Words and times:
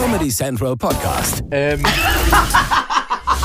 Comedy 0.00 0.28
Central 0.28 0.76
Podcast. 0.76 1.42
Ähm, 1.50 1.82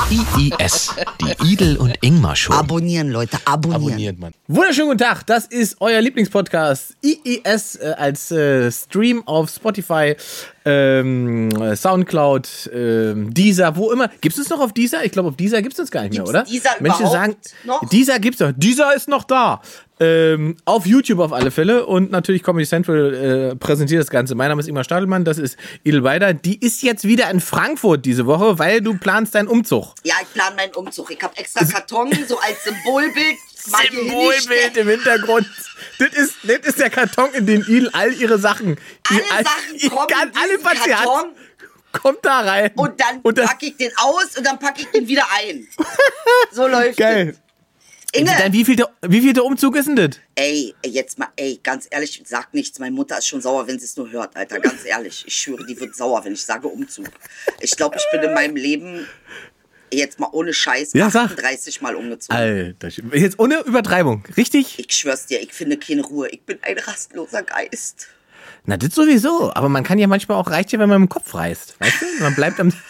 IIS, 0.08 0.94
die 1.20 1.52
Idel 1.52 1.76
und 1.76 1.96
Ingmar 2.00 2.36
Show. 2.36 2.52
Abonnieren, 2.52 3.10
Leute, 3.10 3.38
abonnieren. 3.44 3.82
abonniert 3.82 4.18
man. 4.20 4.32
Wunderschönen 4.46 4.90
guten 4.90 4.98
Tag, 4.98 5.26
das 5.26 5.46
ist 5.46 5.78
euer 5.80 6.00
Lieblingspodcast 6.00 6.96
IIS 7.02 7.74
äh, 7.74 7.94
als 7.98 8.30
äh, 8.30 8.70
Stream 8.70 9.26
auf 9.26 9.50
Spotify, 9.50 10.14
ähm, 10.64 11.50
äh, 11.50 11.76
Soundcloud, 11.76 12.70
ähm, 12.72 13.34
Deezer, 13.34 13.76
wo 13.76 13.92
immer. 13.92 14.08
Gibt 14.20 14.34
es 14.34 14.38
uns 14.38 14.50
noch 14.50 14.60
auf 14.60 14.72
Deezer? 14.72 15.04
Ich 15.04 15.12
glaube, 15.12 15.28
auf 15.28 15.36
Deezer 15.36 15.60
gibt 15.62 15.74
es 15.74 15.80
uns 15.80 15.90
gar 15.90 16.02
nicht 16.02 16.12
mehr, 16.12 16.24
Gibt's 16.24 16.30
oder? 16.30 16.44
Deezer 16.44 16.70
Menschen 16.80 17.06
sagen, 17.06 17.36
noch? 17.64 17.88
Deezer 17.88 18.18
gibt's 18.18 18.40
noch. 18.40 18.52
Deezer 18.56 18.94
ist 18.94 19.08
noch 19.08 19.24
da. 19.24 19.60
Ähm, 20.00 20.56
auf 20.64 20.86
YouTube 20.86 21.20
auf 21.20 21.32
alle 21.32 21.52
Fälle 21.52 21.86
und 21.86 22.10
natürlich 22.10 22.42
Comedy 22.42 22.66
Central 22.66 23.14
äh, 23.14 23.56
präsentiert 23.56 24.00
das 24.00 24.10
Ganze. 24.10 24.34
Mein 24.34 24.48
Name 24.48 24.60
ist 24.60 24.66
Ingmar 24.66 24.82
Stadelmann, 24.82 25.24
das 25.24 25.38
ist 25.38 25.56
Edelweider. 25.84 26.34
Die 26.34 26.58
ist 26.58 26.82
jetzt 26.82 27.04
wieder 27.04 27.30
in 27.30 27.40
Frankfurt 27.40 28.04
diese 28.04 28.26
Woche, 28.26 28.58
weil 28.58 28.80
du 28.80 28.98
planst 28.98 29.36
deinen 29.36 29.46
Umzug. 29.46 29.94
Ja, 30.02 30.14
ich 30.20 30.32
plane 30.32 30.56
meinen 30.56 30.74
Umzug. 30.74 31.10
Ich 31.12 31.22
habe 31.22 31.36
extra 31.36 31.64
Karton, 31.64 32.10
so 32.26 32.38
als 32.38 32.64
Symbolbild. 32.64 33.36
Symbolbild 33.64 34.76
im 34.76 34.88
Hintergrund. 34.88 35.46
Das 35.98 36.08
ist, 36.12 36.34
das 36.42 36.58
ist 36.60 36.78
der 36.78 36.90
Karton, 36.90 37.32
in 37.34 37.46
den 37.46 37.62
Il 37.68 37.88
all 37.92 38.12
ihre 38.12 38.38
Sachen. 38.38 38.76
Alle 39.08 39.18
ihr- 39.20 39.32
all- 39.32 39.44
Sachen 39.44 39.90
kommen 39.90 40.08
kann- 40.08 40.28
in 40.30 40.36
alle 40.36 40.64
hat, 40.80 40.88
Karton 40.88 41.32
kommt 41.92 42.18
da 42.24 42.40
rein. 42.40 42.72
und 42.76 43.00
dann 43.00 43.20
und 43.22 43.38
das, 43.38 43.46
packe 43.46 43.66
ich 43.66 43.76
den 43.76 43.92
aus 43.96 44.36
und 44.36 44.44
dann 44.44 44.58
packe 44.58 44.82
ich 44.82 44.88
den 44.88 45.06
wieder 45.08 45.26
ein. 45.38 45.66
So 46.52 46.66
läuft 46.66 46.98
geil. 46.98 47.30
es. 47.30 47.40
Inge, 48.20 48.30
Dann 48.38 48.52
wie 48.52 48.64
viel, 48.64 48.76
der, 48.76 48.88
wie 49.02 49.20
viel 49.20 49.32
der 49.32 49.44
Umzug 49.44 49.74
ist 49.74 49.86
denn 49.88 49.96
das? 49.96 50.20
ey, 50.36 50.72
jetzt 50.86 51.18
mal, 51.18 51.28
ey, 51.34 51.58
ganz 51.60 51.88
ehrlich, 51.90 52.22
sag 52.24 52.54
nichts. 52.54 52.78
Meine 52.78 52.94
Mutter 52.94 53.18
ist 53.18 53.26
schon 53.26 53.40
sauer, 53.40 53.66
wenn 53.66 53.76
sie 53.80 53.86
es 53.86 53.96
nur 53.96 54.08
hört, 54.12 54.36
Alter. 54.36 54.60
Ganz 54.60 54.84
ehrlich. 54.84 55.24
Ich 55.26 55.34
schwöre, 55.36 55.66
die 55.66 55.78
wird 55.80 55.96
sauer, 55.96 56.24
wenn 56.24 56.32
ich 56.34 56.44
sage 56.44 56.68
Umzug. 56.68 57.06
Ich 57.60 57.76
glaube, 57.76 57.96
ich 57.96 58.04
bin 58.12 58.22
in 58.28 58.32
meinem 58.34 58.54
Leben 58.54 59.08
jetzt 59.94 60.18
mal 60.20 60.28
ohne 60.32 60.52
Scheiß 60.52 60.92
Ja, 60.94 61.10
sag. 61.10 61.26
38 61.32 61.80
Mal 61.80 61.94
umgezogen. 61.96 62.36
Alter, 62.36 62.88
jetzt 63.12 63.38
ohne 63.38 63.60
Übertreibung, 63.60 64.24
richtig? 64.36 64.78
Ich 64.78 64.94
schwör's 64.96 65.26
dir, 65.26 65.40
ich 65.40 65.52
finde 65.52 65.76
keine 65.78 66.02
Ruhe. 66.02 66.28
Ich 66.28 66.42
bin 66.42 66.58
ein 66.62 66.78
rastloser 66.78 67.42
Geist. 67.42 68.08
Na, 68.66 68.76
das 68.76 68.94
sowieso. 68.94 69.52
Aber 69.54 69.68
man 69.68 69.84
kann 69.84 69.98
ja 69.98 70.06
manchmal 70.06 70.38
auch, 70.38 70.50
reicht 70.50 70.72
ja, 70.72 70.78
wenn 70.78 70.88
man 70.88 71.02
im 71.02 71.08
Kopf 71.08 71.34
reist. 71.34 71.76
Weißt 71.80 72.00
du? 72.00 72.22
Man 72.22 72.34
bleibt 72.34 72.60
am, 72.60 72.72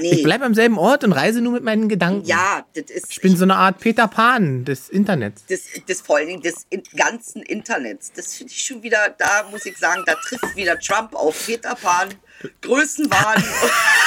Nee. 0.00 0.10
ich 0.14 0.22
bleib 0.24 0.42
am 0.42 0.52
selben 0.54 0.78
Ort 0.78 1.04
und 1.04 1.12
reise 1.12 1.40
nur 1.40 1.52
mit 1.52 1.62
meinen 1.62 1.88
Gedanken. 1.88 2.26
Ja, 2.26 2.66
das 2.74 2.90
ist. 2.90 3.12
Ich 3.12 3.20
bin 3.20 3.36
so 3.36 3.44
eine 3.44 3.54
Art 3.54 3.78
Peter 3.78 4.08
Pan 4.08 4.64
des 4.64 4.88
Internets. 4.88 5.46
des, 5.46 5.62
des 5.88 6.00
vor 6.00 6.16
allen 6.16 6.26
Dingen 6.26 6.42
des 6.42 6.66
ganzen 6.96 7.42
Internets. 7.42 8.10
Das 8.12 8.34
finde 8.34 8.52
ich 8.52 8.62
schon 8.64 8.82
wieder, 8.82 9.14
da 9.16 9.46
muss 9.50 9.64
ich 9.64 9.76
sagen, 9.78 10.02
da 10.04 10.14
trifft 10.14 10.56
wieder 10.56 10.76
Trump 10.80 11.14
auf 11.14 11.46
Peter 11.46 11.76
Pan, 11.76 12.08
Größenwahn 12.62 13.44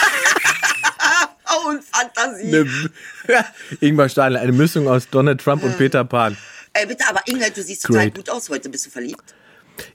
und 1.69 1.83
Fantasie. 1.83 2.47
Eine, 2.47 3.45
Ingmar 3.81 4.09
Stahl, 4.09 4.35
eine 4.37 4.51
Mischung 4.51 4.87
aus 4.87 5.09
Donald 5.09 5.41
Trump 5.41 5.63
und 5.63 5.77
Peter 5.77 6.03
Pan. 6.03 6.37
Ey, 6.73 6.85
bitte, 6.85 7.03
aber 7.09 7.21
Inge, 7.25 7.49
du 7.51 7.61
siehst 7.63 7.83
total 7.83 8.03
Great. 8.03 8.15
gut 8.15 8.29
aus 8.29 8.49
heute. 8.49 8.69
Bist 8.69 8.85
du 8.85 8.89
verliebt? 8.89 9.23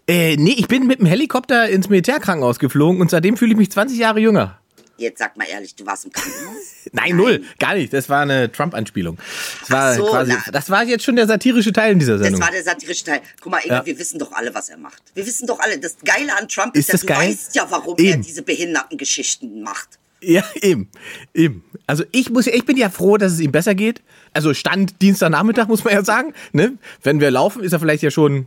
Äh, 0.08 0.36
nee, 0.36 0.54
ich 0.56 0.66
bin 0.68 0.86
mit 0.86 0.98
dem 1.00 1.06
Helikopter 1.06 1.68
ins 1.68 1.88
Militärkrankenhaus 1.88 2.58
geflogen 2.58 3.00
und 3.00 3.10
seitdem 3.10 3.36
fühle 3.36 3.52
ich 3.52 3.58
mich 3.58 3.70
20 3.70 3.98
Jahre 3.98 4.18
jünger. 4.20 4.58
Jetzt 4.96 5.18
sag 5.18 5.36
mal 5.36 5.44
ehrlich, 5.48 5.74
du 5.74 5.84
warst 5.86 6.04
im 6.04 6.12
Krankenhaus? 6.12 6.56
Nein, 6.92 7.16
null, 7.16 7.42
gar 7.58 7.74
nicht. 7.74 7.92
Das 7.92 8.08
war 8.08 8.20
eine 8.22 8.50
Trump-Anspielung. 8.52 9.18
Das 9.62 9.70
war 9.70 9.94
so, 9.94 10.06
quasi, 10.06 10.32
na. 10.32 10.52
das 10.52 10.70
war 10.70 10.84
jetzt 10.84 11.02
schon 11.04 11.16
der 11.16 11.26
satirische 11.26 11.72
Teil 11.72 11.92
in 11.92 11.98
dieser 11.98 12.12
Das 12.12 12.22
Sendung. 12.22 12.40
war 12.40 12.50
der 12.52 12.62
satirische 12.62 13.04
Teil. 13.04 13.20
Guck 13.40 13.50
mal, 13.50 13.58
Inge, 13.58 13.74
Ja. 13.74 13.84
wir 13.86 13.98
wissen 13.98 14.20
doch 14.20 14.30
alle, 14.32 14.54
was 14.54 14.68
er 14.68 14.76
macht. 14.78 15.02
Wir 15.14 15.26
wissen 15.26 15.48
doch 15.48 15.58
alle. 15.58 15.78
Das 15.80 15.96
Geile 16.04 16.36
an 16.38 16.46
Trump 16.48 16.76
Ist 16.76 16.90
ist, 16.90 16.92
das 16.94 17.02
ja, 17.02 17.08
du 17.08 17.20
geil? 17.20 17.30
weißt 17.30 17.54
ja, 17.56 17.66
warum 17.70 17.96
er 17.98 18.04
Eben. 18.04 18.22
diese 18.22 18.42
behinderten 18.42 18.96
Geschichten 18.96 19.62
macht. 19.62 19.98
Ja, 20.26 20.42
eben, 20.62 20.88
eben. 21.34 21.64
Also 21.86 22.04
ich 22.12 22.30
muss, 22.30 22.46
ich 22.46 22.64
bin 22.64 22.76
ja 22.76 22.88
froh, 22.88 23.16
dass 23.16 23.32
es 23.32 23.40
ihm 23.40 23.52
besser 23.52 23.74
geht. 23.74 24.02
Also 24.32 24.54
Stand 24.54 25.02
Dienstagnachmittag 25.02 25.68
muss 25.68 25.84
man 25.84 25.92
ja 25.92 26.04
sagen. 26.04 26.32
Ne? 26.52 26.78
Wenn 27.02 27.20
wir 27.20 27.30
laufen, 27.30 27.62
ist 27.62 27.72
er 27.72 27.80
vielleicht 27.80 28.02
ja 28.02 28.10
schon, 28.10 28.46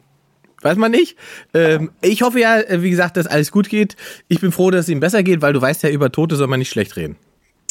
weiß 0.62 0.78
man 0.78 0.92
nicht. 0.92 1.18
Ähm, 1.54 1.92
ich 2.02 2.22
hoffe 2.22 2.40
ja, 2.40 2.60
äh, 2.60 2.82
wie 2.82 2.90
gesagt, 2.90 3.18
dass 3.18 3.28
alles 3.28 3.52
gut 3.52 3.70
geht. 3.70 3.96
Ich 4.28 4.42
bin 4.42 4.52
froh, 4.52 4.72
dass 4.72 4.86
es 4.86 4.90
ihm 4.90 5.00
besser 5.00 5.24
geht, 5.24 5.42
weil 5.42 5.54
du 5.54 5.62
weißt 5.62 5.84
ja, 5.84 5.90
über 5.90 6.12
Tote 6.12 6.36
soll 6.36 6.48
man 6.48 6.60
nicht 6.60 6.70
schlecht 6.70 6.96
reden. 6.96 7.16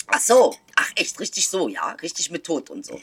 Ach 0.07 0.21
so. 0.21 0.55
Ach, 0.77 0.91
echt 0.95 1.19
richtig 1.21 1.49
so, 1.49 1.69
ja. 1.69 1.97
Richtig 2.03 2.31
mit 2.31 2.45
Tod 2.45 2.71
und 2.71 2.85
so. 2.85 3.01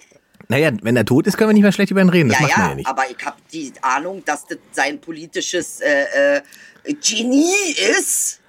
Naja, 0.48 0.72
wenn 0.82 0.96
er 0.96 1.06
tot 1.06 1.28
ist, 1.28 1.38
können 1.38 1.50
wir 1.50 1.54
nicht 1.54 1.64
mehr 1.64 1.72
schlecht 1.72 1.92
über 1.92 2.02
ihn 2.02 2.10
reden. 2.10 2.30
Das 2.30 2.40
ja, 2.40 2.46
macht 2.46 2.58
man 2.58 2.64
ja, 2.64 2.70
ja 2.70 2.76
nicht. 2.76 2.88
aber 2.88 3.04
ich 3.10 3.26
habe 3.26 3.38
die 3.52 3.74
Ahnung, 3.82 4.24
dass 4.26 4.46
das 4.46 4.58
sein 4.72 5.00
politisches 5.02 5.80
äh, 5.82 6.38
äh, 6.38 6.42
Genie 6.94 7.74
ist, 7.98 8.42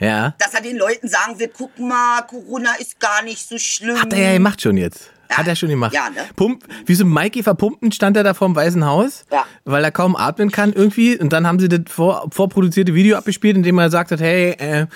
Ja. 0.00 0.34
dass 0.38 0.54
er 0.54 0.62
den 0.62 0.76
Leuten 0.78 1.06
sagen 1.08 1.38
will, 1.38 1.50
guck 1.56 1.78
mal, 1.78 2.22
Corona 2.22 2.74
ist 2.80 2.98
gar 2.98 3.22
nicht 3.22 3.46
so 3.48 3.58
schlimm. 3.58 4.00
Hat 4.00 4.12
er 4.12 4.18
ja 4.20 4.32
gemacht 4.32 4.60
schon 4.62 4.76
jetzt. 4.76 5.10
Hat 5.30 5.46
er 5.46 5.54
schon 5.54 5.68
gemacht. 5.68 5.94
Ja, 5.94 6.10
ne? 6.10 6.22
Pump, 6.34 6.64
wie 6.86 6.94
so 6.96 7.04
Mikey 7.04 7.44
verpumpten 7.44 7.92
stand 7.92 8.16
er 8.16 8.24
da 8.24 8.34
vorm 8.34 8.56
Weißen 8.56 8.84
Haus, 8.84 9.24
Ja. 9.30 9.44
weil 9.64 9.84
er 9.84 9.92
kaum 9.92 10.16
atmen 10.16 10.50
kann 10.50 10.72
irgendwie. 10.72 11.16
Und 11.16 11.32
dann 11.32 11.46
haben 11.46 11.60
sie 11.60 11.68
das 11.68 11.82
vor, 11.86 12.28
vorproduzierte 12.32 12.94
Video 12.94 13.16
abgespielt, 13.16 13.56
in 13.56 13.62
dem 13.62 13.78
er 13.78 13.90
sagt 13.90 14.10
hat, 14.10 14.20
hey, 14.20 14.56
äh, 14.58 14.86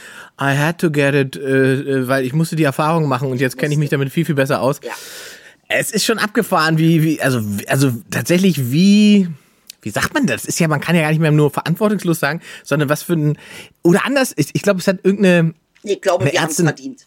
I 0.40 0.56
had 0.58 0.78
to 0.78 0.90
get 0.90 1.14
it, 1.14 1.36
äh, 1.36 1.74
äh, 1.74 2.08
weil 2.08 2.24
ich 2.24 2.32
musste 2.32 2.56
die 2.56 2.64
Erfahrung 2.64 3.06
machen 3.06 3.30
und 3.30 3.40
jetzt 3.40 3.58
kenne 3.58 3.74
ich 3.74 3.78
mich 3.78 3.90
damit 3.90 4.10
viel, 4.10 4.24
viel 4.24 4.34
besser 4.34 4.60
aus. 4.60 4.80
Ja. 4.82 4.90
Es 5.68 5.92
ist 5.92 6.04
schon 6.04 6.18
abgefahren, 6.18 6.78
wie, 6.78 7.02
wie, 7.04 7.22
also, 7.22 7.40
wie- 7.58 7.68
also 7.68 7.92
tatsächlich 8.10 8.72
wie, 8.72 9.28
wie 9.84 9.90
sagt 9.90 10.14
man 10.14 10.26
das? 10.26 10.44
Ist 10.44 10.58
ja, 10.60 10.68
man 10.68 10.80
kann 10.80 10.96
ja 10.96 11.02
gar 11.02 11.10
nicht 11.10 11.20
mehr 11.20 11.30
nur 11.30 11.50
verantwortungslos 11.50 12.20
sagen, 12.20 12.40
sondern 12.62 12.88
was 12.88 13.02
für 13.02 13.14
ein, 13.14 13.38
oder 13.82 14.04
anders, 14.06 14.32
ich, 14.36 14.48
ich 14.52 14.62
glaube, 14.62 14.80
es 14.80 14.86
hat 14.88 14.98
irgendeine, 15.02 15.54
Nee, 15.82 15.92
ich 15.94 16.00
glaube, 16.00 16.24
wir 16.24 16.40
haben 16.40 16.50
es 16.50 16.56
verdient. 16.60 17.06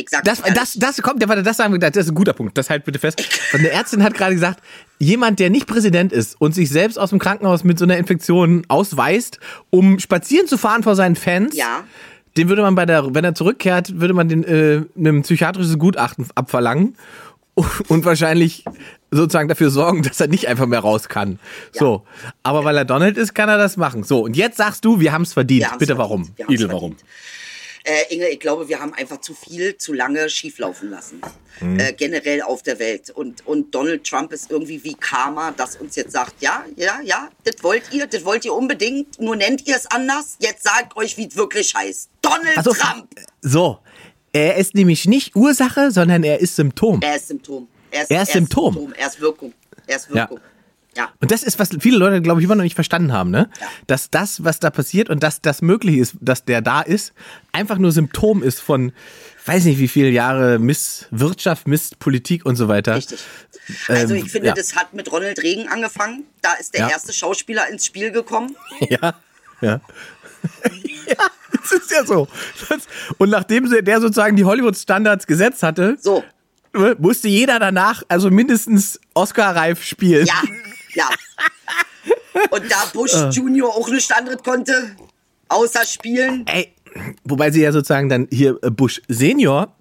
Ich 0.00 0.08
sag 0.08 0.22
das, 0.22 0.40
das, 0.42 0.74
das 0.74 1.02
kommt, 1.02 1.20
das 1.20 1.56
sagen 1.56 1.72
wir, 1.72 1.80
das 1.80 1.96
ist 1.96 2.10
ein 2.10 2.14
guter 2.14 2.32
Punkt. 2.32 2.56
Das 2.56 2.70
halt 2.70 2.84
bitte 2.84 3.00
fest. 3.00 3.20
Eine 3.52 3.70
Ärztin 3.70 4.04
hat 4.04 4.14
gerade 4.14 4.32
gesagt, 4.34 4.60
jemand, 5.00 5.40
der 5.40 5.50
nicht 5.50 5.66
Präsident 5.66 6.12
ist 6.12 6.40
und 6.40 6.54
sich 6.54 6.70
selbst 6.70 6.96
aus 7.00 7.10
dem 7.10 7.18
Krankenhaus 7.18 7.64
mit 7.64 7.80
so 7.80 7.84
einer 7.84 7.96
Infektion 7.96 8.62
ausweist, 8.68 9.40
um 9.70 9.98
spazieren 9.98 10.46
zu 10.46 10.56
fahren 10.56 10.84
vor 10.84 10.94
seinen 10.94 11.16
Fans, 11.16 11.56
Ja. 11.56 11.82
den 12.36 12.48
würde 12.48 12.62
man 12.62 12.76
bei 12.76 12.86
der, 12.86 13.12
wenn 13.12 13.24
er 13.24 13.34
zurückkehrt, 13.34 13.98
würde 13.98 14.14
man 14.14 14.28
den 14.28 14.44
äh, 14.44 14.84
einem 14.96 15.22
psychiatrisches 15.22 15.76
Gutachten 15.80 16.28
abverlangen 16.36 16.94
und 17.88 18.04
wahrscheinlich 18.04 18.64
sozusagen 19.10 19.48
dafür 19.48 19.70
sorgen, 19.70 20.02
dass 20.04 20.20
er 20.20 20.28
nicht 20.28 20.48
einfach 20.48 20.66
mehr 20.66 20.80
raus 20.80 21.08
kann. 21.08 21.38
So, 21.72 22.04
aber 22.42 22.64
weil 22.64 22.76
er 22.76 22.84
Donald 22.84 23.16
ist, 23.16 23.34
kann 23.34 23.48
er 23.48 23.58
das 23.58 23.76
machen. 23.76 24.02
So, 24.02 24.20
und 24.22 24.36
jetzt 24.36 24.56
sagst 24.56 24.84
du, 24.84 25.00
wir 25.00 25.12
haben 25.12 25.22
es 25.22 25.32
verdient. 25.32 25.64
Bitte 25.78 25.96
verdient. 25.96 25.98
warum? 25.98 26.30
Idel, 26.48 26.72
warum? 26.72 26.96
Äh, 27.84 28.14
Inge, 28.14 28.28
ich 28.28 28.40
glaube, 28.40 28.68
wir 28.68 28.80
haben 28.80 28.92
einfach 28.92 29.20
zu 29.20 29.32
viel, 29.32 29.78
zu 29.78 29.94
lange 29.94 30.28
schieflaufen 30.28 30.90
lassen. 30.90 31.22
Mhm. 31.60 31.80
Äh, 31.80 31.92
generell 31.94 32.42
auf 32.42 32.62
der 32.62 32.78
Welt. 32.78 33.08
Und, 33.08 33.46
und 33.46 33.74
Donald 33.74 34.04
Trump 34.04 34.32
ist 34.32 34.50
irgendwie 34.50 34.84
wie 34.84 34.94
Karma, 34.94 35.52
das 35.56 35.76
uns 35.76 35.96
jetzt 35.96 36.12
sagt, 36.12 36.34
ja, 36.40 36.64
ja, 36.76 37.00
ja, 37.02 37.30
das 37.44 37.62
wollt 37.62 37.84
ihr, 37.92 38.06
das 38.06 38.24
wollt 38.26 38.44
ihr 38.44 38.52
unbedingt, 38.52 39.18
nur 39.20 39.36
nennt 39.36 39.66
ihr 39.66 39.76
es 39.76 39.86
anders. 39.86 40.36
Jetzt 40.38 40.64
sagt 40.64 40.96
euch, 40.96 41.16
wie 41.16 41.28
es 41.28 41.36
wirklich 41.36 41.74
heißt. 41.74 42.10
Donald 42.20 42.58
Also, 42.58 42.74
Trump! 42.74 43.08
so, 43.40 43.78
er 44.32 44.56
ist 44.56 44.74
nämlich 44.74 45.06
nicht 45.06 45.34
Ursache, 45.34 45.90
sondern 45.90 46.24
er 46.24 46.40
ist 46.40 46.56
Symptom. 46.56 47.00
Er 47.02 47.16
ist 47.16 47.28
Symptom. 47.28 47.68
Er 47.90 48.10
Er 48.10 48.22
ist 48.22 48.32
Symptom. 48.32 48.92
Er 48.96 49.06
ist 49.08 49.20
Wirkung. 49.20 49.52
Er 49.86 49.96
ist 49.96 50.12
Wirkung. 50.12 50.40
Ja. 50.96 51.10
Und 51.20 51.30
das 51.30 51.42
ist, 51.44 51.58
was 51.60 51.68
viele 51.78 51.96
Leute, 51.96 52.20
glaube 52.22 52.40
ich, 52.40 52.44
immer 52.44 52.56
noch 52.56 52.64
nicht 52.64 52.74
verstanden 52.74 53.12
haben, 53.12 53.30
ne? 53.30 53.48
Ja. 53.60 53.66
Dass 53.86 54.10
das, 54.10 54.42
was 54.42 54.58
da 54.58 54.70
passiert 54.70 55.10
und 55.10 55.22
dass 55.22 55.40
das 55.40 55.62
möglich 55.62 55.96
ist, 55.98 56.16
dass 56.20 56.44
der 56.44 56.60
da 56.60 56.80
ist, 56.80 57.12
einfach 57.52 57.78
nur 57.78 57.92
Symptom 57.92 58.42
ist 58.42 58.60
von, 58.60 58.92
weiß 59.46 59.64
nicht 59.66 59.78
wie 59.78 59.86
viele 59.86 60.08
Jahre 60.08 60.58
Misswirtschaft, 60.58 61.68
Misspolitik 61.68 62.44
und 62.44 62.56
so 62.56 62.66
weiter. 62.66 62.96
Richtig. 62.96 63.20
Also 63.86 64.14
Ähm, 64.14 64.24
ich 64.24 64.32
finde, 64.32 64.48
ja. 64.48 64.54
das 64.54 64.74
hat 64.74 64.92
mit 64.92 65.12
Ronald 65.12 65.40
Reagan 65.40 65.68
angefangen. 65.68 66.24
Da 66.42 66.54
ist 66.54 66.74
der 66.74 66.80
Ja. 66.82 66.88
erste 66.90 67.12
Schauspieler 67.12 67.68
ins 67.68 67.86
Spiel 67.86 68.10
gekommen. 68.10 68.56
Ja, 68.90 69.14
ja. 69.60 69.80
ja, 71.06 71.16
das 71.52 71.72
ist 71.72 71.90
ja 71.92 72.04
so. 72.04 72.26
Und 73.18 73.30
nachdem 73.30 73.68
der 73.84 74.00
sozusagen 74.00 74.34
die 74.36 74.44
Hollywood-Standards 74.44 75.26
gesetzt 75.26 75.62
hatte, 75.62 75.96
So. 76.00 76.24
Musste 76.98 77.28
jeder 77.28 77.58
danach 77.58 78.02
also 78.08 78.30
mindestens 78.30 79.00
Oscar-reif 79.14 79.82
spielen. 79.82 80.26
Ja, 80.26 80.42
ja. 80.94 81.08
Und 82.50 82.70
da 82.70 82.84
Bush 82.92 83.14
Junior 83.32 83.74
auch 83.74 83.88
nichts 83.88 84.10
anderes 84.12 84.42
konnte, 84.42 84.96
außer 85.48 85.84
spielen. 85.84 86.46
Ey, 86.46 86.72
wobei 87.24 87.50
sie 87.50 87.62
ja 87.62 87.72
sozusagen 87.72 88.08
dann 88.08 88.28
hier 88.30 88.58
äh, 88.62 88.70
Bush 88.70 89.02
Senior 89.08 89.74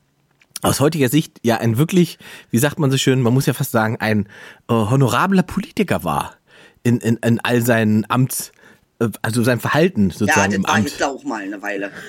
aus 0.62 0.80
heutiger 0.80 1.10
Sicht 1.10 1.39
ja 1.44 1.57
ein 1.57 1.78
wirklich, 1.78 2.18
wie 2.50 2.57
sagt 2.57 2.80
man 2.80 2.89
so 2.89 2.98
schön, 2.98 3.22
man 3.22 3.34
muss 3.34 3.45
ja 3.45 3.54
fast 3.54 3.72
sagen, 3.72 3.98
ein 4.00 4.28
äh, 4.69 4.74
honorabler 4.74 5.44
Politiker 5.44 6.04
war 6.04 6.36
in, 6.84 7.00
in, 7.00 7.18
in 7.18 7.39
all 7.42 7.63
seinen 7.63 8.10
Amts, 8.10 8.51
äh, 9.00 9.10
also 9.22 9.44
sein 9.44 9.60
Verhalten 9.60 10.10
Ja, 10.10 10.18
sozusagen 10.18 10.51
das 10.51 10.56
im 10.56 10.63
war. 10.63 10.78
Hitler 10.78 11.10
auch 11.10 11.24
mal 11.24 11.44
eine 11.44 11.62
Weile. 11.62 11.92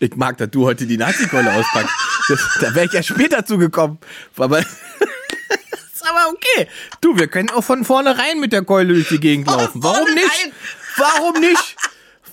Ich 0.00 0.16
mag, 0.16 0.36
dass 0.36 0.50
du 0.50 0.66
heute 0.66 0.86
die 0.86 0.98
Nazi-Keule 0.98 1.54
auspackst. 1.54 1.94
Das, 2.28 2.40
da 2.60 2.74
wäre 2.74 2.86
ich 2.86 2.92
ja 2.92 3.02
später 3.02 3.44
zugekommen. 3.44 3.98
Aber, 4.36 4.58
ist 4.60 4.68
aber 6.02 6.30
okay. 6.30 6.68
Du, 7.00 7.18
wir 7.18 7.28
können 7.28 7.50
auch 7.50 7.64
von 7.64 7.84
vornherein 7.84 8.40
mit 8.40 8.52
der 8.52 8.62
Keule 8.62 8.94
durch 8.94 9.08
die 9.08 9.20
Gegend 9.20 9.46
laufen. 9.46 9.82
Warum 9.82 10.12
nicht? 10.14 10.52
Warum 10.96 11.40
nicht? 11.40 11.76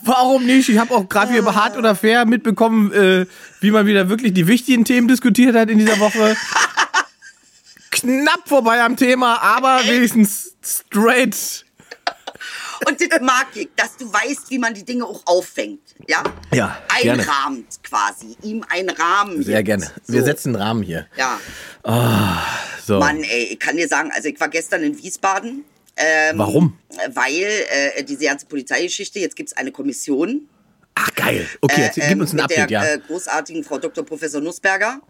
Warum 0.03 0.45
nicht? 0.45 0.69
Ich 0.69 0.77
habe 0.77 0.93
auch 0.93 1.07
gerade 1.07 1.31
wieder 1.31 1.41
über 1.41 1.55
Hart 1.55 1.77
oder 1.77 1.95
Fair 1.95 2.25
mitbekommen, 2.25 2.91
äh, 2.91 3.25
wie 3.59 3.71
man 3.71 3.85
wieder 3.85 4.09
wirklich 4.09 4.33
die 4.33 4.47
wichtigen 4.47 4.85
Themen 4.85 5.07
diskutiert 5.07 5.55
hat 5.55 5.69
in 5.69 5.77
dieser 5.77 5.99
Woche. 5.99 6.35
Knapp 7.91 8.47
vorbei 8.47 8.81
am 8.81 8.95
Thema, 8.95 9.41
aber 9.41 9.81
wenigstens 9.85 10.55
straight. 10.63 11.65
Und 12.87 12.99
das 12.99 13.21
mag 13.21 13.47
ich, 13.55 13.69
dass 13.75 13.97
du 13.97 14.11
weißt, 14.11 14.49
wie 14.49 14.57
man 14.57 14.73
die 14.73 14.83
Dinge 14.83 15.05
auch 15.05 15.21
auffängt. 15.25 15.95
Ja? 16.07 16.23
Ja. 16.53 16.81
Einrahmt 16.89 17.83
quasi. 17.83 18.35
Ihm 18.43 18.65
einen 18.69 18.89
Rahmen. 18.89 19.43
Sehr 19.43 19.63
gibt. 19.63 19.81
gerne. 19.81 19.91
Wir 20.07 20.21
So. 20.21 20.25
setzen 20.25 20.55
einen 20.55 20.63
Rahmen 20.63 20.83
hier. 20.83 21.07
Ja. 21.15 21.39
So. 22.85 22.99
Mann, 22.99 23.23
ey, 23.23 23.43
ich 23.51 23.59
kann 23.59 23.77
dir 23.77 23.87
sagen, 23.87 24.11
also 24.13 24.27
ich 24.29 24.39
war 24.39 24.49
gestern 24.49 24.83
in 24.83 24.97
Wiesbaden. 24.97 25.63
Ähm, 25.97 26.37
Warum? 26.37 26.77
Weil 27.13 27.43
äh, 27.69 28.03
diese 28.03 28.25
ganze 28.25 28.45
Polizeigeschichte, 28.45 29.19
jetzt 29.19 29.35
gibt's 29.35 29.53
eine 29.53 29.71
Kommission. 29.71 30.47
Ach, 30.95 31.13
geil. 31.15 31.47
Okay, 31.61 31.81
jetzt, 31.81 31.97
äh, 31.97 32.07
gib 32.09 32.19
uns 32.19 32.31
ein 32.31 32.37
mit 32.37 32.45
Update, 32.45 32.69
der 32.69 32.83
ja. 32.83 32.93
äh, 32.93 32.99
großartigen 32.99 33.63
Frau 33.63 33.77
Dr. 33.77 34.03
Professor 34.05 34.41
Nussberger. 34.41 35.01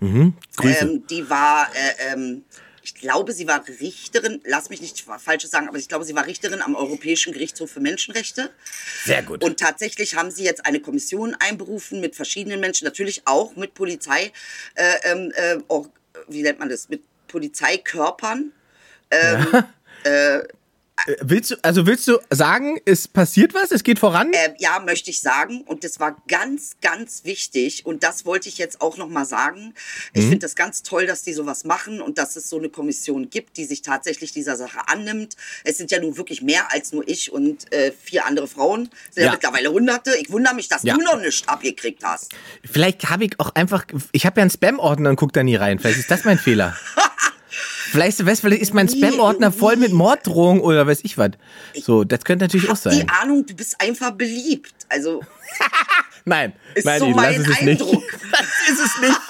Grüße. 0.00 0.84
Ähm, 0.84 1.06
die 1.08 1.28
war, 1.28 1.68
äh, 1.74 2.12
ähm, 2.12 2.44
ich 2.86 2.94
glaube, 2.94 3.32
sie 3.32 3.48
war 3.48 3.64
Richterin, 3.80 4.40
lass 4.44 4.70
mich 4.70 4.80
nicht 4.80 5.04
Falsches 5.18 5.50
sagen, 5.50 5.66
aber 5.66 5.76
ich 5.76 5.88
glaube, 5.88 6.04
sie 6.04 6.14
war 6.14 6.24
Richterin 6.24 6.62
am 6.62 6.76
Europäischen 6.76 7.32
Gerichtshof 7.32 7.68
für 7.68 7.80
Menschenrechte. 7.80 8.50
Sehr 9.04 9.24
gut. 9.24 9.42
Und 9.42 9.58
tatsächlich 9.58 10.14
haben 10.14 10.30
sie 10.30 10.44
jetzt 10.44 10.64
eine 10.64 10.78
Kommission 10.78 11.34
einberufen 11.34 12.00
mit 12.00 12.14
verschiedenen 12.14 12.60
Menschen, 12.60 12.84
natürlich 12.84 13.22
auch 13.24 13.56
mit 13.56 13.74
Polizei, 13.74 14.30
äh, 14.76 14.94
ähm, 15.02 15.32
äh, 15.34 15.58
auch, 15.66 15.88
wie 16.28 16.42
nennt 16.42 16.60
man 16.60 16.68
das, 16.68 16.88
mit 16.88 17.02
Polizeikörpern. 17.28 18.52
Äh, 20.04 20.42
willst 21.20 21.50
du, 21.50 21.56
also 21.62 21.86
willst 21.86 22.08
du 22.08 22.18
sagen, 22.30 22.80
es 22.84 23.06
passiert 23.06 23.54
was? 23.54 23.70
Es 23.70 23.84
geht 23.84 23.98
voran? 23.98 24.32
Äh, 24.32 24.54
ja, 24.58 24.78
möchte 24.80 25.10
ich 25.10 25.20
sagen. 25.20 25.60
Und 25.62 25.84
das 25.84 26.00
war 26.00 26.16
ganz, 26.26 26.76
ganz 26.80 27.24
wichtig. 27.24 27.84
Und 27.84 28.02
das 28.02 28.24
wollte 28.24 28.48
ich 28.48 28.58
jetzt 28.58 28.80
auch 28.80 28.96
nochmal 28.96 29.26
sagen. 29.26 29.74
Ich 30.14 30.22
Mhm. 30.24 30.28
finde 30.30 30.46
das 30.46 30.54
ganz 30.56 30.82
toll, 30.82 31.06
dass 31.06 31.22
die 31.22 31.32
sowas 31.34 31.64
machen 31.64 32.00
und 32.00 32.18
dass 32.18 32.34
es 32.36 32.48
so 32.48 32.58
eine 32.58 32.68
Kommission 32.70 33.28
gibt, 33.30 33.56
die 33.56 33.64
sich 33.66 33.82
tatsächlich 33.82 34.32
dieser 34.32 34.56
Sache 34.56 34.80
annimmt. 34.88 35.36
Es 35.64 35.76
sind 35.76 35.90
ja 35.90 36.00
nun 36.00 36.16
wirklich 36.16 36.40
mehr 36.42 36.72
als 36.72 36.92
nur 36.92 37.06
ich 37.06 37.30
und 37.30 37.70
äh, 37.72 37.92
vier 37.92 38.24
andere 38.26 38.48
Frauen. 38.48 38.88
Es 39.08 39.14
sind 39.16 39.24
ja. 39.24 39.26
Ja. 39.26 39.32
mittlerweile 39.32 39.70
hunderte. 39.70 40.16
Ich 40.16 40.30
wundere 40.30 40.54
mich, 40.54 40.68
dass 40.68 40.82
Ja. 40.82 40.94
du 40.94 41.02
noch 41.02 41.20
nichts 41.20 41.46
abgekriegt 41.46 42.02
hast. 42.04 42.32
Vielleicht 42.64 43.10
habe 43.10 43.24
ich 43.26 43.38
auch 43.38 43.54
einfach, 43.54 43.84
ich 44.12 44.24
habe 44.26 44.40
ja 44.40 44.42
einen 44.42 44.50
Spam-Ordner 44.50 45.10
und 45.10 45.16
guck 45.16 45.32
da 45.32 45.42
nie 45.42 45.56
rein. 45.56 45.78
Vielleicht 45.78 45.98
ist 45.98 46.10
das 46.10 46.24
mein 46.24 46.38
Fehler. 46.38 46.76
Vielleicht, 47.96 48.26
weißt, 48.26 48.40
vielleicht 48.42 48.62
ist 48.62 48.74
mein 48.74 48.88
Spam-Ordner 48.88 49.50
voll 49.52 49.76
mit. 49.76 49.92
Morddrohungen 49.92 50.60
oder 50.62 50.86
weiß 50.86 51.00
ich 51.02 51.16
was. 51.18 51.30
So, 51.82 52.04
das 52.04 52.24
könnte 52.24 52.44
natürlich 52.44 52.68
auch 52.70 52.76
sein. 52.76 52.98
die 53.00 53.08
Ahnung, 53.08 53.46
du 53.46 53.54
bist 53.54 53.80
einfach 53.80 54.10
beliebt. 54.12 54.74
Also, 54.88 55.22
Nein, 56.24 56.52
Ist 56.74 56.84
nein, 56.84 56.98
so 56.98 57.08
mein 57.08 57.36
das 57.38 57.46
ist 57.48 57.54
es 57.54 57.62
nicht. 57.62 57.80
Eindruck. 57.82 58.02
Das 58.32 58.78
ist 58.78 58.84
es 58.84 59.00
nicht. 59.00 59.20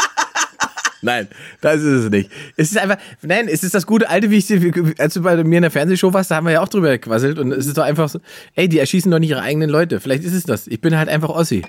Nein, 1.02 1.28
das 1.60 1.76
ist 1.82 2.04
es 2.04 2.10
nicht. 2.10 2.30
Es 2.56 2.70
ist 2.72 2.78
einfach, 2.78 2.96
nein, 3.22 3.48
es 3.48 3.62
ist 3.62 3.74
das 3.74 3.86
gute 3.86 4.08
alte, 4.08 4.30
wie 4.30 4.38
ich, 4.38 4.98
als 4.98 5.14
du 5.14 5.22
bei 5.22 5.36
mir 5.44 5.58
in 5.58 5.62
der 5.62 5.70
Fernsehshow 5.70 6.12
warst, 6.12 6.30
da 6.30 6.36
haben 6.36 6.46
wir 6.46 6.54
ja 6.54 6.62
auch 6.62 6.68
drüber 6.68 6.88
gequasselt 6.90 7.38
und 7.38 7.52
es 7.52 7.66
ist 7.66 7.76
doch 7.78 7.84
einfach 7.84 8.08
so, 8.08 8.18
ey, 8.54 8.68
die 8.68 8.78
erschießen 8.78 9.10
doch 9.10 9.18
nicht 9.18 9.30
ihre 9.30 9.42
eigenen 9.42 9.70
Leute. 9.70 10.00
Vielleicht 10.00 10.24
ist 10.24 10.32
es 10.32 10.44
das. 10.44 10.66
Ich 10.66 10.80
bin 10.80 10.96
halt 10.96 11.08
einfach 11.08 11.28
Ossi. 11.28 11.62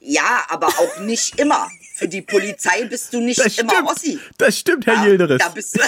ja, 0.00 0.44
aber 0.50 0.68
auch 0.68 1.00
nicht 1.00 1.40
immer. 1.40 1.66
Für 1.96 2.06
die 2.08 2.20
Polizei 2.20 2.84
bist 2.84 3.10
du 3.14 3.20
nicht 3.20 3.38
Das 3.40 3.56
immer 3.56 3.70
stimmt. 3.72 3.88
Ossi. 3.88 4.18
Das 4.36 4.58
stimmt, 4.58 4.84
Herr 4.86 4.94
Ja, 4.96 5.04
Yildiris. 5.06 5.38
Da 5.38 5.48
bist 5.48 5.74
du. 5.76 5.80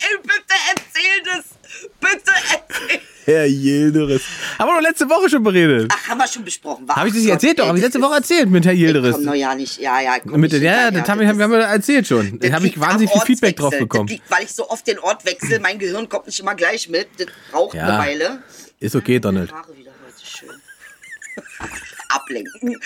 Ey, 0.00 0.16
bitte 0.22 0.54
erzähl 0.70 1.22
das. 1.24 1.44
Bitte 2.00 2.32
erzähl. 2.52 3.00
Herr 3.24 3.46
Yildiris. 3.46 4.22
Haben 4.58 4.68
wir 4.68 4.74
doch 4.76 4.82
letzte 4.82 5.08
Woche 5.10 5.28
schon 5.28 5.42
beredet. 5.42 5.90
Ach, 5.92 6.08
haben 6.08 6.18
wir 6.18 6.28
schon 6.28 6.44
besprochen. 6.44 6.86
Habe 6.88 7.08
ich 7.08 7.14
das 7.14 7.22
nicht 7.22 7.32
erzählt? 7.32 7.58
Doch, 7.58 7.66
habe 7.66 7.78
ich 7.78 7.82
letzte 7.84 8.00
Woche 8.00 8.14
erzählt 8.14 8.48
mit 8.48 8.64
Herr 8.64 8.74
Yildiris. 8.74 9.14
Komm, 9.16 9.24
no, 9.24 9.32
ja, 9.34 9.54
nicht. 9.56 9.78
Ja, 9.80 9.98
ja, 10.00 10.20
komm 10.20 10.40
Mit, 10.40 10.52
nicht 10.52 10.62
ja, 10.62 10.70
ja, 10.70 10.78
hinterher. 10.84 11.00
das 11.02 11.08
haben 11.10 11.20
wir, 11.20 11.26
haben 11.28 11.38
wir 11.50 11.58
erzählt 11.60 12.06
schon. 12.06 12.38
Da 12.38 12.46
das 12.46 12.54
habe 12.56 12.68
ich 12.68 12.78
wahnsinnig 12.78 13.10
viel 13.12 13.22
Feedback 13.22 13.56
drauf 13.56 13.76
bekommen. 13.76 14.06
Das 14.06 14.12
liegt, 14.18 14.30
weil 14.30 14.44
ich 14.44 14.52
so 14.52 14.68
oft 14.70 14.86
den 14.86 15.00
Ort 15.00 15.24
wechsle. 15.24 15.58
Mein 15.58 15.80
Gehirn 15.80 16.08
kommt 16.08 16.26
nicht 16.26 16.38
immer 16.38 16.54
gleich 16.54 16.88
mit. 16.88 17.08
Das 17.18 17.26
braucht 17.50 17.74
Ja. 17.74 17.88
eine 17.88 17.98
Weile. 17.98 18.42
Ist 18.78 18.94
okay, 18.94 19.18
Donald. 19.18 19.50
Haare 19.52 19.76
wieder 19.76 19.90
heute 20.06 20.24
schön. 20.24 20.50
Ablenken. 22.08 22.78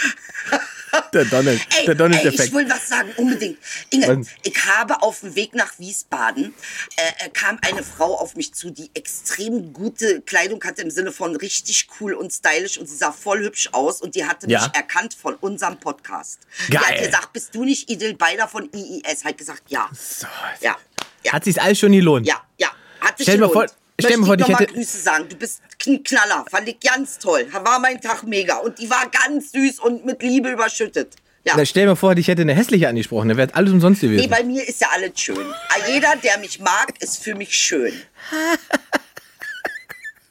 Der 1.13 1.25
Donald. 1.25 1.61
Ey, 1.79 1.85
der 1.87 1.93
ey 1.93 1.97
Donald-Effekt. 1.97 2.49
ich 2.49 2.53
will 2.55 2.69
was 2.69 2.89
sagen, 2.89 3.11
unbedingt. 3.17 3.59
Inge, 3.91 4.19
Was? 4.21 4.27
ich 4.43 4.65
habe 4.67 5.03
auf 5.03 5.21
dem 5.21 5.35
Weg 5.35 5.55
nach 5.55 5.79
Wiesbaden, 5.79 6.55
äh, 6.97 7.27
äh, 7.27 7.31
kam 7.31 7.59
eine 7.63 7.83
Frau 7.83 8.17
auf 8.19 8.37
mich 8.37 8.53
zu, 8.55 8.71
die 8.71 8.91
extrem 8.95 9.73
gute 9.73 10.21
Kleidung 10.23 10.63
hatte 10.65 10.83
im 10.83 10.91
Sinne 10.91 11.13
von 11.13 11.35
richtig 11.37 11.89
cool 12.01 12.15
und 12.15 12.33
stylisch 12.33 12.79
und 12.79 12.89
sie 12.89 12.97
sah 12.97 13.13
voll 13.13 13.41
hübsch 13.43 13.69
aus 13.73 14.01
und 14.03 14.15
die 14.15 14.25
hatte 14.27 14.49
Ja. 14.51 14.63
mich 14.63 14.75
erkannt 14.75 15.15
von 15.15 15.35
unserem 15.37 15.79
Podcast. 15.81 16.41
Die 16.69 16.79
hat 16.79 16.89
Geil. 16.89 17.07
gesagt, 17.07 17.33
bist 17.33 17.55
du 17.55 17.65
nicht 17.65 17.89
Idil 17.91 18.15
Beider 18.15 18.49
von 18.49 18.69
IIS? 18.73 19.25
Hat 19.25 19.39
gesagt, 19.39 19.63
ja. 19.69 19.89
So, 19.93 20.27
Ja, 20.61 20.77
ja, 21.25 21.33
Hat 21.33 21.45
sich's 21.45 21.59
alles 21.59 21.79
schon 21.79 21.93
gelohnt? 21.93 22.27
ja, 22.27 22.43
ja. 22.59 22.69
Hat 23.01 23.17
sich 23.17 23.25
Stell 23.25 23.37
dir 23.37 23.43
mal 23.43 23.49
gelohnt. 23.49 23.71
vor- 23.71 23.79
stell 24.01 24.17
mal 24.19 24.27
vor, 24.27 24.37
Möchte 24.37 24.53
ich 24.53 24.59
hätte- 24.59 24.75
Grüße 24.75 24.99
sagen. 24.99 25.29
Du 25.29 25.37
bist 25.37 25.61
ein 25.87 26.03
Knaller. 26.03 26.45
Fand 26.51 26.69
ich 26.69 26.79
ganz 26.81 27.19
toll. 27.19 27.47
War 27.53 27.79
mein 27.81 28.01
Tag 28.01 28.23
mega. 28.25 28.57
Und 28.59 28.79
die 28.79 28.89
war 28.91 29.09
ganz 29.11 29.53
süß 29.53 29.81
und 29.81 30.05
mit 30.07 30.23
Liebe 30.23 30.51
überschüttet. 30.51 31.17
Ja. 31.45 31.55
Na, 31.57 31.65
stell 31.65 31.85
dir 31.85 31.91
mal 31.91 31.97
vor, 31.97 32.17
ich 32.17 32.29
hätte 32.29 32.43
eine 32.43 32.55
hässliche 32.55 32.89
angesprochen. 32.89 33.29
Da 33.31 33.37
wäre 33.37 33.55
alles 33.55 33.73
umsonst 33.73 34.01
gewesen. 34.03 34.21
Nee, 34.21 34.27
bei 34.29 34.43
mir 34.45 34.67
ist 34.69 34.81
ja 34.81 34.89
alles 34.93 35.19
schön. 35.21 35.47
Jeder, 35.89 36.15
der 36.17 36.39
mich 36.39 36.61
mag, 36.61 36.93
ist 37.01 37.19
für 37.23 37.35
mich 37.35 37.57
schön. 37.57 37.93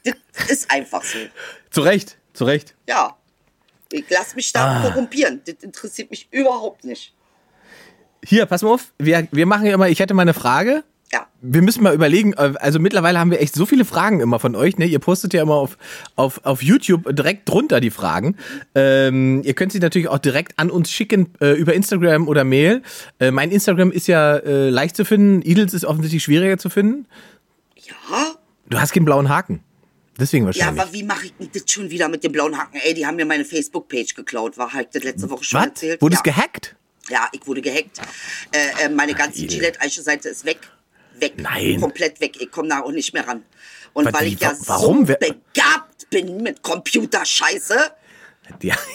das 0.04 0.50
ist 0.50 0.70
einfach 0.70 1.02
so. 1.02 1.18
zu 1.70 1.80
Recht, 1.82 2.16
zu 2.34 2.44
Recht. 2.44 2.74
Ja. 2.88 3.16
Ich 3.90 4.04
lass 4.10 4.34
mich 4.34 4.50
Ah. 4.54 4.82
da 4.82 4.88
korrumpieren. 4.90 5.40
Das 5.46 5.56
interessiert 5.62 6.10
mich 6.10 6.28
überhaupt 6.30 6.84
nicht. 6.84 7.14
Hier, 8.24 8.44
pass 8.46 8.62
mal 8.62 8.70
auf. 8.74 8.92
Wir, 8.98 9.26
wir 9.30 9.46
machen 9.46 9.66
ja 9.66 9.74
immer, 9.74 9.88
ich 9.88 9.98
hätte 10.00 10.12
mal 10.14 10.22
eine 10.22 10.34
Frage. 10.34 10.84
Ja. 11.40 11.48
Wir 11.54 11.62
müssen 11.62 11.82
mal 11.82 11.94
überlegen, 11.94 12.32
äh, 12.32 12.54
also 12.58 12.78
mittlerweile 12.80 13.18
haben 13.18 13.30
wir 13.30 13.40
echt 13.40 13.54
so 13.54 13.64
viele 13.66 13.84
Fragen 13.84 14.20
immer 14.20 14.38
von 14.40 14.56
euch, 14.56 14.76
ne? 14.76 14.86
Ihr 14.86 14.98
postet 14.98 15.32
ja 15.34 15.42
immer 15.42 15.54
auf, 15.54 15.78
auf, 16.16 16.44
auf 16.44 16.62
YouTube 16.62 17.14
direkt 17.14 17.48
drunter 17.48 17.80
die 17.80 17.90
Fragen. 17.90 18.36
Ähm, 18.74 19.42
ihr 19.44 19.54
könnt 19.54 19.72
sie 19.72 19.78
natürlich 19.78 20.08
auch 20.08 20.18
direkt 20.18 20.58
an 20.58 20.70
uns 20.70 20.90
schicken 20.90 21.32
äh, 21.40 21.52
über 21.52 21.74
Instagram 21.74 22.26
oder 22.26 22.44
Mail. 22.44 22.82
Äh, 23.20 23.30
mein 23.30 23.50
Instagram 23.50 23.92
ist 23.92 24.08
ja 24.08 24.36
äh, 24.36 24.68
leicht 24.70 24.96
zu 24.96 25.04
finden, 25.04 25.42
Idels 25.42 25.74
ist 25.74 25.84
offensichtlich 25.84 26.24
schwieriger 26.24 26.58
zu 26.58 26.70
finden. 26.70 27.06
Ja? 27.76 28.34
Du 28.68 28.78
hast 28.78 28.92
keinen 28.92 29.04
blauen 29.04 29.28
Haken. 29.28 29.60
Deswegen 30.18 30.44
Ja, 30.44 30.46
wahrscheinlich. 30.46 30.82
aber 30.82 30.92
wie 30.92 31.02
mache 31.04 31.26
ich 31.26 31.34
denn 31.38 31.48
das 31.54 31.62
schon 31.70 31.90
wieder 31.90 32.08
mit 32.08 32.24
dem 32.24 32.32
blauen 32.32 32.58
Haken? 32.58 32.78
Ey, 32.82 32.92
die 32.94 33.06
haben 33.06 33.14
mir 33.16 33.24
meine 33.24 33.44
Facebook-Page 33.44 34.14
geklaut. 34.16 34.58
War 34.58 34.72
halt 34.72 34.88
das 34.92 35.04
letzte 35.04 35.30
Woche 35.30 35.44
schon 35.44 35.60
Was? 35.60 35.66
erzählt. 35.68 36.02
Wurde 36.02 36.14
ja. 36.14 36.18
es 36.18 36.22
gehackt? 36.24 36.74
Ja, 37.08 37.28
ich 37.32 37.46
wurde 37.46 37.62
gehackt. 37.62 38.00
Äh, 38.50 38.86
äh, 38.86 38.88
meine 38.88 39.14
ganze. 39.14 39.46
Gillette-Eiche-Seite 39.46 40.28
ist 40.28 40.44
weg. 40.44 40.58
Weg. 41.20 41.34
Nein. 41.38 41.80
Komplett 41.80 42.20
weg. 42.20 42.40
Ich 42.40 42.50
komme 42.50 42.68
da 42.68 42.80
auch 42.80 42.92
nicht 42.92 43.12
mehr 43.14 43.26
ran. 43.26 43.42
Und 43.92 44.12
weil 44.12 44.26
wie, 44.26 44.34
ich 44.34 44.40
ja 44.40 44.52
wa- 44.52 44.56
warum? 44.66 45.06
so 45.06 45.14
begabt 45.14 46.08
bin 46.10 46.42
mit 46.42 46.62
Computerscheiße, 46.62 47.76
Ja. 48.62 48.76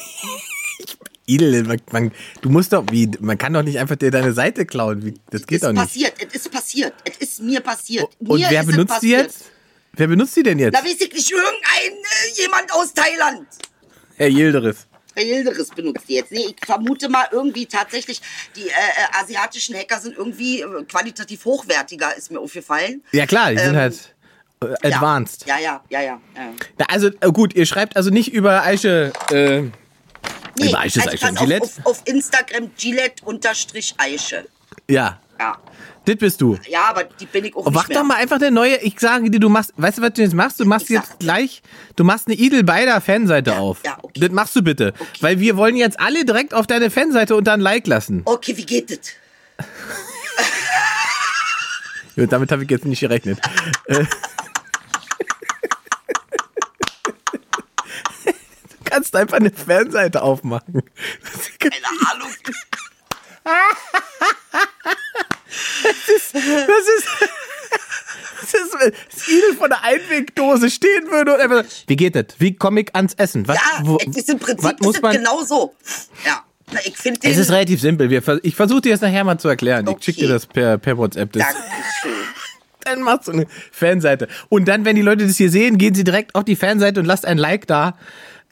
Idel, 1.26 1.64
man, 1.64 1.82
man, 1.92 2.12
du 2.42 2.50
musst 2.50 2.74
doch, 2.74 2.84
wie, 2.92 3.10
man 3.22 3.38
kann 3.38 3.54
doch 3.54 3.64
nicht 3.64 3.80
einfach 3.80 3.96
dir 3.96 4.12
deine 4.12 4.34
Seite 4.34 4.66
klauen. 4.66 5.06
Wie, 5.06 5.14
das 5.30 5.48
geht 5.48 5.58
ist 5.58 5.64
doch 5.64 5.72
nicht. 5.72 5.82
passiert. 5.82 6.14
Es 6.20 6.36
ist 6.36 6.52
passiert. 6.52 6.94
Es 7.06 7.18
ist 7.18 7.42
mir 7.42 7.62
passiert. 7.62 8.10
Und 8.20 8.40
mir 8.42 8.48
wer 8.50 8.62
ist 8.62 8.68
es 8.68 8.76
benutzt 8.76 9.02
die 9.02 9.10
jetzt? 9.10 9.46
Wer 9.94 10.08
benutzt 10.08 10.36
die 10.36 10.44
denn 10.44 10.60
jetzt? 10.60 10.76
Da 10.76 10.84
weiß 10.84 11.00
ich 11.00 11.14
nicht, 11.14 11.32
irgendein 11.32 11.94
äh, 11.94 12.42
jemand 12.42 12.74
aus 12.74 12.94
Thailand. 12.94 13.48
Herr 14.18 14.28
Yildiris. 14.28 14.88
Hilderis 15.22 15.70
benutzt 15.70 16.06
die 16.10 16.16
jetzt. 16.16 16.32
Nee, 16.32 16.48
ich 16.50 16.66
vermute 16.66 17.10
mal 17.10 17.26
irgendwie 17.32 17.66
tatsächlich, 17.66 18.22
die 18.56 18.68
äh, 18.68 18.72
äh, 18.72 19.22
asiatischen 19.22 19.76
Hacker 19.76 20.00
sind 20.00 20.18
irgendwie 20.18 20.62
äh, 20.62 20.84
qualitativ 20.86 21.46
hochwertiger, 21.46 22.16
ist 22.16 22.32
mir 22.32 22.40
aufgefallen. 22.40 23.04
Ja 23.12 23.26
klar, 23.26 23.52
die 23.52 23.60
sind 23.60 23.76
Ähm, 23.76 23.80
halt 23.82 24.16
äh, 24.64 24.88
advanced. 24.88 25.46
Ja, 25.46 25.58
ja, 25.60 25.84
ja, 25.90 26.02
ja. 26.02 26.22
ja. 26.36 26.50
Na, 26.78 26.86
also 26.90 27.12
gut, 27.12 27.54
ihr 27.56 27.66
schreibt 27.66 27.96
also 27.96 28.10
nicht 28.10 28.32
über 28.34 28.64
Eiche. 28.64 29.14
Äh, 29.32 29.64
Nee, 30.56 30.70
Über 30.70 30.80
Eiche 30.82 31.02
also 31.02 31.12
Eiche. 31.26 31.34
Gillette? 31.34 31.64
Auf, 31.64 31.78
auf, 31.80 31.86
auf 31.86 32.02
Instagram 32.06 32.70
Gillette 32.78 33.26
unterstrich 33.26 33.96
Eiche. 33.98 34.46
ja, 34.88 35.20
Ja. 35.40 35.58
Das 36.06 36.16
bist 36.18 36.42
du. 36.42 36.58
ja, 36.70 36.86
aber 36.90 37.04
die 37.06 37.26
bin 37.26 37.46
ich 37.46 37.56
auch 37.56 37.66
nicht 37.66 37.74
mach 37.74 37.88
mehr. 37.88 37.98
doch 38.00 38.04
mal 38.06 38.16
einfach 38.18 38.36
eine 38.38 38.52
neue. 38.52 38.76
Ich 38.78 39.00
sage 39.00 39.30
dir, 39.32 39.40
du 39.40 39.50
machst. 39.50 39.74
Weißt 39.78 39.98
du, 40.00 40.02
was 40.02 40.14
du 40.14 40.22
jetzt 40.22 40.34
machst? 40.34 40.60
Du 40.60 40.66
machst 40.66 40.86
Ich 40.86 40.92
jetzt 40.92 41.08
sag- 41.10 41.20
gleich. 41.20 41.62
Du 41.96 42.04
machst 42.04 42.28
eine 42.28 42.36
Idel 42.36 42.64
Beider 42.64 43.00
Fanseite 43.02 43.56
auf. 43.58 43.80
ja, 43.86 43.98
okay. 44.02 44.20
Das 44.20 44.32
machst 44.32 44.56
du 44.56 44.62
bitte. 44.62 44.94
Weil 45.22 45.40
wir 45.40 45.56
wollen 45.58 45.76
jetzt 45.78 46.00
alle 46.00 46.26
direkt 46.26 46.54
auf 46.54 46.68
deine 46.68 46.90
Fanseite 46.90 47.36
und 47.36 47.46
dann 47.46 47.62
Like 47.62 47.88
lassen. 47.88 48.22
Okay, 48.26 48.58
wie 48.58 48.66
geht 48.66 48.90
das? 48.92 49.00
Ja, 52.16 52.28
damit 52.28 52.52
habe 52.52 52.64
ich 52.64 52.70
jetzt 52.70 52.86
nicht 52.86 53.00
gerechnet. 53.00 53.40
Du 53.88 54.06
kannst 58.84 59.16
einfach 59.16 59.38
eine 59.38 59.50
Fanseite 59.52 60.22
aufmachen. 60.22 60.84
Keine 61.60 61.74
Ahnung. 62.12 62.30
Das 65.84 66.16
ist. 66.16 66.34
das 68.42 68.54
ist, 68.54 68.74
dass 69.14 69.28
Idel 69.28 69.56
von 69.58 69.70
der 69.70 69.84
Einwegdose 69.84 70.70
stehen 70.70 71.10
würde 71.10 71.34
und 71.36 71.40
einfach, 71.40 71.64
wie 71.88 71.96
geht 71.96 72.16
das? 72.16 72.26
Wie 72.40 72.56
komme 72.56 72.82
ich 72.82 72.94
ans 72.96 73.14
Essen? 73.16 73.48
Was, 73.48 73.56
Ja, 73.58 73.86
wo- 73.86 73.98
ist 73.98 74.30
im 74.30 74.40
Prinzip 74.40 74.76
was 74.80 74.96
ist 74.96 75.02
man, 75.02 75.14
genau 75.16 75.44
so. 75.44 75.74
Ja, 76.26 76.44
Na, 76.72 76.80
ich 76.84 76.98
finde 76.98 77.20
den... 77.22 77.32
Es 77.32 77.38
ist 77.38 77.52
relativ 77.52 77.80
simpel. 77.82 78.10
Wir, 78.10 78.22
ich 78.44 78.56
versuche 78.56 78.82
dir 78.82 78.92
das 78.94 79.02
nachher 79.02 79.24
mal 79.24 79.38
zu 79.38 79.48
erklären. 79.48 79.86
Ich 79.88 79.92
Okay. 79.94 80.04
schicke 80.04 80.22
dir 80.22 80.28
das 80.30 80.46
per, 80.46 80.78
per 80.78 80.98
WhatsApp. 80.98 81.32
Das, 81.32 81.44
Dankeschön. 81.44 82.24
dann 82.84 83.02
machst 83.02 83.28
du 83.28 83.32
eine 83.32 83.48
Fanseite. 83.72 84.28
Und 84.50 84.68
dann, 84.68 84.84
wenn 84.86 84.96
die 84.96 85.02
Leute 85.02 85.26
das 85.26 85.38
hier 85.38 85.50
sehen, 85.50 85.78
gehen 85.78 85.96
sie 85.96 86.04
direkt 86.04 86.36
auf 86.36 86.44
die 86.44 86.56
Fanseite 86.58 87.00
und 87.00 87.06
lasst 87.06 87.26
ein 87.26 87.38
Like 87.38 87.66
da. 87.68 87.98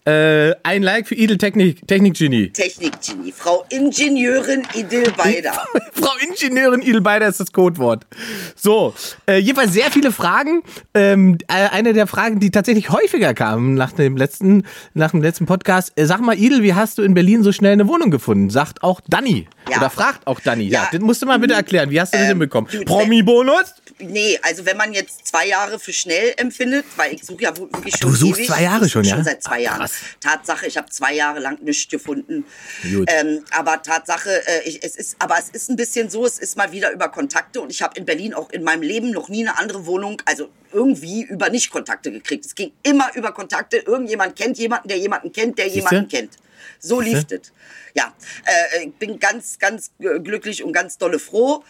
Äh, 0.03 0.55
ein 0.63 0.81
Like 0.81 1.07
für 1.07 1.13
Idel 1.13 1.37
Technik, 1.37 1.87
Technik-Genie. 1.87 2.49
Technikgenie. 2.49 3.31
Frau 3.31 3.63
Ingenieurin 3.69 4.63
Idil 4.73 5.11
Beider. 5.15 5.53
Frau 5.93 6.11
Ingenieurin 6.27 6.81
Idelbeider 6.81 7.27
ist 7.27 7.39
das 7.39 7.51
Codewort. 7.51 8.07
So, 8.55 8.95
äh, 9.27 9.37
jedenfalls 9.37 9.73
sehr 9.73 9.91
viele 9.91 10.11
Fragen. 10.11 10.63
Ähm, 10.95 11.37
äh, 11.47 11.69
eine 11.69 11.93
der 11.93 12.07
Fragen, 12.07 12.39
die 12.39 12.49
tatsächlich 12.49 12.89
häufiger 12.89 13.35
kamen 13.35 13.75
nach 13.75 13.91
dem 13.91 14.17
letzten, 14.17 14.63
nach 14.95 15.11
dem 15.11 15.21
letzten 15.21 15.45
Podcast. 15.45 15.91
Äh, 15.95 16.05
sag 16.07 16.19
mal, 16.21 16.35
Idel, 16.35 16.63
wie 16.63 16.73
hast 16.73 16.97
du 16.97 17.03
in 17.03 17.13
Berlin 17.13 17.43
so 17.43 17.51
schnell 17.51 17.73
eine 17.73 17.87
Wohnung 17.87 18.09
gefunden? 18.09 18.49
Sagt 18.49 18.81
auch 18.81 19.01
Danny. 19.07 19.47
Ja. 19.69 19.77
Oder 19.77 19.91
fragt 19.91 20.25
auch 20.25 20.39
Danny. 20.39 20.63
Ja, 20.67 20.81
Ja. 20.83 20.89
das 20.91 21.01
musst 21.01 21.21
du 21.21 21.27
mal 21.27 21.37
bitte 21.37 21.53
erklären. 21.53 21.91
Wie 21.91 22.01
hast 22.01 22.13
du 22.15 22.17
das 22.17 22.27
hinbekommen? 22.27 22.67
Promi-Bonus? 22.85 23.75
Nee, 23.99 24.39
also 24.41 24.65
wenn 24.65 24.77
man 24.77 24.93
jetzt 24.93 25.27
zwei 25.27 25.45
Jahre 25.47 25.77
für 25.77 25.93
schnell 25.93 26.33
empfindet, 26.37 26.85
weil 26.95 27.13
ich 27.13 27.23
suche 27.23 27.43
ja 27.43 27.55
wirklich 27.55 27.93
schon 27.95 28.09
Du 28.09 28.15
suchst 28.15 28.39
ewig. 28.39 28.47
zwei 28.49 28.63
Jahre 28.63 28.89
schon, 28.89 29.03
ja? 29.03 29.13
Schon 29.15 29.23
seit 29.25 29.43
zwei 29.43 29.61
Jahren. 29.61 29.81
Krass. 29.91 30.19
Tatsache, 30.19 30.67
ich 30.67 30.77
habe 30.77 30.89
zwei 30.89 31.13
Jahre 31.13 31.39
lang 31.39 31.61
nichts 31.61 31.89
gefunden. 31.89 32.45
Ähm, 32.83 33.43
aber 33.51 33.81
Tatsache, 33.81 34.29
äh, 34.47 34.67
ich, 34.67 34.83
es 34.83 34.95
ist, 34.95 35.15
aber 35.19 35.37
es 35.37 35.49
ist 35.49 35.69
ein 35.69 35.75
bisschen 35.75 36.09
so, 36.09 36.25
es 36.25 36.39
ist 36.39 36.57
mal 36.57 36.71
wieder 36.71 36.91
über 36.91 37.09
Kontakte 37.09 37.61
und 37.61 37.71
ich 37.71 37.81
habe 37.81 37.97
in 37.97 38.05
Berlin 38.05 38.33
auch 38.33 38.49
in 38.51 38.63
meinem 38.63 38.81
Leben 38.81 39.11
noch 39.11 39.29
nie 39.29 39.47
eine 39.47 39.57
andere 39.57 39.85
Wohnung, 39.85 40.21
also 40.25 40.49
irgendwie 40.71 41.23
über 41.23 41.49
Nicht-Kontakte 41.49 42.11
gekriegt. 42.11 42.45
Es 42.45 42.55
ging 42.55 42.71
immer 42.83 43.13
über 43.15 43.31
Kontakte. 43.31 43.77
Irgendjemand 43.77 44.35
kennt 44.35 44.57
jemanden, 44.57 44.87
der 44.87 44.97
jemanden 44.97 45.31
kennt, 45.31 45.57
der 45.57 45.65
Siehste? 45.65 45.79
jemanden 45.79 46.07
kennt. 46.09 46.37
So 46.79 46.99
lief 46.99 47.25
es. 47.29 47.51
Ja, 47.93 48.13
äh, 48.45 48.85
ich 48.85 48.93
bin 48.95 49.19
ganz, 49.19 49.59
ganz 49.59 49.91
glücklich 49.99 50.63
und 50.63 50.73
ganz 50.73 50.97
dolle 50.97 51.19
froh. 51.19 51.63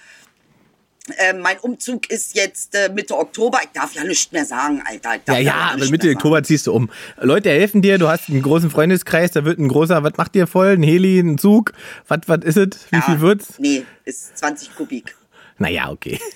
Äh, 1.17 1.33
mein 1.33 1.57
Umzug 1.59 2.09
ist 2.11 2.35
jetzt 2.35 2.75
äh, 2.75 2.89
Mitte 2.93 3.17
Oktober. 3.17 3.59
Ich 3.63 3.69
darf 3.73 3.93
ja 3.95 4.03
nichts 4.03 4.31
mehr 4.31 4.45
sagen, 4.45 4.83
Alter. 4.85 5.15
Ja, 5.27 5.39
ja, 5.39 5.65
nichts 5.73 5.81
aber 5.81 5.91
Mitte 5.91 6.09
Oktober 6.11 6.43
ziehst 6.43 6.67
du 6.67 6.73
um. 6.73 6.91
Leute 7.19 7.49
helfen 7.49 7.81
dir, 7.81 7.97
du 7.97 8.07
hast 8.07 8.29
einen 8.29 8.43
großen 8.43 8.69
Freundeskreis, 8.69 9.31
da 9.31 9.43
wird 9.43 9.57
ein 9.57 9.67
großer, 9.67 10.03
was 10.03 10.15
macht 10.17 10.35
ihr 10.35 10.45
voll? 10.45 10.73
Ein 10.73 10.83
Heli, 10.83 11.19
ein 11.19 11.37
Zug? 11.39 11.73
Was, 12.07 12.19
was 12.27 12.43
ist 12.43 12.57
es? 12.57 12.67
Wie 12.91 12.97
sagen. 12.97 13.03
viel 13.05 13.15
Ja, 13.15 13.21
wird's? 13.21 13.53
Nee, 13.57 13.85
ist 14.05 14.37
20 14.37 14.75
Kubik. 14.75 15.15
Naja, 15.57 15.89
okay. 15.89 16.19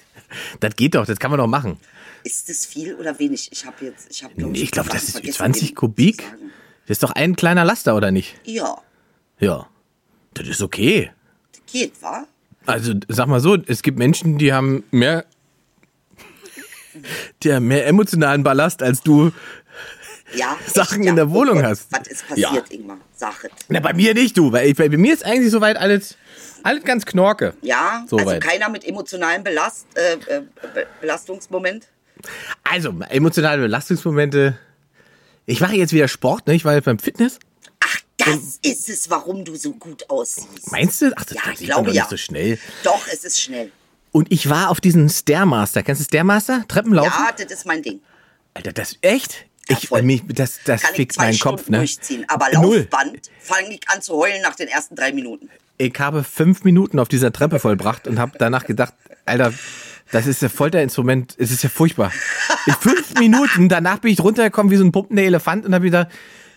Das 0.59 0.75
geht 0.75 0.95
doch, 0.95 1.05
das 1.05 1.19
kann 1.19 1.31
man 1.31 1.39
doch 1.39 1.47
machen. 1.47 1.79
Ist 2.23 2.49
das 2.49 2.65
viel 2.65 2.95
oder 2.95 3.17
wenig? 3.19 3.49
Ich 3.53 3.65
habe 3.65 3.85
jetzt, 3.85 4.07
ich 4.09 4.23
habe 4.23 4.33
Nee, 4.35 4.59
ich 4.59 4.71
glaube, 4.71 4.89
das 4.89 5.03
ist 5.03 5.11
vergessen, 5.11 5.37
20 5.37 5.69
den 5.69 5.75
Kubik. 5.75 6.23
sagen. 6.23 6.51
Das 6.87 6.95
ist 6.95 7.03
doch 7.03 7.11
ein 7.11 7.35
kleiner 7.35 7.63
Laster, 7.63 7.95
oder 7.95 8.11
nicht? 8.11 8.35
Ja, 8.43 8.75
Ja. 9.39 9.67
Das 10.33 10.47
ist 10.47 10.61
okay. 10.61 11.11
das 11.53 11.61
geht, 11.71 11.93
wa? 12.01 12.25
Also, 12.65 12.93
sag 13.07 13.27
mal 13.27 13.39
so, 13.39 13.57
es 13.67 13.81
gibt 13.81 13.97
Menschen, 13.99 14.37
die 14.37 14.53
haben 14.53 14.83
mehr, 14.91 15.25
die 17.43 17.53
haben 17.53 17.67
mehr 17.67 17.85
emotionalen 17.87 18.43
Ballast, 18.43 18.81
als 18.81 19.01
du. 19.01 19.31
Ja. 20.33 20.57
Sachen 20.65 20.99
echt, 20.99 21.05
ja. 21.05 21.09
in 21.11 21.15
der 21.15 21.29
Wohnung 21.29 21.57
oh 21.57 21.61
Gott, 21.61 21.69
hast. 21.69 21.91
Was 21.91 22.07
ist 22.07 22.27
passiert, 22.27 22.51
Ja. 22.51 22.63
Ingmar? 22.69 22.97
Es. 23.15 23.51
Na, 23.69 23.79
bei 23.79 23.93
mir 23.93 24.13
nicht, 24.13 24.37
du, 24.37 24.51
weil 24.51 24.67
ich, 24.69 24.75
bei 24.75 24.89
mir 24.89 25.13
ist 25.13 25.23
eigentlich 25.23 25.51
soweit 25.51 25.77
alles, 25.77 26.17
alles 26.63 26.83
ganz 26.83 27.05
knorke. 27.05 27.53
Ja, 27.61 28.03
Soweit. 28.09 28.27
also 28.27 28.39
keiner 28.39 28.69
mit 28.69 28.83
emotionalen 28.85 29.43
Belast, 29.43 29.85
äh, 29.95 30.13
äh, 30.37 30.41
Be- 30.73 30.87
Belastungsmoment. 30.99 31.87
Also, 32.63 32.93
emotionale 33.09 33.61
Belastungsmomente. 33.61 34.57
Ich 35.45 35.61
mache 35.61 35.75
jetzt 35.75 35.93
wieder 35.93 36.07
Sport, 36.07 36.47
ne? 36.47 36.55
Ich 36.55 36.65
war 36.65 36.73
jetzt 36.73 36.85
beim 36.85 36.97
Fitness. 36.99 37.37
Das 38.17 38.59
ist 38.61 38.89
es, 38.89 39.09
warum 39.09 39.43
du 39.43 39.55
so 39.55 39.73
gut 39.73 40.09
aussiehst. 40.09 40.71
Meinst 40.71 41.01
du? 41.01 41.11
Ach, 41.15 41.25
das, 41.25 41.35
Ja, 41.35 41.41
das 41.51 41.61
ich 41.61 41.67
glaube 41.67 41.91
ja. 41.91 42.03
nicht 42.03 42.09
so 42.09 42.17
schnell. 42.17 42.57
Doch, 42.83 43.05
es 43.11 43.23
ist 43.23 43.41
schnell. 43.41 43.71
Und 44.11 44.31
ich 44.31 44.49
war 44.49 44.69
auf 44.69 44.79
diesen 44.79 45.09
Stairmaster. 45.09 45.83
Kennst 45.83 45.99
du 46.01 46.05
Stairmaster? 46.05 46.63
Treppenlaufen? 46.67 47.11
Ja, 47.13 47.31
das 47.31 47.51
ist 47.51 47.65
mein 47.65 47.81
Ding. 47.81 47.99
Alter, 48.53 48.71
das 48.71 48.95
echt? 49.01 49.45
Ja, 49.69 49.77
ich, 49.77 49.91
mich, 50.03 50.23
das 50.29 50.59
das 50.63 50.81
Kann 50.81 50.95
fickt 50.95 51.17
meinen 51.17 51.33
Stunden 51.33 51.57
Kopf, 51.57 51.69
ne? 51.69 51.77
durchziehen. 51.79 52.25
Aber. 52.29 52.51
Laufband 52.51 53.29
fange 53.39 53.73
ich 53.73 53.89
an 53.89 54.01
zu 54.01 54.13
heulen 54.13 54.41
nach 54.41 54.55
den 54.55 54.67
ersten 54.67 54.95
drei 54.95 55.11
Minuten. 55.11 55.49
Ich 55.77 55.99
habe 55.99 56.23
fünf 56.23 56.63
Minuten 56.63 56.99
auf 56.99 57.09
dieser 57.09 57.33
Treppe 57.33 57.59
vollbracht 57.59 58.07
und 58.07 58.17
habe 58.19 58.37
danach 58.37 58.65
gedacht, 58.65 58.93
Alter, 59.25 59.53
das 60.11 60.27
ist 60.27 60.41
ja 60.41 60.49
Folterinstrument, 60.49 61.35
es 61.37 61.51
ist 61.51 61.63
ja 61.63 61.69
furchtbar. 61.69 62.13
In 62.67 62.73
fünf 62.73 63.15
Minuten, 63.19 63.67
danach 63.67 63.99
bin 63.99 64.11
ich 64.11 64.21
runtergekommen 64.21 64.71
wie 64.71 64.77
so 64.77 64.85
ein 64.85 64.91
pumpender 64.93 65.23
Elefant 65.23 65.65
und 65.65 65.73
habe 65.73 65.85
gedacht, 65.85 66.07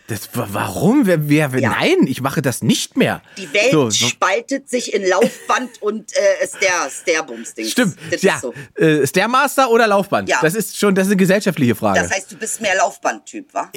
das, 0.09 0.29
wa- 0.35 0.49
warum? 0.51 1.07
Wer, 1.07 1.29
wer, 1.31 1.61
Ja. 1.61 1.71
Nein, 1.71 2.07
ich 2.07 2.21
mache 2.21 2.43
das 2.43 2.63
nicht 2.63 2.97
mehr. 2.97 3.23
Die 3.37 3.53
Welt 3.53 3.71
So, 3.71 3.91
spaltet 3.91 4.69
sich 4.69 4.93
in 4.93 5.07
Laufband 5.07 5.71
und 5.83 6.13
äh, 6.17 6.47
Stair, 6.47 6.91
Stairbums-Ding. 6.91 7.67
stimmt. 7.67 7.97
Das 8.11 8.23
ja, 8.23 8.35
ist 8.35 8.41
so. 8.43 8.55
äh, 8.77 9.07
Stairmaster 9.07 9.71
oder 9.71 9.87
Laufband? 9.87 10.29
Ja. 10.29 10.39
Das 10.43 10.55
ist 10.55 10.77
schon, 10.77 10.95
das 10.95 11.07
ist 11.07 11.13
eine 11.13 11.17
gesellschaftliche 11.19 11.75
Frage. 11.75 12.01
Das 12.01 12.11
heißt, 12.11 12.33
du 12.33 12.37
bist 12.37 12.61
mehr 12.61 12.75
Laufband-Typ, 12.77 13.55
wa? 13.55 13.71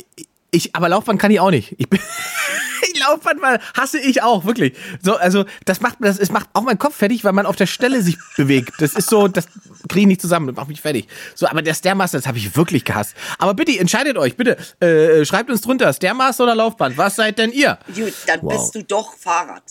Ich, 0.52 0.76
aber 0.76 0.90
Laufband 0.90 1.20
kann 1.20 1.32
ich 1.32 1.40
auch 1.40 1.50
nicht. 1.52 1.76
Ich 1.78 1.90
bin, 1.90 2.00
ich 2.94 3.00
Laufband 3.00 3.40
mal 3.42 3.60
hasse 3.74 3.98
ich 4.00 4.22
auch, 4.22 4.44
wirklich. 4.46 4.74
So, 5.02 5.16
also, 5.16 5.46
das 5.66 5.80
macht, 5.80 5.96
das, 6.02 6.20
es 6.20 6.30
macht 6.30 6.50
auch 6.54 6.64
meinen 6.64 6.78
Kopf 6.78 6.96
fertig, 6.96 7.24
weil 7.24 7.32
man 7.32 7.46
auf 7.46 7.56
der 7.56 7.68
Stelle 7.68 8.02
sich 8.02 8.18
bewegt. 8.38 8.74
Das 8.80 8.94
ist 8.94 9.10
so, 9.10 9.28
das 9.30 9.46
kriege 9.88 10.02
ich 10.02 10.08
nicht 10.08 10.22
zusammen, 10.22 10.48
das 10.48 10.56
macht 10.58 10.68
mich 10.68 10.82
fertig. 10.82 11.08
So, 11.36 11.48
aber 11.48 11.62
der 11.62 11.74
Stairmaster, 11.74 12.18
das 12.18 12.28
habe 12.28 12.38
ich 12.38 12.56
wirklich 12.58 12.84
gehasst. 12.84 13.16
Aber 13.38 13.54
bitte, 13.54 13.78
entscheidet 13.80 14.18
euch, 14.18 14.36
bitte, 14.36 14.58
äh, 14.82 15.24
schreibt 15.26 15.50
uns 15.50 15.62
drunter, 15.62 15.94
Stairmaster 15.94 16.44
oder 16.44 16.56
Laufband, 16.56 16.98
was 16.98 17.16
seid 17.16 17.38
denn 17.38 17.52
ihr? 17.54 17.80
Gut, 17.96 18.14
dann 18.28 18.42
Wow. 18.42 18.52
bist 18.54 18.76
du 18.76 18.84
doch 18.84 19.16
Fahrrad. 19.18 19.64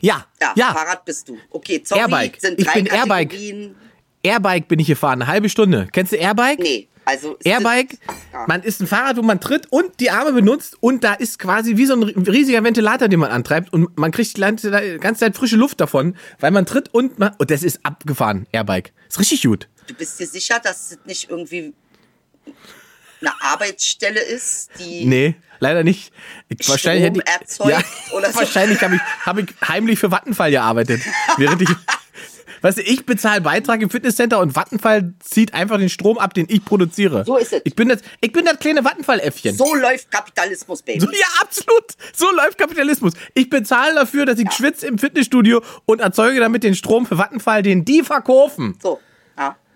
Ja, 0.00 0.24
Ja, 0.40 0.52
ja, 0.56 0.72
Fahrrad 0.72 1.04
bist 1.04 1.28
du. 1.28 1.36
Okay, 1.50 1.82
sorry, 1.84 2.00
Airbike. 2.00 2.40
sind 2.40 2.58
Ich 2.58 2.64
drei 2.66 2.72
bin 2.80 2.86
Airbike. 2.86 3.36
Airbike 4.22 4.68
bin 4.68 4.78
ich 4.78 4.86
gefahren, 4.86 5.20
eine 5.20 5.30
halbe 5.30 5.50
Stunde. 5.50 5.88
Kennst 5.92 6.12
du 6.12 6.16
Airbike? 6.16 6.60
Nee, 6.60 6.88
also... 7.10 7.36
Airbike, 7.44 7.98
ja. 8.32 8.44
man 8.46 8.62
ist 8.62 8.80
ein 8.80 8.86
Fahrrad, 8.86 9.16
wo 9.16 9.22
man 9.22 9.40
tritt 9.40 9.66
und 9.70 10.00
die 10.00 10.10
Arme 10.10 10.32
benutzt 10.32 10.76
und 10.80 11.04
da 11.04 11.14
ist 11.14 11.38
quasi 11.38 11.76
wie 11.76 11.86
so 11.86 11.94
ein 11.94 12.02
riesiger 12.02 12.62
Ventilator, 12.62 13.08
den 13.08 13.20
man 13.20 13.30
antreibt 13.30 13.72
und 13.72 13.96
man 13.98 14.12
kriegt 14.12 14.36
die 14.36 14.40
ganze 14.40 15.14
Zeit 15.16 15.36
frische 15.36 15.56
Luft 15.56 15.80
davon, 15.80 16.16
weil 16.38 16.50
man 16.50 16.66
tritt 16.66 16.92
und 16.94 17.18
man, 17.18 17.34
und 17.38 17.50
das 17.50 17.62
ist 17.62 17.80
abgefahren, 17.82 18.46
Airbike. 18.52 18.92
Ist 19.08 19.18
richtig 19.18 19.42
gut. 19.42 19.68
Du 19.86 19.94
bist 19.94 20.20
dir 20.20 20.26
sicher, 20.26 20.60
dass 20.62 20.92
es 20.92 20.98
nicht 21.04 21.30
irgendwie 21.30 21.74
eine 23.20 23.32
Arbeitsstelle 23.42 24.20
ist, 24.20 24.70
die... 24.78 25.04
Nee, 25.04 25.34
leider 25.58 25.84
nicht. 25.84 26.12
Ich, 26.48 26.68
wahrscheinlich 26.68 27.04
hätte 27.04 27.20
ich, 27.20 27.28
erzeugt 27.28 27.84
oder 28.12 28.28
so? 28.32 28.38
wahrscheinlich 28.38 28.80
habe 28.80 28.96
ich, 28.96 29.00
hab 29.26 29.38
ich 29.38 29.46
heimlich 29.66 29.98
für 29.98 30.10
Vattenfall 30.10 30.50
gearbeitet. 30.50 31.02
Während 31.36 31.62
ich, 31.62 31.68
weißt 32.62 32.78
du, 32.78 32.82
ich 32.82 33.06
bezahle 33.06 33.40
Beitrag 33.40 33.80
im 33.82 33.90
Fitnesscenter 33.90 34.38
und 34.40 34.54
Vattenfall 34.54 35.14
zieht 35.20 35.54
einfach 35.54 35.78
den 35.78 35.88
Strom 35.88 36.18
ab, 36.18 36.34
den 36.34 36.46
ich 36.48 36.64
produziere. 36.64 37.24
So 37.24 37.36
ist 37.36 37.52
es. 37.52 37.62
Ich 37.64 37.74
bin 37.74 37.88
das, 37.88 38.00
ich 38.20 38.32
bin 38.32 38.44
das 38.44 38.58
kleine 38.58 38.84
Vattenfall-Äffchen. 38.84 39.56
So 39.56 39.74
läuft 39.74 40.10
Kapitalismus, 40.10 40.82
Baby. 40.82 41.00
So, 41.00 41.10
ja, 41.10 41.26
absolut. 41.40 41.84
So 42.14 42.30
läuft 42.32 42.58
Kapitalismus. 42.58 43.14
Ich 43.34 43.50
bezahle 43.50 43.94
dafür, 43.94 44.26
dass 44.26 44.38
ich 44.38 44.50
schwitze 44.52 44.86
im 44.86 44.98
Fitnessstudio 44.98 45.62
und 45.86 46.00
erzeuge 46.00 46.40
damit 46.40 46.62
den 46.62 46.74
Strom 46.74 47.06
für 47.06 47.18
Vattenfall, 47.18 47.62
den 47.62 47.84
die 47.84 48.02
verkaufen. 48.02 48.76
So, 48.82 48.98
ja. 48.98 49.09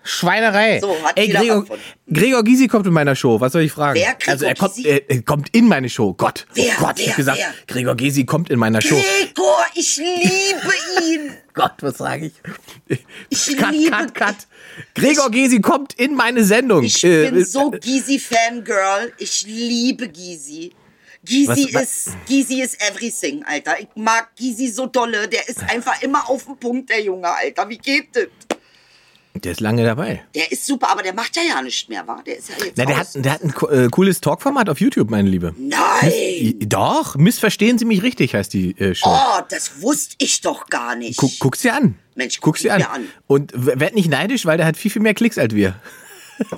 Schweinerei. 0.07 0.81
So, 0.81 0.95
hat 1.03 1.19
Ey, 1.19 1.29
Gregor. 1.29 1.65
Gregor 2.13 2.45
Gysi 2.45 2.69
kommt 2.69 2.87
in 2.87 2.93
meiner 2.93 3.17
Show. 3.17 3.41
Was 3.41 3.53
soll 3.53 3.63
ich 3.63 3.73
fragen? 3.73 3.99
Wer, 3.99 4.15
Gregor 4.15 4.33
also 4.33 4.45
er 4.45 4.55
kommt, 4.55 4.75
Gysi? 4.77 4.89
er, 4.89 5.11
er 5.11 5.23
kommt 5.23 5.49
in 5.57 5.67
meine 5.67 5.89
Show. 5.89 6.13
Gott, 6.13 6.47
Wer, 6.55 6.75
oh 6.79 6.85
Gott, 6.85 6.99
ich 6.99 7.07
wer, 7.07 7.11
hab 7.13 7.17
gesagt, 7.17 7.39
wer? 7.39 7.55
Gregor 7.67 7.95
Gysi 7.97 8.25
kommt 8.27 8.51
in 8.51 8.59
meiner 8.59 8.83
Show. 8.83 8.97
Gregor, 8.97 9.65
ich 9.75 9.97
liebe 9.97 10.73
ihn. 11.03 11.33
Gott, 11.55 11.73
was 11.81 11.99
sage 11.99 12.27
ich? 12.27 12.99
Ich 13.31 13.57
cut, 13.57 13.73
liebe- 13.73 13.91
cut, 13.91 14.15
cut. 14.15 14.37
Gregor 14.95 15.31
Gysi 15.31 15.61
kommt 15.61 15.95
in 15.95 16.15
meine 16.15 16.45
Sendung. 16.45 16.85
Ich 16.85 17.03
Äh, 17.03 17.31
bin 17.31 17.41
äh, 17.41 17.45
so 17.45 17.71
Gysi-Fangirl. 17.71 19.13
Ich 19.19 19.43
liebe 19.47 20.09
Gysi. 20.09 20.73
Gysi 21.25 21.71
ist, 21.81 22.11
Gysi 22.29 22.61
ist 22.61 22.77
everything, 22.87 23.43
Alter. 23.45 23.81
Ich 23.81 23.89
mag 23.95 24.29
Gysi 24.37 24.69
so 24.69 24.85
dolle. 24.87 25.27
Der 25.29 25.49
ist 25.49 25.63
einfach 25.71 26.03
immer 26.03 26.29
auf 26.29 26.45
dem 26.45 26.59
Punkt, 26.59 26.91
der 26.91 27.01
Junge, 27.03 27.29
Alter. 27.29 27.67
Wie 27.69 27.79
geht 27.79 28.09
das? 28.15 28.27
Der 29.43 29.51
ist 29.51 29.61
lange 29.61 29.85
dabei. 29.85 30.25
Der 30.35 30.53
ist 30.53 30.65
super, 30.65 30.91
aber 30.91 31.03
der 31.03 31.13
macht 31.13 31.35
ja 31.37 31.43
ja 31.43 31.61
nicht 31.61 31.89
mehr, 31.89 32.07
wa? 32.07 32.23
Der 32.25 32.39
ist 32.39 32.51
ja 32.51 32.55
jetzt 32.65 32.77
Na, 32.77 32.85
der, 32.85 32.97
hat, 32.97 33.09
der 33.17 33.33
hat 33.33 33.43
ein 33.43 33.53
äh, 33.69 33.89
cooles 33.89 34.21
Talkformat 34.21 34.69
auf 34.69 34.81
YouTube, 34.81 35.11
meine 35.11 35.29
Liebe. 35.29 35.55
Nein! 35.59 36.55
Doch, 36.61 37.17
missverstehen 37.17 37.77
Sie 37.77 37.85
mich 37.85 38.03
richtig, 38.03 38.35
heißt 38.35 38.53
die 38.53 38.79
äh, 38.79 38.95
Show. 38.95 39.11
Oh, 39.11 39.41
das 39.49 39.83
wusste 39.83 40.15
ich 40.19 40.41
doch 40.41 40.67
gar 40.69 40.95
nicht. 40.95 41.17
Guck, 41.17 41.33
guck's 41.41 41.63
dir 41.63 41.75
an. 41.75 41.99
Mensch, 42.15 42.41
guck's 42.41 42.63
dir 42.63 42.77
guck 42.77 42.87
an. 42.87 42.93
an. 42.93 43.09
Und 43.27 43.53
werd 43.55 43.95
nicht 43.95 44.09
neidisch, 44.09 44.47
weil 44.47 44.57
der 44.57 44.67
hat 44.67 44.77
viel, 44.77 44.93
viel 44.93 45.03
mehr 45.03 45.15
Klicks 45.15 45.37
als 45.37 45.53
wir. 45.53 45.75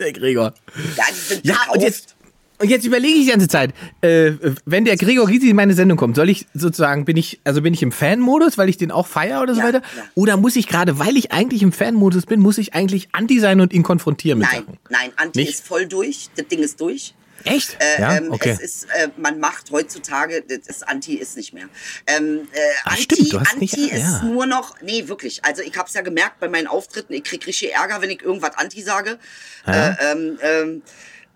der 0.00 0.12
Gregor. 0.12 0.52
Ja, 0.96 1.04
Ja, 1.42 1.56
und 1.72 1.80
jetzt, 1.80 2.16
Und 2.60 2.68
jetzt 2.68 2.84
überlege 2.84 3.14
ich 3.18 3.24
die 3.26 3.30
ganze 3.30 3.46
Zeit, 3.48 3.72
äh, 4.00 4.32
wenn 4.64 4.84
der 4.84 4.96
Gregor 4.96 5.26
Gysi 5.26 5.50
in 5.50 5.56
meine 5.56 5.74
Sendung 5.74 5.96
kommt, 5.96 6.16
soll 6.16 6.28
ich 6.28 6.46
sozusagen, 6.54 7.04
bin 7.04 7.16
ich, 7.16 7.40
also 7.44 7.62
bin 7.62 7.72
ich 7.72 7.82
im 7.82 7.92
Fan-Modus, 7.92 8.58
weil 8.58 8.68
ich 8.68 8.76
den 8.76 8.90
auch 8.90 9.06
feiere 9.06 9.42
oder 9.42 9.54
so 9.54 9.60
Ja, 9.60 9.66
weiter? 9.68 9.82
ja. 9.96 10.02
Oder 10.16 10.36
muss 10.36 10.56
ich 10.56 10.66
gerade, 10.66 10.98
weil 10.98 11.16
ich 11.16 11.30
eigentlich 11.30 11.62
im 11.62 11.70
Fan-Modus 11.72 12.26
bin, 12.26 12.40
muss 12.40 12.58
ich 12.58 12.74
eigentlich 12.74 13.08
anti 13.12 13.38
sein 13.38 13.60
und 13.60 13.72
ihn 13.72 13.84
konfrontieren 13.84 14.40
mit 14.40 14.48
Nein, 14.50 14.62
Sachen? 14.66 14.78
nein, 14.90 15.12
Anti 15.16 15.38
Nicht? 15.40 15.50
ist 15.54 15.66
voll 15.66 15.86
durch. 15.86 16.30
Das 16.36 16.48
Ding 16.48 16.58
ist 16.58 16.80
durch. 16.80 17.14
Echt? 17.44 17.76
Äh, 17.78 18.00
ja, 18.00 18.16
ähm, 18.16 18.32
okay. 18.32 18.50
Es 18.50 18.60
ist, 18.60 18.84
äh, 18.86 19.08
man 19.16 19.38
macht 19.38 19.70
heutzutage, 19.70 20.42
das 20.66 20.82
Anti 20.82 21.14
ist 21.14 21.36
nicht 21.36 21.52
mehr. 21.54 21.68
Ähm, 22.08 22.48
äh, 22.52 22.58
Ach, 22.82 22.90
Anti, 22.90 23.02
stimmt, 23.04 23.32
du 23.32 23.40
hast 23.40 23.52
Anti 23.52 23.60
nicht- 23.80 23.92
ist 23.92 24.00
ja. 24.00 24.22
nur 24.24 24.46
noch, 24.46 24.74
nee, 24.82 25.06
wirklich. 25.06 25.44
Also 25.44 25.62
ich 25.62 25.76
habe 25.76 25.86
es 25.86 25.94
ja 25.94 26.00
gemerkt 26.00 26.40
bei 26.40 26.48
meinen 26.48 26.66
Auftritten, 26.66 27.12
ich 27.12 27.22
krieg 27.22 27.46
richtig 27.46 27.72
Ärger, 27.74 28.02
wenn 28.02 28.10
ich 28.10 28.22
irgendwas 28.22 28.56
Anti 28.56 28.82
sage. 28.82 29.18
Äh, 29.66 29.92
ähm, 30.10 30.38
ähm, 30.42 30.82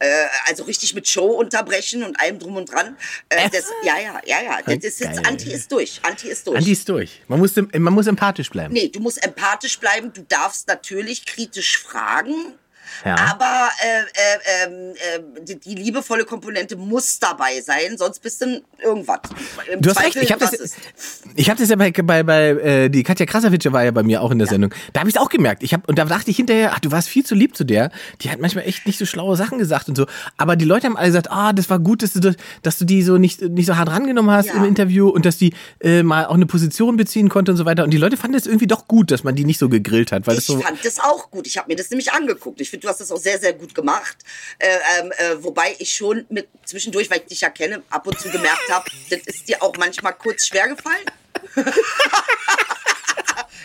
äh, 0.03 0.27
also 0.47 0.65
richtig 0.65 0.95
mit 0.95 1.09
Show 1.09 1.27
unterbrechen 1.27 2.03
und 2.03 2.21
allem 2.21 2.39
drum 2.39 2.57
und 2.57 2.71
dran. 2.71 2.97
Äh, 3.29 3.49
das, 3.51 3.71
ja, 3.85 3.99
ja, 3.99 4.21
ja, 4.27 4.43
ja. 4.43 4.59
Das 4.65 4.85
ist 4.85 5.01
jetzt. 5.01 5.25
Anti 5.27 5.53
ist 5.53 5.71
durch. 5.71 6.01
Anti 6.03 6.29
ist 6.29 6.47
durch. 6.47 6.57
Anti 6.57 6.73
ist 6.73 6.89
durch. 6.89 7.23
Man 7.29 7.39
muss, 7.39 7.55
man 7.57 7.95
muss 7.95 8.07
empathisch 8.07 8.51
bleiben. 8.51 8.75
Nee, 8.75 8.89
du 8.89 9.01
musst 9.01 9.25
empathisch 9.25 9.79
bleiben. 9.79 10.13
Du 10.13 10.23
darfst 10.23 10.67
natürlich 10.67 11.25
kritisch 11.25 11.79
fragen. 11.79 12.35
Ja. 13.05 13.17
Aber 13.31 13.69
äh, 13.83 14.67
äh, 14.67 14.67
ähm, 14.67 14.95
äh, 14.95 15.43
die, 15.45 15.59
die 15.59 15.75
liebevolle 15.75 16.25
Komponente 16.25 16.77
muss 16.77 17.19
dabei 17.19 17.61
sein, 17.61 17.97
sonst 17.99 18.21
bist 18.21 18.41
du 18.43 18.63
irgendwas. 18.83 19.21
Im 19.71 19.81
Du 19.81 19.91
hast 19.91 19.97
Zweifel 19.97 20.21
recht, 20.21 20.25
ich 20.25 20.33
habe 20.33 20.41
das, 20.41 20.77
ich 21.37 21.51
hab 21.51 21.59
das 21.59 21.69
ja 21.69 21.77
bei, 21.77 21.91
bei, 21.91 22.23
bei 22.23 22.49
äh, 22.51 22.89
die 22.89 23.03
Katja 23.03 23.27
Krasavice 23.27 23.73
war 23.73 23.85
ja 23.85 23.91
bei 23.91 24.03
mir 24.03 24.23
auch 24.23 24.31
in 24.31 24.39
der 24.39 24.49
Sendung. 24.49 24.75
Da 24.93 25.01
habe 25.01 25.11
ich 25.11 25.17
es 25.17 25.21
auch 25.21 25.29
gemerkt. 25.29 25.63
Ich 25.63 25.73
hab, 25.75 25.89
und 25.89 25.99
da 25.99 26.05
dachte 26.05 26.31
ich 26.31 26.37
hinterher, 26.37 26.73
ach, 26.75 26.81
du 26.81 26.91
warst 26.91 27.09
viel 27.09 27.25
zu 27.25 27.35
lieb 27.35 27.57
zu 27.57 27.65
der. 27.65 27.91
Die 28.21 28.31
hat 28.31 28.39
manchmal 28.41 28.65
echt 28.67 28.87
nicht 28.87 28.99
so 28.99 29.07
schlaue 29.07 29.37
Sachen 29.37 29.59
gesagt 29.59 29.89
und 29.89 29.97
so. 29.97 30.07
Aber 30.37 30.57
die 30.57 30.65
Leute 30.65 30.87
haben 30.87 30.97
alle 30.97 31.09
gesagt, 31.09 31.31
ah, 31.31 31.53
das 31.53 31.71
war 31.71 31.79
gut, 31.79 32.03
dass 32.03 32.13
du, 32.13 32.21
das, 32.21 32.37
dass 32.63 32.79
du 32.79 32.85
die 32.85 33.03
so 33.03 33.19
nicht, 33.19 33.41
nicht 33.43 33.67
so 33.67 33.77
hart 33.77 33.89
rangenommen 33.91 34.31
hast 34.31 34.47
Ja. 34.47 34.55
im 34.55 34.65
Interview 34.65 35.09
und 35.09 35.25
dass 35.25 35.39
die 35.39 35.53
äh, 35.81 36.03
mal 36.03 36.27
auch 36.27 36.35
eine 36.35 36.47
Position 36.47 36.97
beziehen 36.97 37.29
konnte 37.29 37.53
und 37.53 37.57
so 37.59 37.65
weiter. 37.65 37.85
Und 37.85 37.91
die 37.91 37.97
Leute 37.99 38.17
fanden 38.17 38.37
es 38.37 38.47
irgendwie 38.47 38.67
doch 38.67 38.89
gut, 38.89 39.11
dass 39.11 39.25
man 39.25 39.35
die 39.35 39.45
nicht 39.45 39.59
so 39.59 39.69
gegrillt 39.69 40.13
hat. 40.13 40.27
Weil 40.27 40.35
das 40.35 40.45
Ich 40.45 40.55
so, 40.55 40.61
fand 40.61 40.85
das 40.85 40.99
auch 41.01 41.31
gut. 41.31 41.47
Ich 41.47 41.57
habe 41.59 41.69
mir 41.69 41.77
das 41.77 41.91
nämlich 41.91 42.13
angeguckt. 42.13 42.61
Ich 42.61 42.71
finde, 42.71 42.82
du 42.83 42.89
hast 42.89 43.01
das 43.01 43.11
auch 43.11 43.19
sehr, 43.19 43.39
sehr 43.39 43.53
gut 43.53 43.75
gemacht. 43.75 44.19
Äh, 44.59 44.77
ähm, 44.99 45.13
äh, 45.13 45.43
wobei 45.43 45.75
ich 45.79 45.95
schon 45.95 46.27
mit 46.29 46.49
zwischendurch, 46.65 47.11
weil 47.11 47.19
ich 47.21 47.27
dich 47.27 47.41
ja 47.41 47.51
kenne, 47.51 47.83
ab 47.91 48.07
und 48.07 48.19
zu 48.21 48.29
gemerkt 48.31 48.69
habe, 48.71 48.91
das 49.11 49.21
ist 49.21 49.49
dir 49.49 49.63
auch 49.63 49.75
manchmal 49.79 50.15
kurz 50.15 50.47
schwer 50.47 50.69
gefallen. 50.69 51.07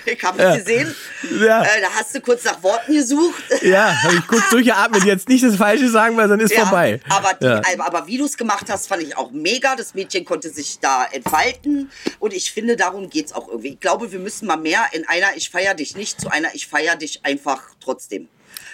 ich 0.06 0.24
habe 0.24 0.42
es 0.42 0.58
gesehen. 0.60 0.96
Ja. 1.40 1.64
Äh, 1.64 1.82
da 1.82 1.90
hast 1.94 2.16
du 2.16 2.22
kurz 2.22 2.44
nach 2.44 2.62
Worten 2.64 2.94
gesucht. 2.94 3.44
ja, 3.62 4.02
habe 4.04 4.16
ich 4.16 4.28
kurz 4.28 4.50
durchgeatmet, 4.50 5.04
jetzt 5.04 5.28
nicht 5.28 5.44
das 5.44 5.56
Falsche 5.56 5.90
sagen, 5.90 6.18
weil 6.18 6.28
dann 6.28 6.40
ist 6.40 6.54
vorbei. 6.54 7.00
Aber, 7.10 7.34
die, 7.34 7.46
ja. 7.46 7.62
aber, 7.74 7.86
aber 7.86 8.08
wie 8.08 8.18
du 8.18 8.26
es 8.26 8.38
gemacht 8.38 8.68
hast, 8.70 8.88
fand 8.88 9.04
ich 9.04 9.18
auch 9.18 9.32
mega. 9.32 9.76
Das 9.76 9.94
Mädchen 9.94 10.26
konnte 10.26 10.50
sich 10.50 10.80
da 10.80 11.06
entfalten. 11.06 11.92
Und 12.20 12.34
ich 12.34 12.52
finde, 12.52 12.76
darum 12.76 13.10
geht's 13.10 13.34
auch 13.34 13.48
irgendwie. 13.48 13.74
Ich 13.74 13.80
glaube, 13.80 14.12
wir 14.12 14.20
müssen 14.20 14.48
mal 14.48 14.58
mehr 14.58 14.86
in 14.92 15.08
einer 15.08 15.36
Ich 15.36 15.50
feier 15.50 15.74
dich 15.74 15.96
nicht 15.96 16.22
zu 16.22 16.30
einer 16.30 16.54
Ich 16.56 16.68
feier 16.68 16.96
dich 16.96 17.26
einfach 17.26 17.62
trotzdem. 17.80 18.30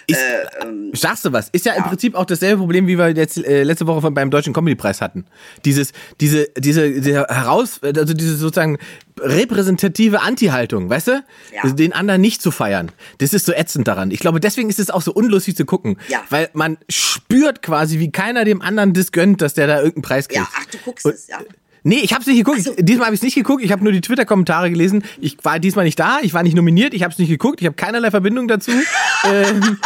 Ist, 0.06 0.18
Äh, 0.18 0.46
ähm, 0.66 0.90
Sagst 0.94 1.24
du 1.24 1.32
was? 1.32 1.48
Ist 1.50 1.66
ja, 1.66 1.72
im 1.74 1.84
Prinzip 1.84 2.14
auch 2.14 2.24
dasselbe 2.26 2.58
Problem, 2.58 2.86
wie 2.86 2.98
wir 2.98 3.10
jetzt 3.10 3.38
äh, 3.38 3.62
letzte 3.62 3.86
Woche 3.86 4.00
von, 4.00 4.14
beim 4.14 4.30
Deutschen 4.30 4.52
Comedy-Preis 4.52 5.00
hatten. 5.00 5.24
Dieses, 5.64 5.92
diese, 6.20 6.48
diese, 6.58 6.90
diese 7.00 7.26
heraus, 7.28 7.80
also 7.82 8.14
diese 8.14 8.36
sozusagen 8.36 8.78
repräsentative 9.20 10.20
Anti-Haltung, 10.20 10.88
weißt 10.90 11.08
du? 11.08 11.24
Ja. 11.54 11.62
Also 11.62 11.74
den 11.74 11.92
anderen 11.92 12.20
nicht 12.20 12.42
zu 12.42 12.50
feiern. 12.50 12.90
Das 13.18 13.32
ist 13.32 13.46
so 13.46 13.52
ätzend 13.52 13.88
daran. 13.88 14.10
Ich 14.10 14.20
glaube, 14.20 14.40
deswegen 14.40 14.68
ist 14.70 14.78
es 14.78 14.90
auch 14.90 15.02
so 15.02 15.12
unlustig 15.12 15.56
zu 15.56 15.64
gucken. 15.64 15.96
Ja. 16.08 16.22
Weil 16.30 16.50
man 16.52 16.78
spürt 16.88 17.62
quasi, 17.62 17.98
wie 17.98 18.10
keiner 18.10 18.44
dem 18.44 18.62
anderen 18.62 18.92
das 18.92 19.12
gönnt, 19.12 19.40
dass 19.40 19.54
der 19.54 19.66
da 19.66 19.76
irgendeinen 19.78 20.02
Preis 20.02 20.28
kriegt. 20.28 20.40
ja, 20.40 20.48
ach, 20.56 20.66
du 20.66 20.78
guckst 20.78 21.04
Und- 21.06 21.14
es, 21.14 21.26
ja. 21.28 21.38
Nee, 21.86 22.00
ich 22.02 22.14
hab's 22.14 22.26
nicht 22.26 22.38
geguckt. 22.38 22.60
Ach 22.60 22.64
so. 22.64 22.74
Diesmal 22.78 23.06
habe 23.06 23.14
ich 23.14 23.20
es 23.20 23.24
nicht 23.24 23.34
geguckt. 23.34 23.62
Ich 23.62 23.70
habe 23.70 23.84
nur 23.84 23.92
die 23.92 24.00
Twitter-Kommentare 24.00 24.70
gelesen. 24.70 25.04
Ich 25.20 25.36
war 25.42 25.58
diesmal 25.58 25.84
nicht 25.84 26.00
da. 26.00 26.18
Ich 26.22 26.32
war 26.32 26.42
nicht 26.42 26.56
nominiert. 26.56 26.94
Ich 26.94 27.02
habe 27.02 27.12
es 27.12 27.18
nicht 27.18 27.28
geguckt. 27.28 27.60
Ich 27.60 27.66
habe 27.66 27.76
keinerlei 27.76 28.10
Verbindung 28.10 28.48
dazu. 28.48 28.72
ähm, 29.30 29.78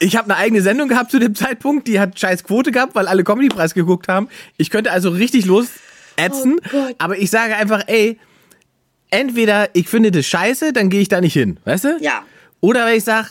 ich 0.00 0.16
habe 0.16 0.30
eine 0.30 0.38
eigene 0.38 0.62
Sendung 0.62 0.88
gehabt 0.88 1.10
zu 1.10 1.18
dem 1.18 1.34
Zeitpunkt. 1.34 1.86
Die 1.88 2.00
hat 2.00 2.18
scheiß 2.18 2.44
Quote 2.44 2.72
gehabt, 2.72 2.94
weil 2.94 3.06
alle 3.06 3.22
Comedy-Preis 3.22 3.74
geguckt 3.74 4.08
haben. 4.08 4.28
Ich 4.56 4.70
könnte 4.70 4.90
also 4.90 5.10
richtig 5.10 5.44
los 5.44 5.68
ätzen. 6.16 6.58
Oh 6.72 6.88
aber 6.98 7.18
ich 7.18 7.30
sage 7.30 7.54
einfach, 7.54 7.82
ey, 7.86 8.18
entweder 9.10 9.68
ich 9.74 9.88
finde 9.88 10.10
das 10.10 10.24
scheiße, 10.24 10.72
dann 10.72 10.88
gehe 10.88 11.02
ich 11.02 11.08
da 11.08 11.20
nicht 11.20 11.34
hin. 11.34 11.58
Weißt 11.66 11.84
du? 11.84 11.98
Ja. 12.00 12.22
Oder 12.60 12.86
wenn 12.86 12.96
ich 12.96 13.04
sage, 13.04 13.28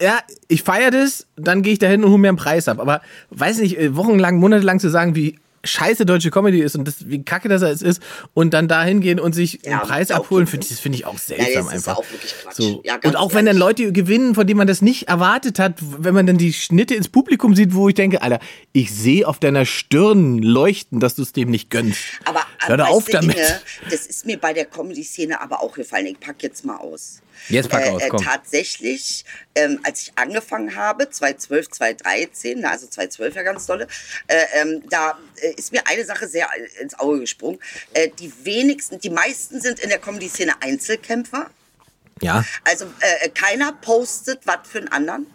ja, 0.00 0.18
ich 0.48 0.62
feiere 0.62 0.90
das, 0.90 1.26
dann 1.36 1.62
gehe 1.62 1.74
ich 1.74 1.78
da 1.78 1.86
hin 1.86 2.02
und 2.02 2.10
hole 2.10 2.18
mir 2.18 2.28
einen 2.28 2.38
Preis 2.38 2.66
ab. 2.66 2.80
Aber 2.80 3.02
weiß 3.30 3.58
nicht, 3.58 3.78
äh, 3.78 3.94
wochenlang, 3.94 4.38
monatelang 4.38 4.80
zu 4.80 4.88
sagen, 4.88 5.14
wie 5.14 5.38
scheiße 5.64 6.04
deutsche 6.06 6.30
Comedy 6.30 6.60
ist 6.60 6.74
und 6.76 6.86
das, 6.86 7.08
wie 7.08 7.22
kacke 7.24 7.48
das 7.48 7.62
es 7.62 7.82
ist 7.82 8.02
und 8.34 8.52
dann 8.52 8.68
da 8.68 8.82
hingehen 8.84 9.20
und 9.20 9.32
sich 9.34 9.60
Ja, 9.64 9.78
einen 9.78 9.80
Preis 9.88 10.10
abholen, 10.10 10.48
ich, 10.52 10.68
das 10.68 10.80
finde 10.80 10.98
ich 10.98 11.06
auch 11.06 11.14
Ja, 11.14 11.18
seltsam 11.18 11.66
ist 11.68 11.72
einfach. 11.72 11.96
auch. 11.98 12.04
So. 12.50 12.82
Ja, 12.84 12.98
und 13.04 13.16
auch 13.16 13.32
wenn 13.34 13.46
dann. 13.46 13.56
Leute 13.56 13.92
gewinnen, 13.92 14.34
von 14.34 14.46
denen 14.46 14.58
man 14.58 14.66
das 14.66 14.82
nicht 14.82 15.08
erwartet 15.08 15.58
hat, 15.58 15.74
wenn 15.80 16.14
man 16.14 16.26
dann 16.26 16.36
die 16.38 16.52
Schnitte 16.52 16.94
ins 16.94 17.08
Publikum 17.08 17.54
sieht, 17.54 17.74
wo 17.74 17.88
ich 17.88 17.94
denke, 17.94 18.22
Alter, 18.22 18.40
ich 18.72 18.92
sehe 18.92 19.26
auf 19.28 19.38
deiner 19.38 19.64
Stirn 19.64 20.38
leuchten, 20.38 20.98
dass 21.00 21.14
du 21.14 21.22
es 21.22 21.32
dem 21.32 21.50
nicht 21.50 21.70
gönnst. 21.70 22.00
Aber 22.24 22.41
Hör 22.68 22.78
weißt 22.78 22.90
auf 22.90 23.04
damit. 23.06 23.36
Inge, 23.36 23.60
das 23.90 24.06
ist 24.06 24.26
mir 24.26 24.38
bei 24.38 24.52
der 24.52 24.66
Comedy-Szene 24.66 25.40
aber 25.40 25.62
auch 25.62 25.74
gefallen. 25.74 26.06
Ich 26.06 26.20
pack 26.20 26.42
jetzt 26.42 26.64
mal 26.64 26.76
aus. 26.76 27.20
Jetzt 27.48 27.68
pack 27.68 27.86
äh, 27.86 27.90
aus, 27.90 28.02
äh, 28.02 28.08
komm. 28.08 28.22
Tatsächlich, 28.22 29.24
ähm, 29.54 29.80
als 29.82 30.02
ich 30.02 30.12
angefangen 30.16 30.76
habe, 30.76 31.10
2012, 31.10 31.70
2013, 31.70 32.60
na, 32.60 32.70
also 32.70 32.86
2012 32.86 33.34
ja 33.34 33.42
ganz 33.42 33.66
dolle, 33.66 33.88
äh, 34.28 34.44
ähm, 34.54 34.82
da 34.88 35.18
äh, 35.36 35.52
ist 35.54 35.72
mir 35.72 35.86
eine 35.86 36.04
Sache 36.04 36.28
sehr 36.28 36.48
ins 36.80 36.98
Auge 36.98 37.20
gesprungen. 37.20 37.58
Äh, 37.94 38.10
die 38.18 38.32
wenigsten, 38.44 39.00
die 39.00 39.10
meisten 39.10 39.60
sind 39.60 39.80
in 39.80 39.88
der 39.88 39.98
Comedy-Szene 39.98 40.54
Einzelkämpfer. 40.60 41.50
Ja, 42.20 42.44
Also 42.64 42.86
äh, 43.00 43.28
keiner 43.30 43.72
postet 43.72 44.40
was 44.44 44.58
für 44.68 44.78
einen 44.78 44.88
anderen. 44.88 45.26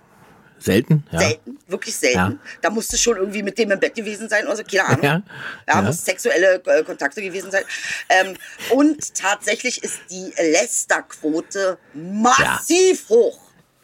Selten. 0.60 1.04
Ja. 1.12 1.20
Selten, 1.20 1.58
wirklich 1.68 1.96
selten. 1.96 2.18
Ja. 2.18 2.34
Da 2.62 2.70
musste 2.70 2.98
schon 2.98 3.18
irgendwie 3.18 3.44
mit 3.44 3.58
dem 3.58 3.72
im 3.72 3.80
Bett 3.80 3.96
gewesen 3.96 4.30
sein 4.30 4.46
oder 4.48 4.58
so, 4.58 4.64
keine 4.64 4.86
Ahnung. 4.86 5.04
Ja. 5.04 5.22
Ja, 5.68 5.76
Ja. 5.76 5.82
muss 5.82 6.04
sexuelle 6.04 6.62
äh, 6.66 6.84
Kontakte 6.84 7.22
gewesen 7.22 7.52
sein. 7.52 7.64
Ähm, 8.10 8.36
und 8.72 9.14
tatsächlich 9.16 9.84
ist 9.84 10.00
die 10.10 10.32
Lästerquote 10.42 11.78
massiv 11.94 13.10
hoch. 13.10 13.40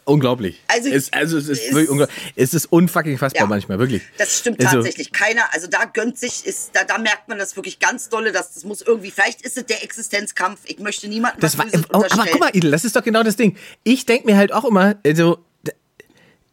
Unglaublich. 0.06 0.62
Also, 0.68 0.90
es, 0.90 1.10
also 1.14 1.38
es 1.38 1.48
ist 1.48 1.62
es- 1.62 1.72
wirklich 1.72 1.88
unglaublich. 1.88 2.14
Es 2.36 2.52
ist 2.52 2.66
unfucking 2.66 3.16
fassbar 3.16 3.44
Ja. 3.44 3.46
manchmal, 3.48 3.78
wirklich. 3.78 4.02
Das 4.18 4.38
stimmt 4.38 4.60
Also, 4.60 4.76
tatsächlich. 4.76 5.12
Keiner, 5.12 5.44
also 5.52 5.66
da 5.66 5.86
gönnt 5.86 6.18
sich, 6.18 6.44
ist, 6.44 6.70
da, 6.74 6.84
da 6.84 6.98
merkt 6.98 7.26
man 7.28 7.38
das 7.38 7.56
wirklich 7.56 7.78
ganz 7.78 8.10
dolle, 8.10 8.30
dass 8.30 8.52
das 8.52 8.64
muss 8.64 8.82
irgendwie, 8.82 9.10
vielleicht 9.10 9.40
ist 9.40 9.56
es 9.56 9.64
der 9.64 9.82
Existenzkampf. 9.82 10.60
Ich 10.66 10.78
möchte 10.78 11.08
niemandem 11.08 11.40
Das 11.40 11.56
war, 11.56 11.64
was 11.64 11.72
Böses 11.72 11.86
oh, 11.94 12.04
aber 12.10 12.26
guck 12.30 12.40
mal, 12.40 12.50
Idel, 12.52 12.70
das 12.70 12.84
ist 12.84 12.94
doch 12.96 13.02
genau 13.02 13.22
das 13.22 13.36
Ding. 13.36 13.56
Ich 13.82 14.04
denke 14.04 14.26
mir 14.26 14.36
halt 14.36 14.52
auch 14.52 14.66
immer, 14.66 14.96
also, 15.06 15.38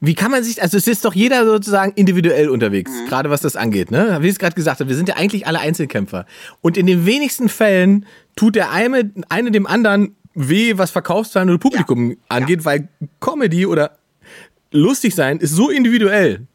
wie 0.04 0.16
kann 0.16 0.32
man 0.32 0.44
sich, 0.44 0.62
also 0.62 0.78
es 0.78 0.88
ist 0.88 1.06
doch 1.06 1.14
jeder 1.14 1.46
sozusagen 1.46 1.94
individuell 1.96 2.50
unterwegs, 2.50 2.92
Mhm. 2.92 3.08
gerade 3.08 3.30
was 3.30 3.42
das 3.42 3.56
angeht, 3.56 3.92
ne? 3.92 4.18
Wie 4.22 4.26
ich 4.28 4.34
es 4.34 4.40
gerade 4.40 4.56
gesagt 4.56 4.80
habe, 4.80 4.90
wir 4.90 4.96
sind 4.98 5.08
ja 5.08 5.16
eigentlich 5.16 5.46
alle 5.48 5.60
Einzelkämpfer. 5.60 6.26
Und 6.62 6.76
in 6.76 6.88
den 6.88 7.06
wenigsten 7.06 7.48
Fällen 7.50 8.06
tut 8.36 8.56
der 8.56 8.72
eine, 8.72 9.12
eine 9.30 9.52
dem 9.52 9.68
anderen 9.68 10.16
weh, 10.34 10.74
was 10.78 10.92
Verkaufszahlen 10.92 11.50
oder 11.50 11.60
Publikum 11.60 12.12
Ja. 12.12 12.18
angeht, 12.30 12.66
weil 12.66 12.88
Comedy 13.20 13.66
oder 13.68 13.98
lustig 14.72 15.14
sein 15.16 15.38
ist 15.40 15.52
so 15.52 15.70
individuell. 15.70 16.48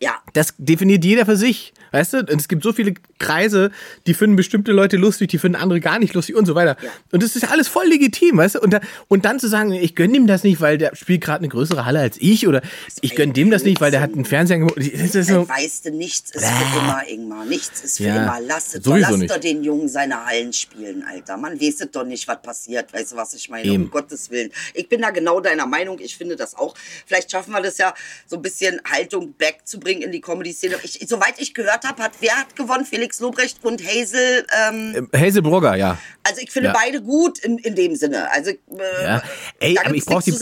Ja, 0.00 0.12
Das 0.32 0.54
definiert 0.58 1.04
jeder 1.04 1.26
für 1.26 1.36
sich. 1.36 1.72
Weißt 1.92 2.14
du? 2.14 2.18
Und 2.18 2.40
es 2.40 2.48
gibt 2.48 2.62
so 2.62 2.72
viele 2.72 2.94
Kreise, 3.18 3.70
die 4.06 4.14
finden 4.14 4.36
bestimmte 4.36 4.72
Leute 4.72 4.96
lustig, 4.96 5.30
die 5.30 5.38
finden 5.38 5.56
andere 5.56 5.80
gar 5.80 5.98
nicht 5.98 6.14
lustig 6.14 6.34
und 6.34 6.46
so 6.46 6.54
weiter. 6.54 6.76
Ja. 6.82 6.90
Und 7.12 7.22
das 7.22 7.36
ist 7.36 7.42
ja 7.42 7.50
alles 7.50 7.68
voll 7.68 7.86
legitim, 7.86 8.38
weißt 8.38 8.56
du? 8.56 8.60
Und, 8.60 8.72
da, 8.72 8.80
und 9.08 9.24
dann 9.24 9.38
zu 9.38 9.48
sagen, 9.48 9.72
ich 9.72 9.94
gönn 9.94 10.14
ihm 10.14 10.26
das 10.26 10.42
nicht, 10.42 10.60
weil 10.60 10.78
der 10.78 10.96
spielt 10.96 11.22
gerade 11.22 11.40
eine 11.40 11.48
größere 11.48 11.84
Halle 11.84 12.00
als 12.00 12.16
ich 12.18 12.48
oder 12.48 12.62
ich 13.00 13.14
gönn 13.14 13.32
dem 13.32 13.50
das 13.50 13.64
nicht, 13.64 13.80
weil 13.80 13.90
der 13.90 14.00
hat 14.00 14.12
einen 14.12 14.24
Fernseher 14.24 14.58
gemacht. 14.58 14.76
Das 14.76 15.14
ist 15.14 15.28
so, 15.28 15.48
weißt 15.48 15.86
du, 15.86 15.90
nichts 15.90 16.30
ist 16.30 16.44
für 16.44 16.78
immer, 16.78 17.02
Ingmar. 17.08 17.44
Nichts 17.44 17.84
ist 17.84 17.98
für 17.98 18.04
Ja, 18.04 18.22
immer. 18.22 18.40
Lass 18.40 18.74
es 18.74 18.82
doch, 18.82 18.96
lass 18.96 19.16
nicht. 19.16 19.30
doch 19.30 19.38
den 19.38 19.62
Jungen 19.62 19.88
seine 19.88 20.24
Hallen 20.24 20.52
spielen, 20.52 21.04
Alter. 21.08 21.36
Man 21.36 21.60
weiß 21.60 21.86
doch 21.92 22.04
nicht, 22.04 22.26
was 22.26 22.40
passiert. 22.42 22.92
Weißt 22.92 23.12
du, 23.12 23.16
was 23.16 23.34
ich 23.34 23.48
meine? 23.50 23.68
Eben. 23.68 23.84
Um 23.84 23.90
Gottes 23.90 24.30
Willen. 24.30 24.50
Ich 24.74 24.88
bin 24.88 25.02
da 25.02 25.10
genau 25.10 25.40
deiner 25.40 25.66
Meinung. 25.66 25.98
Ich 26.00 26.16
finde 26.16 26.36
das 26.36 26.54
auch. 26.54 26.74
Vielleicht 27.06 27.30
schaffen 27.30 27.52
wir 27.52 27.60
das 27.60 27.78
ja, 27.78 27.94
so 28.26 28.36
ein 28.36 28.42
bisschen 28.42 28.80
Haltung 28.90 29.34
back 29.34 29.60
zu 29.64 29.78
bringen 29.78 30.02
in 30.02 30.12
die 30.12 30.20
Comedy-Szene. 30.20 30.76
Soweit 31.06 31.34
ich 31.38 31.54
gehört 31.54 31.81
habe, 31.84 32.02
hat 32.02 32.12
wer 32.20 32.36
hat 32.36 32.56
gewonnen? 32.56 32.84
Felix 32.84 33.20
Lobrecht 33.20 33.58
und 33.62 33.82
Hazel. 33.84 34.46
Ähm, 34.68 35.08
Hazel 35.14 35.42
Brugger, 35.42 35.76
ja. 35.76 35.98
also 36.22 36.40
ich 36.40 36.50
finde 36.50 36.68
ja. 36.68 36.74
beide 36.74 37.02
gut 37.02 37.38
in, 37.40 37.58
in 37.58 37.74
dem 37.74 37.96
Sinne. 37.96 38.30
Also 38.32 38.50
äh, 38.50 38.56
ja. 39.02 39.22
Ey, 39.60 39.78
aber 39.78 39.94
ich 39.94 40.04
brauche 40.04 40.22
die. 40.22 40.30
Ich, 40.30 40.38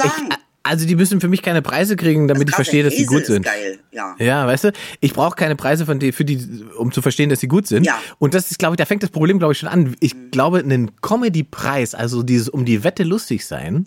also 0.62 0.86
die 0.86 0.94
müssen 0.94 1.20
für 1.20 1.28
mich 1.28 1.42
keine 1.42 1.62
Preise 1.62 1.96
kriegen, 1.96 2.28
damit 2.28 2.48
ich 2.48 2.54
verstehe, 2.54 2.82
dass 2.84 2.94
sie 2.94 3.06
gut 3.06 3.24
sind. 3.24 3.44
Geil, 3.44 3.78
ja. 3.92 4.14
Ja, 4.18 4.46
weißt 4.46 4.64
du, 4.64 4.72
ich 5.00 5.14
brauche 5.14 5.34
keine 5.34 5.56
Preise 5.56 5.86
von 5.86 5.98
die, 5.98 6.12
für 6.12 6.24
die, 6.24 6.64
um 6.76 6.92
zu 6.92 7.00
verstehen, 7.00 7.30
dass 7.30 7.40
sie 7.40 7.48
gut 7.48 7.66
sind. 7.66 7.86
Ja. 7.86 7.98
Und 8.18 8.34
das 8.34 8.50
ist, 8.50 8.58
glaube 8.58 8.74
ich, 8.74 8.76
da 8.76 8.84
fängt 8.84 9.02
das 9.02 9.10
Problem, 9.10 9.38
glaube 9.38 9.54
ich, 9.54 9.58
schon 9.58 9.70
an. 9.70 9.96
Ich 10.00 10.14
glaube, 10.30 10.58
einen 10.58 11.00
Comedy-Preis, 11.00 11.94
also 11.94 12.22
dieses 12.22 12.50
um 12.50 12.66
die 12.66 12.84
Wette 12.84 13.04
lustig 13.04 13.46
sein, 13.46 13.86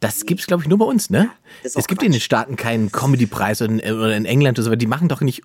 das 0.00 0.24
gibt's, 0.24 0.46
glaube 0.46 0.62
ich, 0.62 0.68
nur 0.68 0.78
bei 0.78 0.86
uns, 0.86 1.10
ne? 1.10 1.28
auch 1.28 1.76
es 1.76 1.86
gibt 1.88 2.02
in 2.02 2.12
den 2.12 2.18
Quatsch. 2.18 2.24
Staaten 2.24 2.56
keinen 2.56 2.90
Comedy-Preis 2.90 3.60
oder 3.60 4.16
in, 4.16 4.24
England 4.24 4.58
oder 4.58 4.64
so, 4.64 4.70
aber 4.70 4.76
die 4.76 4.86
machen 4.86 5.08
doch 5.08 5.20
nicht 5.20 5.42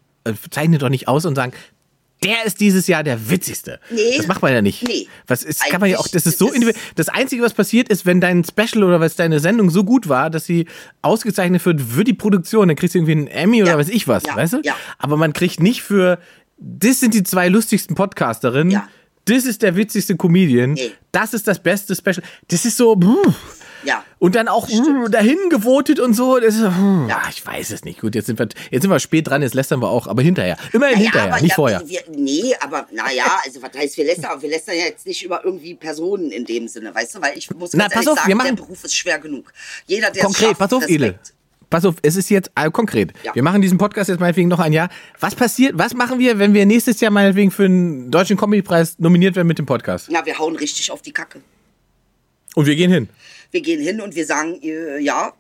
zeichnen 0.49 0.79
doch 0.79 0.89
nicht 0.89 1.07
aus 1.07 1.25
und 1.25 1.35
sagen, 1.35 1.53
der 2.23 2.45
ist 2.45 2.61
dieses 2.61 2.87
Jahr 2.87 3.03
der 3.03 3.29
witzigste. 3.29 3.79
Nee. 3.89 4.15
Das 4.15 4.27
macht 4.27 4.41
man 4.41 4.53
ja 4.53 4.61
nicht. 4.61 4.87
Nee. 4.87 5.07
Was 5.27 5.43
ist, 5.43 5.61
kann 5.69 5.81
man 5.81 5.89
ja 5.89 5.97
auch, 5.97 6.07
das 6.07 6.25
ist 6.25 6.39
so 6.39 6.47
individuell. 6.51 6.81
Das 6.95 7.09
Einzige, 7.09 7.41
was 7.43 7.53
passiert 7.53 7.89
ist, 7.89 8.05
wenn 8.05 8.21
dein 8.21 8.45
Special 8.45 8.83
oder 8.85 9.01
was 9.01 9.17
deine 9.17 9.41
Sendung 9.41 9.69
so 9.69 9.83
gut 9.83 10.07
war, 10.07 10.29
dass 10.29 10.45
sie 10.45 10.67
ausgezeichnet 11.01 11.65
wird 11.65 11.81
für 11.81 12.05
die 12.05 12.13
Produktion, 12.13 12.69
dann 12.69 12.77
kriegst 12.77 12.95
du 12.95 12.99
irgendwie 12.99 13.11
einen 13.11 13.27
Emmy 13.27 13.61
oder 13.61 13.71
Ja. 13.71 13.77
weiß 13.77 13.89
ich 13.89 14.07
was, 14.07 14.23
Ja. 14.25 14.37
weißt 14.37 14.53
du? 14.53 14.61
Ja. 14.63 14.73
Aber 14.99 15.17
man 15.17 15.33
kriegt 15.33 15.59
nicht 15.59 15.83
für, 15.83 16.17
das 16.57 17.01
sind 17.01 17.13
die 17.13 17.23
zwei 17.23 17.49
lustigsten 17.49 17.95
Podcasterinnen, 17.95 18.71
Ja. 18.71 18.87
Das 19.25 19.45
ist 19.45 19.61
der 19.61 19.75
witzigste 19.75 20.15
Comedian, 20.17 20.73
Nee. 20.73 20.91
das 21.11 21.33
ist 21.33 21.47
das 21.47 21.59
beste 21.59 21.95
Special. 21.95 22.21
Das 22.49 22.65
ist 22.65 22.77
so, 22.77 22.95
bruh. 22.95 23.21
Ja. 23.85 24.01
Und 24.17 24.35
dann 24.35 24.47
auch 24.47 24.69
mh, 24.69 25.09
dahin 25.09 25.37
gewotet 25.49 25.99
und 25.99 26.13
so. 26.13 26.39
Das 26.39 26.55
ist, 26.55 26.61
mh, 26.61 27.07
Ja. 27.09 27.21
ah, 27.25 27.29
ich 27.29 27.45
weiß 27.45 27.71
es 27.71 27.83
nicht. 27.83 27.99
Gut, 27.99 28.15
jetzt 28.15 28.27
sind 28.27 28.39
wir, 28.39 28.47
jetzt 28.71 28.81
sind 28.83 28.89
wir 28.89 28.99
spät 28.99 29.27
dran, 29.27 29.41
jetzt 29.41 29.53
lästern 29.55 29.81
wir 29.81 29.89
auch, 29.89 30.07
aber 30.07 30.21
hinterher. 30.21 30.55
Immerhin 30.71 30.99
hinterher, 30.99 31.41
nicht 31.41 31.49
ja, 31.49 31.55
vorher. 31.55 31.83
Wir, 31.85 31.99
nee, 32.15 32.53
aber 32.61 32.87
naja, 32.93 33.25
also 33.45 33.61
was 33.61 33.71
heißt, 33.77 33.97
wir 33.97 34.05
lästern, 34.05 34.41
wir 34.41 34.49
lästern 34.49 34.75
ja 34.77 34.85
jetzt 34.85 35.05
nicht 35.05 35.23
über 35.23 35.43
irgendwie 35.43 35.73
Personen 35.75 36.31
in 36.31 36.45
dem 36.45 36.69
Sinne, 36.69 36.95
weißt 36.95 37.15
du, 37.15 37.21
weil 37.21 37.37
ich 37.37 37.49
muss 37.51 37.73
Na, 37.73 37.83
ganz 37.83 37.93
pass 37.93 38.05
ehrlich 38.05 38.09
auf, 38.11 38.17
sagen, 38.19 38.27
wir 38.29 38.35
machen- 38.37 38.55
der 38.55 38.63
Beruf 38.63 38.83
ist 38.85 38.95
schwer 38.95 39.19
genug. 39.19 39.51
Jeder, 39.85 40.11
der 40.11 40.23
Konkret, 40.23 40.47
schafft, 40.47 40.59
pass 40.59 40.71
auf. 40.73 40.87
Edel. 40.87 41.19
Pass 41.73 41.85
auf, 41.85 41.95
es 42.03 42.15
ist 42.15 42.29
jetzt 42.29 42.51
äh, 42.53 42.69
konkret. 42.69 43.13
Ja. 43.23 43.33
Wir 43.33 43.41
machen 43.41 43.59
diesen 43.63 43.79
Podcast 43.79 44.07
jetzt 44.07 44.19
meinetwegen 44.19 44.47
noch 44.47 44.59
ein 44.59 44.73
Jahr. 44.73 44.89
Was 45.19 45.33
passiert, 45.33 45.71
was 45.75 45.95
machen 45.95 46.19
wir, 46.19 46.37
wenn 46.37 46.53
wir 46.53 46.67
nächstes 46.67 46.99
Jahr 47.01 47.09
meinetwegen 47.09 47.49
für 47.49 47.63
den 47.63 48.11
Deutschen 48.11 48.37
Comedy-Preis 48.37 48.99
nominiert 48.99 49.35
werden 49.35 49.47
mit 49.47 49.57
dem 49.57 49.65
Podcast? 49.65 50.07
Na, 50.11 50.23
wir 50.23 50.37
hauen 50.37 50.55
richtig 50.55 50.91
auf 50.91 51.01
die 51.01 51.11
Kacke. 51.11 51.41
Und 52.53 52.67
wir 52.67 52.75
gehen 52.75 52.91
hin. 52.91 53.09
Wir 53.49 53.61
gehen 53.61 53.81
hin 53.81 54.01
und 54.01 54.13
wir 54.13 54.23
sagen, 54.27 54.59
äh, 54.61 54.99
ja, 54.99 55.33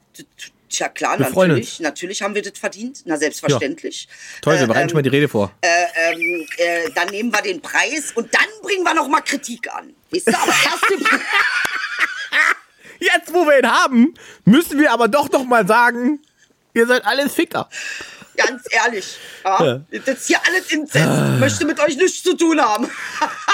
tja 0.69 0.89
klar, 0.89 1.19
Wir 1.19 1.27
natürlich, 1.29 1.79
natürlich 1.79 2.23
haben 2.23 2.33
wir 2.33 2.41
das 2.41 2.57
verdient, 2.57 3.03
na 3.05 3.15
selbstverständlich. 3.17 4.07
Toll, 4.41 4.55
wir 4.55 4.63
Äh, 4.63 4.65
bereiten 4.65 4.89
schon 4.89 4.97
mal 4.97 5.03
die 5.03 5.09
Rede 5.09 5.29
vor. 5.29 5.51
äh, 5.61 5.67
ähm, 6.15 6.47
äh, 6.57 6.89
dann 6.95 7.09
nehmen 7.09 7.31
wir 7.31 7.43
den 7.43 7.61
Preis 7.61 8.11
und 8.15 8.33
dann 8.33 8.47
bringen 8.63 8.83
wir 8.83 8.95
noch 8.95 9.07
mal 9.07 9.21
Kritik 9.21 9.71
an. 9.71 9.93
Weißt 10.09 10.29
du, 10.29 10.35
aber 10.35 10.47
erst 10.47 10.83
Jetzt, 13.13 13.33
wo 13.33 13.45
wir 13.45 13.59
ihn 13.59 13.69
haben, 13.69 14.13
müssen 14.45 14.79
wir 14.79 14.91
aber 14.91 15.07
doch 15.07 15.29
noch 15.31 15.45
mal 15.45 15.67
sagen, 15.67 16.19
ihr 16.73 16.87
seid 16.87 17.05
alles 17.05 17.33
Ficker. 17.33 17.69
Ganz 18.35 18.63
ehrlich. 18.71 19.17
Ja, 19.43 19.81
Das 19.91 20.17
ist 20.17 20.27
hier 20.27 20.37
alles 20.47 20.71
Inzest. 20.71 21.05
Ah. 21.05 21.37
Möchte 21.39 21.65
mit 21.65 21.79
euch 21.79 21.95
nichts 21.97 22.23
zu 22.23 22.35
tun 22.35 22.59
haben. 22.59 22.87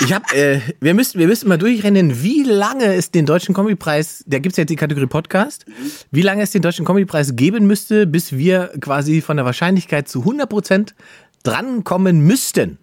Ich 0.02 0.14
hab, 0.14 0.32
äh, 0.34 0.62
wir 0.80 0.94
müssen, 0.94 1.20
wir 1.20 1.28
müssen 1.28 1.50
mal 1.50 1.58
durchrennen, 1.58 2.24
wie 2.24 2.44
lange 2.44 2.96
es 2.96 3.12
den 3.12 3.26
Deutschen 3.26 3.54
Comedy-Preis, 3.54 4.24
da 4.26 4.40
gibt's 4.40 4.58
jetzt 4.58 4.70
die 4.70 4.78
Kategorie 4.78 5.08
Podcast, 5.08 5.66
wie 6.10 6.22
lange 6.22 6.42
es 6.42 6.52
den 6.52 6.62
Deutschen 6.62 6.86
Comedy-Preis 6.86 7.36
geben 7.36 7.68
müsste, 7.68 8.08
bis 8.08 8.32
wir 8.32 8.72
quasi 8.80 9.20
von 9.22 9.36
der 9.36 9.46
Wahrscheinlichkeit 9.46 10.08
zu 10.08 10.22
100% 10.22 10.94
drankommen 11.44 12.22
müssten 12.22 12.78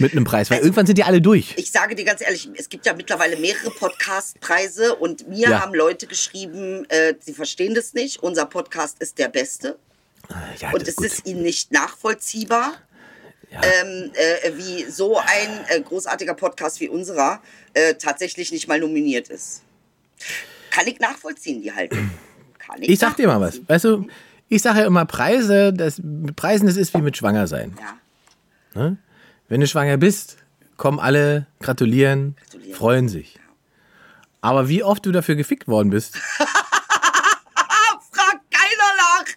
mit 0.00 0.12
einem 0.12 0.24
Preis, 0.24 0.50
weil 0.50 0.60
irgendwann 0.60 0.86
sind 0.86 0.98
die 0.98 1.04
alle 1.04 1.20
durch. 1.20 1.54
Ich 1.56 1.70
sage 1.70 1.94
dir 1.94 2.04
ganz 2.04 2.20
ehrlich, 2.20 2.48
es 2.56 2.68
gibt 2.68 2.86
ja 2.86 2.94
mittlerweile 2.94 3.36
mehrere 3.36 3.70
Podcast-Preise 3.70 4.96
und 4.96 5.28
mir 5.28 5.48
Ja. 5.50 5.60
haben 5.60 5.74
Leute 5.74 6.06
geschrieben, 6.06 6.84
äh, 6.90 7.14
sie 7.20 7.32
verstehen 7.34 7.74
das 7.74 7.94
nicht. 7.94 8.22
Unser 8.22 8.46
Podcast 8.46 8.96
ist 9.00 9.18
der 9.18 9.28
beste 9.28 9.78
Ja, 10.60 10.70
und 10.72 10.86
es 10.86 10.96
gut. 10.96 11.06
ist 11.06 11.26
ihnen 11.26 11.42
nicht 11.42 11.72
nachvollziehbar. 11.72 12.74
Ähm, 13.52 14.12
äh, 14.14 14.52
wie 14.56 14.84
so 14.88 15.18
ein 15.18 15.48
äh, 15.68 15.80
großartiger 15.80 16.34
Podcast 16.34 16.78
wie 16.78 16.88
unserer 16.88 17.42
äh, 17.74 17.94
tatsächlich 17.94 18.52
nicht 18.52 18.68
mal 18.68 18.78
nominiert 18.78 19.28
ist. 19.28 19.62
Kann 20.70 20.86
ich 20.86 21.00
nachvollziehen, 21.00 21.60
die 21.60 21.72
Haltung. 21.72 22.12
Kann 22.60 22.80
ich 22.80 22.88
Ich 22.90 23.00
sag 23.00 23.16
dir 23.16 23.26
mal 23.26 23.40
was, 23.40 23.60
weißt 23.68 23.86
du, 23.86 24.06
ich 24.48 24.62
sage 24.62 24.78
ja 24.80 24.86
immer 24.86 25.04
Preise, 25.04 25.72
das, 25.72 26.00
Preisen, 26.36 26.66
das 26.68 26.76
ist 26.76 26.94
wie 26.94 27.02
mit 27.02 27.16
Schwanger 27.16 27.48
sein. 27.48 27.76
Ja. 28.76 28.96
Wenn 29.50 29.60
du 29.60 29.66
schwanger 29.66 29.96
bist, 29.96 30.36
kommen 30.76 31.00
alle, 31.00 31.46
gratulieren, 31.58 32.36
Gratulieren. 32.36 32.74
freuen 32.78 33.08
sich. 33.08 33.36
Aber 34.40 34.68
wie 34.68 34.84
oft 34.84 35.04
du 35.04 35.10
dafür 35.10 35.34
gefickt 35.34 35.66
worden 35.66 35.90
bist, 35.90 36.14
Ah, 36.38 38.00
fragt 38.12 38.44
keiner 38.50 38.90
nach. 38.96 39.24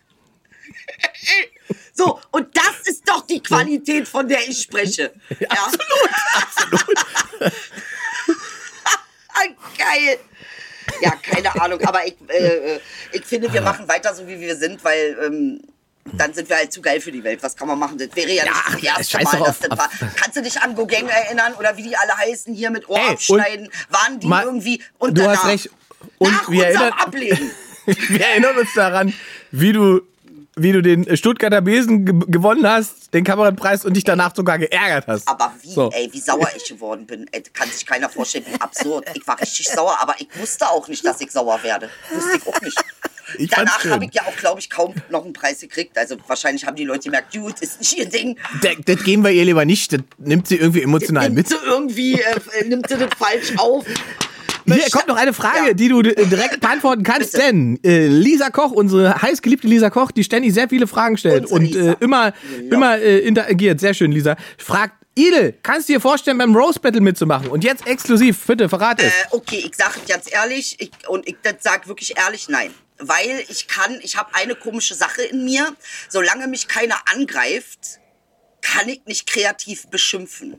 So, 1.95 2.19
und 2.31 2.55
das 2.55 2.87
ist 2.87 3.07
doch 3.07 3.25
die 3.27 3.41
Qualität, 3.41 4.07
von 4.07 4.27
der 4.27 4.47
ich 4.47 4.61
spreche. 4.61 5.13
Ja, 5.39 5.49
absolut, 5.49 6.09
absolut. 6.35 7.05
Geil. 9.77 10.19
Ja, 11.01 11.11
keine 11.21 11.59
Ahnung, 11.61 11.81
aber 11.81 12.05
ich, 12.05 12.15
äh, 12.29 12.75
äh, 12.75 12.79
ich 13.11 13.25
finde, 13.25 13.51
wir 13.51 13.61
machen 13.61 13.87
weiter 13.87 14.13
so, 14.13 14.27
wie 14.27 14.39
wir 14.39 14.55
sind, 14.55 14.83
weil 14.83 15.17
ähm, 15.23 15.61
dann 16.11 16.33
sind 16.33 16.49
wir 16.49 16.57
halt 16.57 16.71
zu 16.73 16.81
geil 16.81 16.99
für 17.01 17.11
die 17.11 17.23
Welt. 17.23 17.41
Was 17.41 17.55
kann 17.55 17.67
man 17.67 17.79
machen? 17.79 17.97
Das 17.97 18.09
wäre 18.15 18.29
ja, 18.31 18.43
Ja, 18.45 18.51
nicht 18.51 18.75
das 18.75 18.81
ja, 18.81 18.97
erste 18.97 19.17
Mal, 19.23 19.31
dass 19.39 19.41
auf- 19.49 19.59
das 19.69 19.77
war. 19.79 19.89
Kannst 20.15 20.37
du 20.37 20.41
dich 20.41 20.61
an 20.61 20.75
Gogeng 20.75 21.07
erinnern 21.07 21.53
oder 21.57 21.75
wie 21.77 21.83
die 21.83 21.95
alle 21.95 22.15
heißen 22.17 22.53
hier 22.53 22.69
mit 22.71 22.87
Ohr 22.89 22.97
Ey, 22.99 23.09
abschneiden? 23.13 23.69
Waren 23.89 24.19
die 24.19 24.27
mal- 24.27 24.43
irgendwie 24.45 24.81
und 24.99 25.17
du 25.17 25.21
danach, 25.23 25.43
hast 25.43 25.47
recht. 25.49 25.69
Und 26.17 26.31
nach 26.31 26.49
wir 26.49 26.65
erinnern- 26.67 26.93
Ableben. 26.93 27.51
wir 27.85 28.25
erinnern 28.25 28.57
uns 28.57 28.73
daran, 28.75 29.13
wie 29.51 29.71
du, 29.71 30.01
wie 30.55 30.71
du 30.71 30.81
den 30.81 31.15
Stuttgarter 31.17 31.61
Besen 31.61 32.05
ge 32.05 32.13
gewonnen 32.27 32.67
hast, 32.67 33.13
den 33.13 33.23
Kabarettpreis 33.23 33.85
und 33.85 33.93
dich 33.95 34.03
danach 34.03 34.35
sogar 34.35 34.57
geärgert 34.59 35.07
hast. 35.07 35.27
Aber 35.27 35.53
wie, 35.61 35.71
So. 35.71 35.89
ey, 35.91 36.09
wie 36.11 36.19
sauer 36.19 36.47
ich 36.55 36.65
geworden 36.67 37.05
bin, 37.07 37.25
ey, 37.31 37.41
kann 37.53 37.69
sich 37.69 37.85
keiner 37.85 38.09
vorstellen, 38.09 38.45
wie 38.47 38.59
absurd. 38.61 39.05
Ich 39.15 39.25
war 39.25 39.39
richtig 39.39 39.67
sauer, 39.67 39.97
aber 40.01 40.15
ich 40.19 40.27
wusste 40.37 40.67
auch 40.67 40.87
nicht, 40.89 41.03
dass 41.05 41.19
ich 41.21 41.31
sauer 41.31 41.61
werde. 41.63 41.89
Wusste 42.11 42.37
ich 42.37 42.47
auch 42.47 42.61
nicht. 42.61 42.77
Ich 43.37 43.49
Danach 43.49 43.83
habe 43.85 44.05
ich 44.05 44.13
ja 44.13 44.23
auch, 44.23 44.35
glaube 44.35 44.59
ich, 44.59 44.69
kaum 44.69 44.93
noch 45.09 45.23
einen 45.23 45.33
Preis 45.33 45.59
gekriegt. 45.61 45.97
Also 45.97 46.17
wahrscheinlich 46.27 46.65
haben 46.65 46.75
die 46.75 46.83
Leute 46.83 47.03
gemerkt, 47.05 47.33
Dude, 47.35 47.55
ist 47.61 47.79
nicht 47.79 47.97
ihr 47.97 48.05
Ding. 48.05 48.37
Das, 48.61 48.73
das 48.85 49.03
geben 49.03 49.23
wir 49.23 49.31
ihr 49.31 49.45
lieber 49.45 49.65
nicht, 49.65 49.93
das 49.93 50.01
nimmt 50.17 50.47
sie 50.47 50.57
irgendwie 50.57 50.81
emotional 50.83 51.23
Nimmt 51.25 51.35
mit. 51.35 51.49
sie 51.49 51.55
irgendwie, 51.65 52.13
äh, 52.21 52.65
nimmt 52.67 52.87
sie 52.89 52.97
das 52.97 53.09
falsch 53.17 53.53
auf. 53.57 53.85
Hier 54.65 54.89
kommt 54.91 55.07
noch 55.09 55.17
eine 55.17 55.33
Frage, 55.33 55.67
Ja. 55.67 55.73
die 55.73 55.89
du 55.89 55.99
äh, 56.01 56.25
direkt 56.25 56.61
beantworten 56.61 57.03
kannst, 57.03 57.33
Bitte. 57.33 57.43
denn 57.47 57.79
äh, 57.83 58.07
Lisa 58.07 58.49
Koch, 58.49 58.71
unsere 58.71 59.21
heißgeliebte 59.21 59.67
Lisa 59.67 59.89
Koch, 59.89 60.11
die 60.11 60.23
ständig 60.23 60.53
sehr 60.53 60.69
viele 60.69 60.87
Fragen 60.87 61.17
stellt 61.17 61.47
und 61.47 61.75
äh, 61.75 61.95
immer, 61.99 62.27
Ja. 62.27 62.33
immer 62.71 62.97
äh, 62.97 63.19
interagiert. 63.19 63.81
Sehr 63.81 63.93
schön, 63.93 64.11
Lisa. 64.13 64.37
Fragt, 64.57 64.93
Idel, 65.15 65.53
kannst 65.63 65.89
du 65.89 65.93
dir 65.93 65.99
vorstellen, 65.99 66.37
beim 66.37 66.55
Rose 66.55 66.79
Battle 66.79 67.01
mitzumachen? 67.01 67.47
Und 67.49 67.63
jetzt 67.63 67.85
exklusiv, 67.85 68.39
bitte, 68.47 68.69
verrat 68.69 68.99
es. 69.01 69.07
Äh, 69.11 69.11
okay, 69.31 69.63
ich 69.67 69.75
sage 69.75 69.95
ganz 70.07 70.31
ehrlich, 70.31 70.77
ich, 70.79 70.91
und 71.09 71.27
ich 71.27 71.35
sage 71.59 71.87
wirklich 71.87 72.17
ehrlich 72.17 72.47
nein. 72.47 72.71
Weil 72.99 73.43
ich 73.49 73.67
kann, 73.67 73.99
ich 74.01 74.17
habe 74.17 74.33
eine 74.35 74.55
komische 74.55 74.95
Sache 74.95 75.23
in 75.23 75.45
mir. 75.45 75.75
Solange 76.09 76.47
mich 76.47 76.67
keiner 76.67 76.97
angreift, 77.11 77.99
kann 78.61 78.87
ich 78.89 79.05
nicht 79.05 79.27
kreativ 79.27 79.87
beschimpfen. 79.87 80.57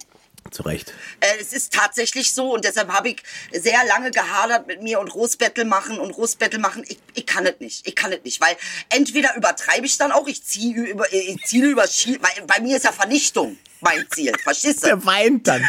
Zu 0.50 0.62
Recht. 0.62 0.92
Äh, 1.20 1.40
es 1.40 1.52
ist 1.52 1.72
tatsächlich 1.72 2.32
so 2.32 2.52
und 2.54 2.64
deshalb 2.64 2.92
habe 2.92 3.08
ich 3.08 3.22
sehr 3.50 3.82
lange 3.86 4.10
gehadert 4.10 4.66
mit 4.66 4.82
mir 4.82 5.00
und 5.00 5.08
Rosbattle 5.08 5.64
machen 5.64 5.98
und 5.98 6.10
Rosbattle 6.10 6.58
machen. 6.58 6.84
Ich, 6.86 6.98
ich 7.14 7.26
kann 7.26 7.46
es 7.46 7.58
nicht. 7.60 7.86
Ich 7.88 7.96
kann 7.96 8.12
es 8.12 8.22
nicht, 8.24 8.40
weil 8.40 8.56
entweder 8.90 9.34
übertreibe 9.36 9.86
ich 9.86 9.96
dann 9.96 10.12
auch, 10.12 10.28
ich 10.28 10.44
ziehe 10.44 10.82
über, 10.82 11.10
ich 11.12 11.42
ziele 11.46 11.68
über 11.68 11.84
weil 11.84 12.46
bei 12.46 12.60
mir 12.60 12.76
ist 12.76 12.84
ja 12.84 12.92
Vernichtung 12.92 13.56
mein 13.80 14.06
Ziel. 14.10 14.32
Verstehst 14.42 14.82
du? 14.82 14.88
Der 14.88 15.04
weint 15.04 15.48
dann. 15.48 15.64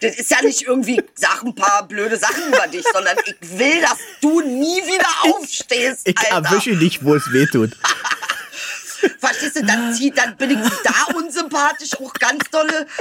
Das 0.00 0.16
ist 0.16 0.30
ja 0.30 0.42
nicht 0.42 0.62
irgendwie, 0.62 1.02
sag 1.14 1.42
ein 1.44 1.54
paar 1.54 1.86
blöde 1.86 2.16
Sachen 2.16 2.48
über 2.48 2.66
dich, 2.68 2.84
sondern 2.92 3.16
ich 3.24 3.36
will, 3.58 3.80
dass 3.80 3.98
du 4.20 4.40
nie 4.40 4.76
wieder 4.86 5.08
aufstehst, 5.34 6.06
Ich 6.08 6.18
Alter. 6.18 6.48
erwische 6.50 6.76
dich, 6.76 7.04
wo 7.04 7.14
es 7.14 7.32
weh 7.32 7.46
tut. 7.46 7.76
Verstehst 9.20 9.56
du, 9.56 9.64
dann, 9.64 9.94
zieh, 9.94 10.10
dann 10.10 10.36
bin 10.36 10.50
ich 10.50 10.58
da 10.82 11.14
unsympathisch, 11.14 11.94
auch 12.00 12.12
ganz 12.14 12.42
dolle. 12.50 12.86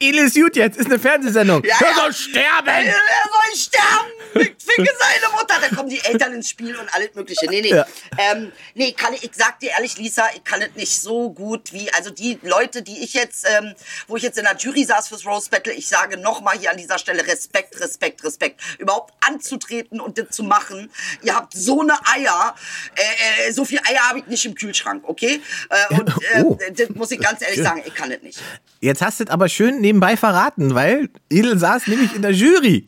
Idel 0.00 0.26
ist 0.26 0.34
gut 0.34 0.56
jetzt, 0.56 0.76
ist 0.78 0.86
eine 0.86 0.98
Fernsehsendung. 0.98 1.62
Ja, 1.64 1.76
ja. 1.80 1.94
soll 1.94 2.12
sterben! 2.12 2.68
Er 2.68 2.84
soll 2.84 3.56
sterben! 3.56 4.10
Ich 4.34 4.40
ficke 4.64 4.90
seine 4.98 5.32
Mutter! 5.34 5.54
Da 5.60 5.74
kommen 5.74 5.88
die 5.88 6.00
Eltern 6.04 6.32
ins 6.34 6.48
Spiel 6.50 6.76
und 6.76 6.92
alles 6.94 7.14
Mögliche. 7.14 7.46
Nee, 7.48 7.60
nee. 7.62 7.70
Ja. 7.70 7.86
Ähm, 8.18 8.52
nee, 8.74 8.92
kann 8.92 9.12
ich, 9.14 9.24
ich 9.24 9.30
sag 9.34 9.58
dir 9.60 9.70
ehrlich, 9.70 9.96
Lisa, 9.98 10.24
ich 10.34 10.44
kann 10.44 10.62
es 10.62 10.74
nicht 10.74 11.00
so 11.00 11.30
gut 11.30 11.72
wie, 11.72 11.92
also 11.92 12.10
die 12.10 12.38
Leute, 12.42 12.82
die 12.82 13.02
ich 13.02 13.14
jetzt, 13.14 13.46
ähm, 13.48 13.74
wo 14.06 14.16
ich 14.16 14.22
jetzt 14.22 14.38
in 14.38 14.44
der 14.44 14.56
Jury 14.56 14.84
saß 14.84 15.08
fürs 15.08 15.26
Rose 15.26 15.48
Battle, 15.50 15.72
ich 15.72 15.88
sage 15.88 16.16
nochmal 16.18 16.58
hier 16.58 16.70
an 16.70 16.76
dieser 16.76 16.98
Stelle 16.98 17.26
Respekt, 17.26 17.80
Respekt, 17.80 18.22
Respekt. 18.24 18.60
Überhaupt 18.78 19.14
anzutreten 19.26 20.00
und 20.00 20.18
das 20.18 20.30
zu 20.30 20.42
machen. 20.42 20.90
Ihr 21.22 21.34
habt 21.34 21.54
so 21.54 21.80
eine 21.82 21.94
Eier. 22.06 22.54
Äh, 22.94 23.48
äh, 23.48 23.52
so 23.52 23.64
viel 23.64 23.80
Eier 23.88 24.08
habe 24.08 24.20
ich 24.20 24.26
nicht 24.26 24.44
im 24.46 24.54
Kühlschrank, 24.54 25.04
okay? 25.06 25.40
Äh, 25.70 25.94
und 25.94 26.08
äh, 26.08 26.42
Oh. 26.42 26.58
das 26.76 26.88
muss 26.90 27.10
ich 27.10 27.20
ganz 27.20 27.42
ehrlich 27.42 27.62
sagen, 27.62 27.82
ich 27.84 27.94
kann 27.94 28.10
es 28.12 28.22
nicht. 28.22 28.38
Jetzt 28.80 29.02
hast 29.02 29.20
du 29.20 29.24
es 29.24 29.30
aber 29.30 29.48
schön 29.48 29.80
nebenbei 29.88 30.18
verraten, 30.18 30.74
weil 30.74 31.08
Idel 31.30 31.58
saß 31.58 31.86
nämlich 31.86 32.14
in 32.14 32.22
der 32.22 32.32
Jury. 32.32 32.84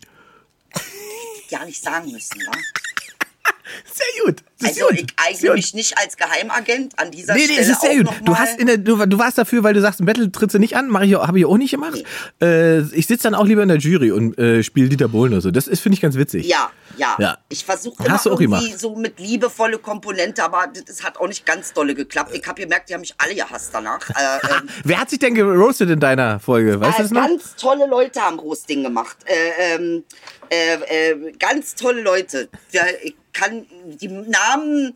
Ja 1.49 1.65
nicht 1.65 1.83
sagen 1.83 2.13
müssen, 2.13 2.39
wa? 2.47 2.53
Sehr 3.93 4.25
gut. 4.25 4.43
Also 4.63 4.87
gut. 4.87 4.99
ich 4.99 5.07
eigne 5.17 5.55
mich 5.55 5.73
nicht 5.75 5.97
als 5.97 6.17
Geheimagent 6.17 6.99
an 6.99 7.11
dieser 7.11 7.35
Nee, 7.35 7.41
nee, 7.41 7.55
Stelle 7.55 7.61
es 7.63 7.69
ist 7.69 7.81
sehr 7.81 7.97
gut. 7.97 8.13
Du 8.25 8.37
hast 8.37 8.59
in 8.59 8.67
der, 8.67 8.77
du, 8.77 9.07
du 9.07 9.19
warst 9.19 9.39
dafür, 9.39 9.63
weil 9.63 9.73
du 9.73 9.81
sagst, 9.81 10.01
im 10.01 10.07
Battle 10.07 10.31
trittst 10.31 10.55
du 10.55 10.59
nicht 10.59 10.77
an, 10.77 10.89
ich, 11.03 11.15
habe 11.15 11.39
ich 11.39 11.47
auch 11.47 11.57
nicht 11.57 11.71
gemacht. 11.71 12.05
Äh, 12.43 12.81
ich 12.81 13.07
sitze 13.07 13.23
dann 13.25 13.35
auch 13.35 13.47
lieber 13.47 13.63
in 13.63 13.69
der 13.69 13.79
Jury 13.79 14.11
und 14.11 14.37
äh, 14.39 14.63
spiele 14.63 14.89
Dieter 14.89 15.09
Bohlen 15.09 15.33
oder 15.33 15.41
so. 15.41 15.51
Das 15.51 15.67
ist, 15.67 15.81
finde 15.81 15.95
ich, 15.95 16.03
ganz 16.03 16.17
witzig. 16.17 16.47
Ja, 16.47 16.71
Ja, 16.96 17.16
Ja. 17.18 17.38
ich 17.48 17.64
versuche 17.64 18.05
immer 18.05 18.16
du 18.16 18.20
auch 18.20 18.40
irgendwie 18.40 18.44
gemacht. 18.66 18.81
so 18.81 18.94
mit 18.96 19.18
liebevolle 19.20 19.79
Komponente, 19.79 20.42
aber 20.42 20.68
das, 20.87 21.03
hat 21.03 21.18
auch 21.18 21.29
nicht 21.29 21.46
ganz 21.46 21.72
dolle 21.72 21.94
geklappt. 21.94 22.31
Ich 22.35 22.46
habe 22.46 22.61
gemerkt, 22.61 22.88
die 22.88 22.94
haben 22.94 23.00
mich 23.03 23.14
alle 23.18 23.35
gehasst 23.35 23.70
danach. 23.72 24.00
Äh, 24.20 24.38
ähm, 24.57 24.68
Wer 24.85 25.00
hat 25.00 25.09
sich 25.11 25.18
denn 25.18 25.35
geroastet 25.35 25.88
in 25.88 26.00
deiner 26.00 26.40
Folge? 26.40 26.79
Weißt 26.81 26.98
du 26.98 27.03
äh, 27.03 27.05
das 27.05 27.11
noch? 27.12 27.26
ganz 27.29 27.57
tolle 27.57 27.87
Leute 27.87 28.20
haben 28.20 28.38
Roasting 28.38 28.83
gemacht. 28.83 29.16
Äh, 29.24 29.74
ähm, 29.76 30.05
äh, 30.50 31.11
äh, 31.11 31.33
ganz 31.38 31.74
tolle 31.74 32.03
Leute. 32.03 32.48
Ja, 32.72 32.83
ich 33.03 33.14
kann 33.33 33.66
die 33.85 34.09
Namen 34.09 34.94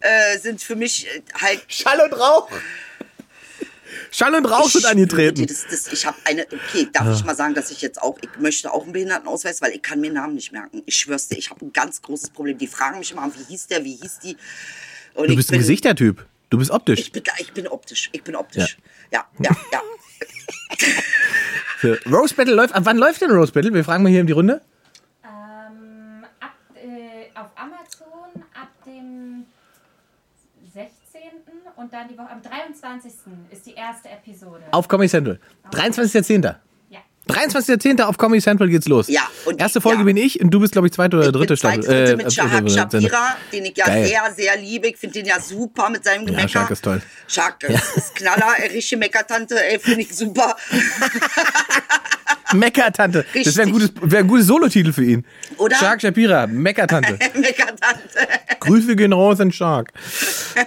äh, 0.00 0.38
sind 0.38 0.62
für 0.62 0.76
mich 0.76 1.06
halt 1.40 1.62
Schall 1.68 2.00
und 2.00 2.18
Rauch. 2.18 2.48
Schall 4.12 4.34
und 4.34 4.44
Rauch 4.44 4.68
sind 4.68 4.84
angetreten. 4.84 5.46
Das, 5.46 5.66
das, 5.68 5.90
ich 5.90 6.04
habe 6.04 6.18
eine, 6.24 6.42
okay, 6.42 6.86
darf 6.92 7.16
ich 7.16 7.24
mal 7.24 7.34
sagen, 7.34 7.54
dass 7.54 7.70
ich 7.70 7.80
jetzt 7.80 8.00
auch, 8.00 8.18
ich 8.20 8.28
möchte 8.38 8.70
auch 8.70 8.84
einen 8.84 8.92
Behindertenausweis, 8.92 9.62
weil 9.62 9.72
ich 9.72 9.80
kann 9.80 10.00
mir 10.00 10.12
Namen 10.12 10.34
nicht 10.34 10.52
merken. 10.52 10.82
Ich 10.84 10.96
schwör's 10.98 11.28
dir, 11.28 11.38
ich 11.38 11.48
habe 11.48 11.64
ein 11.64 11.72
ganz 11.72 12.02
großes 12.02 12.28
Problem. 12.30 12.58
Die 12.58 12.66
fragen 12.66 12.98
mich 12.98 13.10
immer, 13.10 13.30
wie 13.34 13.44
hieß 13.48 13.68
der, 13.68 13.82
wie 13.84 13.96
hieß 13.96 14.18
die? 14.22 14.36
Und 15.14 15.30
Du 15.30 15.36
bist 15.36 15.48
ein 15.48 15.52
bin, 15.52 15.60
Gesichtertyp. 15.60 16.26
Du 16.50 16.58
bist 16.58 16.70
optisch. 16.70 17.00
Ich 17.00 17.12
bin, 17.12 17.22
ich 17.38 17.52
bin 17.54 17.66
optisch, 17.66 18.10
ich 18.12 18.22
bin 18.22 18.36
optisch. 18.36 18.76
Ja, 19.10 19.26
ja, 19.40 19.56
ja. 19.72 19.80
Für 21.78 21.98
Rose 22.06 22.34
Battle 22.34 22.54
läuft. 22.54 22.74
Ab 22.74 22.84
wann 22.84 22.98
läuft 22.98 23.22
denn 23.22 23.30
Rose 23.30 23.52
Battle? 23.52 23.72
Wir 23.72 23.82
fragen 23.82 24.02
mal 24.02 24.10
hier 24.10 24.20
in 24.20 24.26
die 24.26 24.34
Runde. 24.34 24.60
Ähm, 25.24 26.26
ab, 26.38 26.54
äh, 26.74 27.38
auf 27.38 27.48
Amazon 27.56 28.44
ab 28.52 28.68
dem 28.84 29.46
16. 30.74 30.92
und 31.82 31.92
dann 31.92 32.08
die 32.08 32.16
Woche 32.16 32.30
am 32.30 32.40
23. 32.40 33.12
ist 33.50 33.66
die 33.66 33.74
erste 33.74 34.08
Episode. 34.08 34.62
Auf 34.70 34.88
Comedy 34.88 35.08
Central. 35.08 35.38
23.10. 35.72 36.54
ja. 37.34 37.42
23.10. 37.42 38.02
auf 38.02 38.18
Comedy 38.18 38.40
Central 38.42 38.68
geht's 38.68 38.88
los. 38.88 39.08
Ja, 39.08 39.22
und 39.44 39.60
Erste 39.60 39.80
Folge 39.80 39.98
ja. 40.00 40.04
bin 40.04 40.16
ich 40.16 40.40
und 40.40 40.50
du 40.50 40.60
bist, 40.60 40.72
glaube 40.72 40.86
ich, 40.88 40.92
zweite 40.92 41.16
oder 41.16 41.26
Ich 41.26 41.32
dritte 41.32 41.48
bin 41.48 41.56
zweite, 41.56 41.82
Staffel. 41.82 42.04
dritte 42.04 42.12
Äh, 42.12 42.16
mit 42.24 42.32
Shahak 42.32 42.64
äh, 42.64 42.70
Shapira, 42.70 43.36
den 43.52 43.64
ich 43.64 43.76
ja, 43.76 43.86
Geil. 43.86 44.06
sehr, 44.06 44.22
sehr 44.36 44.56
liebe. 44.58 44.88
Ich 44.88 44.96
finde 44.96 45.14
den 45.14 45.26
ja 45.26 45.40
super 45.40 45.90
mit 45.90 46.04
seinem 46.04 46.26
Gemecker. 46.26 46.48
Shahak 46.48 46.70
ist 46.70 46.84
toll. 46.84 47.02
Shahak 47.28 47.62
ist, 47.64 47.96
ist 47.96 48.14
Knaller, 48.14 48.52
ey, 48.58 48.68
richtige 48.72 48.98
Meckertante, 48.98 49.56
ey, 49.64 49.78
finde 49.78 50.00
ich 50.02 50.14
super. 50.16 50.56
Meckertante. 52.54 53.24
Das 53.32 53.56
wäre 53.56 53.68
ein, 53.68 53.72
gutes, 53.72 53.92
wär 54.02 54.18
ein 54.20 54.26
gutes 54.28 54.46
Solotitel 54.46 54.92
für 54.92 55.04
ihn. 55.04 55.24
Oder? 55.56 55.74
Shark 55.76 56.02
Shapira, 56.02 56.46
Meckertante. 56.46 57.12
Meckertante. 57.34 58.28
Grüße 58.60 58.94
gehen 58.94 59.12
raus 59.12 59.40
an 59.40 59.50
Shark. 59.52 59.90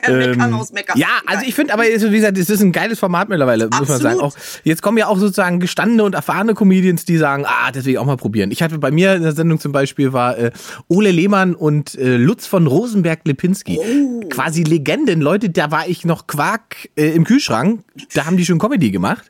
Meckern 0.07 0.53
aus 0.55 0.71
Meckern. 0.71 0.97
Ähm, 0.97 1.01
Ja, 1.01 1.21
also 1.27 1.45
ich 1.45 1.53
finde 1.53 1.73
aber, 1.73 1.83
wie 1.83 2.15
gesagt, 2.15 2.37
es 2.37 2.49
ist 2.49 2.61
ein 2.61 2.71
geiles 2.71 2.97
Format 2.99 3.29
mittlerweile, 3.29 3.67
muss 3.67 3.87
man 3.87 3.99
sagen. 3.99 4.19
Absolut. 4.19 4.23
Auch, 4.23 4.61
jetzt 4.63 4.81
kommen 4.81 4.97
ja 4.97 5.07
auch 5.07 5.17
sozusagen 5.19 5.59
gestandene 5.59 6.03
und 6.03 6.15
erfahrene 6.15 6.54
Comedians, 6.55 7.05
die 7.05 7.17
sagen, 7.17 7.43
ah, 7.45 7.71
das 7.71 7.85
will 7.85 7.93
ich 7.93 7.97
auch 7.99 8.05
mal 8.05 8.17
probieren. 8.17 8.51
Ich 8.51 8.61
hatte 8.61 8.77
bei 8.79 8.91
mir 8.91 9.15
in 9.15 9.23
der 9.23 9.33
Sendung 9.33 9.59
zum 9.59 9.71
Beispiel 9.71 10.13
war 10.13 10.37
äh, 10.37 10.51
Ole 10.87 11.11
Lehmann 11.11 11.55
und 11.55 11.95
äh, 11.95 12.17
Lutz 12.17 12.47
von 12.47 12.67
Rosenberg-Lipinski. 12.67 13.79
Oh. 13.79 14.21
Quasi 14.29 14.63
Legenden, 14.63 15.21
Leute, 15.21 15.49
da 15.49 15.71
war 15.71 15.87
ich 15.87 16.05
noch 16.05 16.27
Quark 16.27 16.89
äh, 16.95 17.11
im 17.11 17.23
Kühlschrank, 17.23 17.81
da 18.13 18.25
haben 18.25 18.37
die 18.37 18.45
schon 18.45 18.59
Comedy 18.59 18.91
gemacht. 18.91 19.29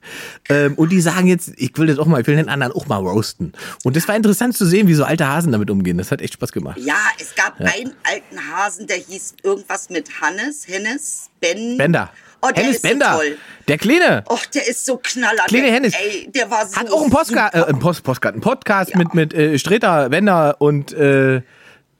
Ähm, 0.49 0.75
und 0.75 0.91
die 0.91 1.01
sagen 1.01 1.27
jetzt, 1.27 1.51
ich 1.57 1.77
will 1.77 1.87
das 1.87 1.99
auch 1.99 2.05
mal, 2.05 2.21
ich 2.21 2.27
will 2.27 2.35
den 2.35 2.49
anderen 2.49 2.73
auch 2.73 2.87
mal 2.87 2.97
roasten. 2.97 3.53
Und 3.83 3.95
das 3.95 4.07
war 4.07 4.15
interessant 4.15 4.55
zu 4.55 4.65
sehen, 4.65 4.87
wie 4.87 4.93
so 4.93 5.03
alte 5.03 5.27
Hasen 5.27 5.51
damit 5.51 5.69
umgehen. 5.69 5.97
Das 5.97 6.11
hat 6.11 6.21
echt 6.21 6.33
Spaß 6.33 6.51
gemacht. 6.51 6.79
Ja, 6.79 6.95
es 7.19 7.35
gab 7.35 7.59
einen 7.59 7.93
alten 8.03 8.53
Hasen, 8.53 8.87
der 8.87 8.97
hieß 8.97 9.35
irgendwas 9.43 9.89
mit 9.89 10.09
Hannes, 10.21 10.67
Hennes, 10.67 11.29
Ben. 11.39 11.77
Bender. 11.77 12.11
Oh, 12.47 12.51
der 12.51 12.63
Hennes 12.63 12.75
ist 12.77 12.81
Bender. 12.81 13.11
so 13.13 13.17
toll. 13.19 13.37
Der 13.67 13.77
Kleine. 13.77 14.23
Och, 14.29 14.45
der 14.47 14.67
ist 14.67 14.85
so 14.85 14.97
knaller. 15.01 15.43
Kleine 15.47 15.65
der, 15.65 15.73
Hennes. 15.73 15.93
Ey, 15.95 16.29
der 16.31 16.49
war 16.51 16.67
so 16.67 16.75
Hat 16.77 16.91
auch 16.91 17.01
einen 17.01 17.09
Postcard, 17.11 17.55
äh, 17.55 17.63
einen 17.63 17.79
Post, 17.79 18.03
Postcard, 18.03 18.33
einen 18.35 18.41
Podcast 18.41 18.91
Ja. 18.91 18.97
mit, 18.99 19.13
mit 19.13 19.33
äh, 19.33 19.57
Streter, 19.57 20.11
Wender 20.11 20.55
und 20.59 20.93
äh, 20.93 21.41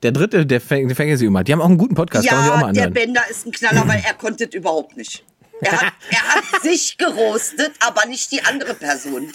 der 0.04 0.12
dritte, 0.12 0.46
der 0.46 0.62
fängt, 0.62 0.90
der 0.92 0.96
fängt 0.96 1.18
sie 1.18 1.26
immer. 1.26 1.44
Die 1.44 1.52
haben 1.52 1.62
auch 1.62 1.66
einen 1.66 1.78
guten 1.80 1.96
Podcast, 1.96 2.26
Ja, 2.26 2.72
der. 2.72 2.90
Bender 2.90 3.24
ist 3.30 3.48
ein 3.48 3.52
Knaller, 3.52 3.88
weil 3.88 4.04
er 4.06 4.14
konnte 4.14 4.44
es 4.46 4.54
überhaupt 4.54 4.96
nicht. 4.96 5.24
Er 5.62 5.72
hat, 5.72 5.94
er 6.12 6.22
hat 6.36 6.44
sich 6.64 6.98
gerostet, 6.98 7.72
aber 7.80 8.06
nicht 8.08 8.32
die 8.32 8.44
andere 8.44 8.74
Person. 8.76 9.32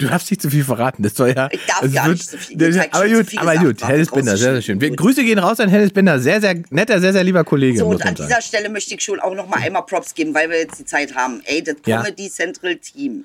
Du 0.00 0.08
darfst 0.08 0.30
nicht 0.30 0.40
zu 0.42 0.50
viel 0.50 0.64
verraten, 0.64 1.02
das 1.02 1.14
soll 1.14 1.34
ja. 1.36 1.48
Ich 1.52 1.60
darf 1.66 1.92
gar 1.92 2.08
nicht 2.08 2.28
so 2.28 2.36
viel. 2.38 2.56
Das, 2.56 2.76
aber 2.90 3.06
zu 3.06 3.14
gut, 3.14 3.26
viel 3.28 3.38
aber 3.38 3.56
gut. 3.56 3.86
Hennes 3.86 4.10
Bender, 4.10 4.36
sehr, 4.36 4.52
sehr 4.54 4.62
schön. 4.62 4.80
Wir. 4.80 4.96
Grüße 4.96 5.22
gehen 5.22 5.38
raus 5.38 5.60
an 5.60 5.68
Hennes 5.68 5.92
Bender, 5.92 6.18
sehr, 6.18 6.40
sehr 6.40 6.54
netter, 6.70 7.00
sehr, 7.00 7.12
sehr 7.12 7.22
lieber 7.22 7.44
Kollege, 7.44 7.78
So, 7.78 7.86
und 7.86 8.02
an 8.02 8.16
sagen. 8.16 8.28
dieser 8.28 8.42
Stelle 8.42 8.68
möchte 8.70 8.94
ich 8.94 9.02
schon 9.02 9.20
auch 9.20 9.34
noch 9.34 9.46
mal 9.46 9.58
einmal 9.60 9.84
Props 9.84 10.14
geben, 10.14 10.34
weil 10.34 10.48
wir 10.50 10.58
jetzt 10.58 10.78
die 10.78 10.84
Zeit 10.84 11.14
haben. 11.14 11.42
Ey, 11.44 11.62
das 11.62 11.76
Ja. 11.86 11.98
Comedy 12.02 12.30
Central 12.30 12.76
Team, 12.76 13.24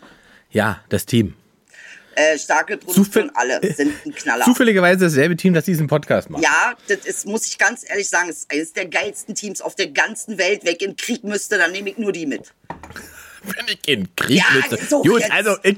Ja, 0.51 0.81
das 0.89 1.05
Team. 1.05 1.33
äh, 2.15 2.37
starke 2.37 2.77
Produktion, 2.77 3.29
alle 3.35 3.59
sind 3.75 3.93
ein 4.05 4.13
Knaller. 4.15 4.45
Zufälligerweise 4.45 5.05
dasselbe 5.05 5.35
Team, 5.35 5.53
das 5.53 5.65
diesen 5.65 5.87
Podcast 5.87 6.29
macht. 6.29 6.43
Ja, 6.43 6.73
das 6.87 6.99
ist, 7.05 7.25
muss 7.25 7.45
ich 7.47 7.57
ganz 7.57 7.83
ehrlich 7.89 8.07
sagen, 8.09 8.29
ist 8.29 8.49
eines 8.51 8.71
der 8.73 8.85
geilsten 8.85 9.33
Teams 9.35 9.61
auf 9.61 9.75
der 9.75 9.87
ganzen 9.87 10.37
Welt. 10.37 10.61
Wenn 10.63 10.75
ich 10.75 10.81
in 10.81 10.95
Krieg 10.95 11.23
müsste, 11.23 11.57
dann 11.57 11.71
nehme 11.71 11.89
ich 11.89 11.97
nur 11.97 12.11
die 12.11 12.25
mit. 12.25 12.53
Wenn 13.43 13.65
ich 13.67 13.79
in 13.87 14.07
Krieg 14.15 14.37
Ja, 14.37 14.45
müsste. 14.55 14.83
so 14.89 15.01
Gut, 15.03 15.19
jetzt. 15.21 15.31
also 15.31 15.55
ich, 15.61 15.75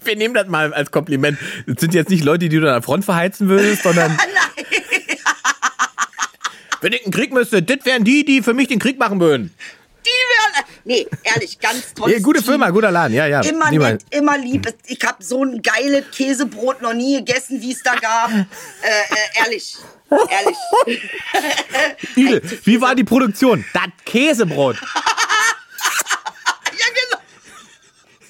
wir 0.04 0.16
nehmen 0.16 0.34
das 0.34 0.48
mal 0.48 0.72
als 0.72 0.90
Kompliment. 0.90 1.38
Das 1.66 1.80
sind 1.80 1.94
jetzt 1.94 2.10
nicht 2.10 2.24
Leute, 2.24 2.48
die 2.48 2.58
du 2.58 2.66
an 2.66 2.74
der 2.74 2.82
Front 2.82 3.04
verheizen 3.04 3.48
würdest, 3.48 3.82
sondern 3.82 4.12
Nein, 4.16 4.28
wenn 6.80 6.92
ich 6.92 7.04
in 7.04 7.10
den 7.10 7.12
Krieg 7.12 7.32
müsste, 7.32 7.62
das 7.62 7.84
wären 7.84 8.04
die, 8.04 8.24
die 8.24 8.42
für 8.42 8.54
mich 8.54 8.68
den 8.68 8.78
Krieg 8.78 8.98
machen 8.98 9.20
würden. 9.20 9.54
die 10.04 10.08
wären. 10.08 10.64
Nee, 10.84 11.06
ehrlich, 11.24 11.58
ganz 11.60 11.92
toll. 11.92 12.10
Ja, 12.10 12.18
gute 12.20 12.42
Firma, 12.42 12.70
guter 12.70 12.90
Laden, 12.90 13.12
ja, 13.14 13.26
ja. 13.26 13.42
Immer 13.42 13.70
nett, 13.70 14.02
immer 14.10 14.38
lieb. 14.38 14.66
Ich 14.86 14.98
habe 15.04 15.22
so 15.22 15.44
ein 15.44 15.60
geiles 15.60 16.04
Käsebrot 16.10 16.80
noch 16.80 16.94
nie 16.94 17.18
gegessen, 17.18 17.60
wie 17.60 17.72
es 17.72 17.82
da 17.82 17.96
gab. 17.96 18.30
äh, 18.34 18.40
äh, 18.40 19.44
ehrlich. 19.44 19.76
Ehrlich. 20.10 20.56
Idel, 22.16 22.42
wie 22.64 22.80
war 22.80 22.94
die 22.94 23.04
Produktion? 23.04 23.62
Das 23.74 23.88
Käsebrot. 24.06 24.76
ja, 24.76 24.80
genau. 26.72 27.22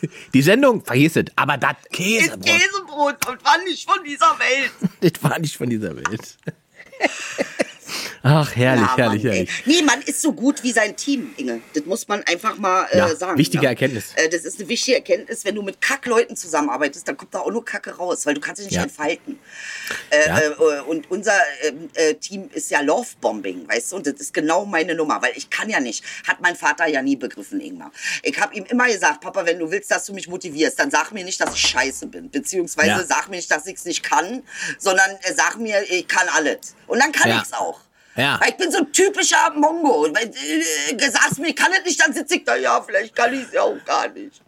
Die 0.34 0.42
Sendung, 0.42 0.84
vergiss 0.84 1.16
es, 1.16 1.26
aber 1.36 1.56
das 1.56 1.76
Ist 1.84 1.92
Käsebrot, 1.92 2.44
Käsebrot 2.44 3.28
und 3.28 3.44
war 3.44 3.58
nicht 3.64 3.88
von 3.88 4.02
dieser 4.04 4.38
Welt. 4.38 4.72
das 5.14 5.22
war 5.22 5.38
nicht 5.38 5.56
von 5.56 5.68
dieser 5.68 5.96
Welt. 5.96 6.38
Ach, 8.22 8.54
herrlich, 8.56 8.82
Ja, 8.82 8.96
herrlich, 8.96 9.24
Mann, 9.24 9.32
ey. 9.32 9.46
herrlich. 9.46 9.62
Nee, 9.66 9.82
man 9.82 10.00
ist 10.02 10.20
so 10.22 10.32
gut 10.32 10.62
wie 10.62 10.72
sein 10.72 10.96
Team, 10.96 11.32
Inge. 11.36 11.60
Das 11.74 11.84
muss 11.84 12.06
man 12.08 12.22
einfach 12.24 12.56
mal 12.58 12.86
äh, 12.90 12.98
Ja, 12.98 13.14
sagen. 13.16 13.38
wichtige 13.38 13.64
ja. 13.64 13.70
Erkenntnis. 13.70 14.12
Äh, 14.16 14.28
das 14.28 14.44
ist 14.44 14.58
eine 14.60 14.68
wichtige 14.68 14.96
Erkenntnis. 14.96 15.44
Wenn 15.44 15.54
du 15.54 15.62
mit 15.62 15.80
Kackleuten 15.80 16.36
zusammenarbeitest, 16.36 17.06
dann 17.08 17.16
kommt 17.16 17.34
da 17.34 17.40
auch 17.40 17.50
nur 17.50 17.64
Kacke 17.64 17.96
raus, 17.96 18.26
weil 18.26 18.34
du 18.34 18.40
kannst 18.40 18.60
dich 18.62 18.70
nicht 18.70 18.80
entfalten. 18.80 19.38
Äh, 20.10 20.26
Ja. 20.28 20.38
äh, 20.40 20.80
und 20.86 21.10
unser 21.10 21.32
ähm, 21.62 21.88
äh, 21.94 22.14
Team 22.14 22.48
ist 22.52 22.70
ja 22.70 22.80
Love-Bombing, 22.80 23.68
weißt 23.68 23.92
du? 23.92 23.96
Und 23.96 24.06
das 24.06 24.14
ist 24.14 24.32
genau 24.34 24.64
meine 24.64 24.94
Nummer, 24.94 25.20
weil 25.22 25.32
ich 25.36 25.50
kann 25.50 25.68
ja 25.70 25.80
nicht. 25.80 26.04
Hat 26.26 26.40
mein 26.40 26.56
Vater 26.56 26.86
ja 26.86 27.02
nie 27.02 27.16
begriffen, 27.16 27.60
Ingmar. 27.60 27.90
Ich 28.22 28.38
habe 28.40 28.54
ihm 28.54 28.64
immer 28.64 28.86
gesagt, 28.86 29.20
Papa, 29.20 29.44
wenn 29.46 29.58
du 29.58 29.70
willst, 29.70 29.90
dass 29.90 30.04
du 30.06 30.12
mich 30.12 30.28
motivierst, 30.28 30.78
dann 30.78 30.90
sag 30.90 31.12
mir 31.12 31.24
nicht, 31.24 31.40
dass 31.40 31.54
ich 31.54 31.60
scheiße 31.60 32.06
bin. 32.06 32.30
Beziehungsweise 32.30 33.04
sag 33.06 33.28
mir 33.28 33.36
nicht, 33.36 33.50
dass 33.50 33.66
ich 33.66 33.76
es 33.76 33.84
nicht 33.84 34.02
kann, 34.02 34.42
sondern 34.78 35.10
äh, 35.22 35.34
sag 35.34 35.58
mir, 35.58 35.82
ich 35.90 36.06
kann 36.06 36.28
alles. 36.28 36.74
Und 36.86 36.98
dann 37.00 37.12
kann 37.12 37.28
Ja. 37.30 37.36
ich 37.38 37.42
es 37.44 37.52
auch. 37.52 37.79
Ja. 38.20 38.38
Weil 38.40 38.50
ich 38.50 38.56
bin 38.56 38.70
so 38.70 38.78
ein 38.78 38.92
typischer 38.92 39.50
Mongo. 39.54 40.04
Und 40.04 40.16
Weil, 40.16 40.28
äh, 40.28 41.10
sagst 41.10 41.38
mir, 41.38 41.48
ich 41.48 41.56
kann 41.56 41.72
es 41.72 41.84
nicht, 41.84 42.00
dann 42.00 42.12
sitze 42.12 42.36
ich 42.36 42.44
da, 42.44 42.56
ja, 42.56 42.80
vielleicht 42.82 43.14
kann 43.14 43.32
ich 43.32 43.42
es 43.42 43.52
ja 43.52 43.62
auch 43.62 43.84
gar 43.84 44.08
nicht. 44.08 44.42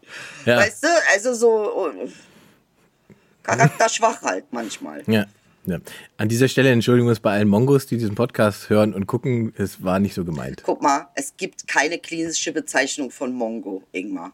Ja. 0.44 0.58
Weißt 0.58 0.84
du, 0.84 0.88
also 1.12 1.34
so 1.34 1.88
äh, 1.88 2.08
charakterschwach 3.42 4.22
halt 4.22 4.44
manchmal. 4.50 5.02
Ja. 5.06 5.26
ja. 5.66 5.78
An 6.16 6.28
dieser 6.28 6.48
Stelle 6.48 6.70
Entschuldigung 6.70 7.14
bei 7.22 7.32
allen 7.32 7.48
Mongos, 7.48 7.86
die 7.86 7.96
diesen 7.96 8.14
Podcast 8.14 8.68
hören 8.68 8.94
und 8.94 9.06
gucken. 9.06 9.54
Es 9.56 9.82
war 9.82 9.98
nicht 9.98 10.14
so 10.14 10.24
gemeint. 10.24 10.62
Guck 10.64 10.82
mal, 10.82 11.08
es 11.14 11.36
gibt 11.36 11.66
keine 11.66 11.98
klinische 11.98 12.52
Bezeichnung 12.52 13.10
von 13.10 13.32
Mongo, 13.32 13.82
Ingmar. 13.92 14.32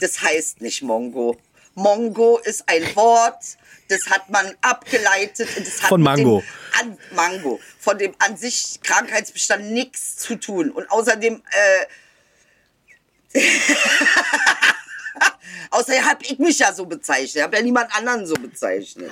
Das 0.00 0.20
heißt 0.20 0.60
nicht 0.60 0.82
Mongo. 0.82 1.38
Mongo 1.76 2.38
ist 2.38 2.64
ein 2.68 2.82
Wort, 2.96 3.42
das 3.88 4.00
hat 4.10 4.28
man 4.30 4.52
abgeleitet 4.62 5.48
das 5.58 5.82
hat 5.82 5.88
Von 5.90 6.02
Mango. 6.02 6.42
Dem 6.82 6.90
an, 6.90 6.98
Mango. 7.14 7.60
Von 7.78 7.98
dem 7.98 8.14
an 8.18 8.36
sich 8.36 8.80
Krankheitsbestand 8.82 9.70
nichts 9.70 10.16
zu 10.16 10.34
tun. 10.36 10.70
Und 10.72 10.90
außerdem, 10.90 11.40
äh, 13.34 13.38
außerdem 15.70 16.04
habe 16.04 16.24
ich 16.24 16.38
mich 16.38 16.58
ja 16.58 16.72
so 16.72 16.86
bezeichnet. 16.86 17.36
Ich 17.36 17.42
habe 17.42 17.56
ja 17.56 17.62
niemand 17.62 17.94
anderen 17.94 18.26
so 18.26 18.34
bezeichnet. 18.34 19.10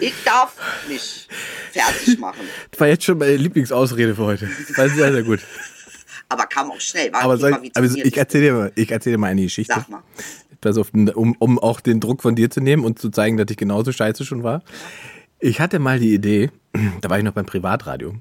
Ich 0.00 0.14
darf 0.24 0.54
mich 0.88 1.28
fertig 1.72 2.18
machen. 2.18 2.48
Das 2.70 2.80
war 2.80 2.88
jetzt 2.88 3.04
schon 3.04 3.18
meine 3.18 3.36
Lieblingsausrede 3.36 4.14
für 4.14 4.24
heute. 4.24 4.48
War 4.76 4.88
sehr, 4.88 5.12
sehr 5.12 5.22
gut. 5.22 5.40
Aber 6.28 6.46
kam 6.46 6.70
auch 6.70 6.80
schnell. 6.80 7.12
War 7.12 7.22
Aber, 7.22 7.36
soll, 7.36 7.52
aber 7.54 7.84
ich 7.86 8.16
erzähle 8.16 8.44
dir, 8.44 8.52
mal- 8.52 8.72
ich 8.74 8.90
erzähl 8.90 9.12
dir 9.12 9.18
mal 9.18 9.28
eine 9.28 9.42
Geschichte. 9.42 9.74
Sag 9.74 9.88
mal. 9.88 10.02
Pass 10.60 10.76
auf, 10.78 10.92
um, 10.92 11.36
um 11.38 11.58
auch 11.58 11.80
den 11.80 12.00
Druck 12.00 12.22
von 12.22 12.34
dir 12.34 12.50
zu 12.50 12.60
nehmen 12.60 12.84
und 12.84 12.98
zu 12.98 13.10
zeigen, 13.10 13.36
dass 13.36 13.46
ich 13.50 13.56
genauso 13.56 13.92
scheiße 13.92 14.24
schon 14.24 14.42
war. 14.42 14.62
Ich 15.38 15.60
hatte 15.60 15.78
mal 15.78 15.98
die 16.00 16.14
Idee, 16.14 16.50
da 17.00 17.10
war 17.10 17.18
ich 17.18 17.24
noch 17.24 17.32
beim 17.32 17.46
Privatradio. 17.46 18.14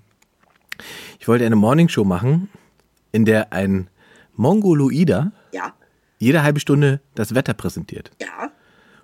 Ich 1.20 1.28
wollte 1.28 1.46
eine 1.46 1.56
Morningshow 1.56 2.04
machen, 2.04 2.50
in 3.12 3.26
der 3.26 3.52
ein 3.54 3.90
Mongoloider 4.36 5.32
Ja, 5.52 5.74
jede 6.20 6.44
halbe 6.44 6.60
Stunde 6.60 7.02
das 7.16 7.34
Wetter 7.36 7.54
präsentiert. 7.54 8.12
ja. 8.22 8.52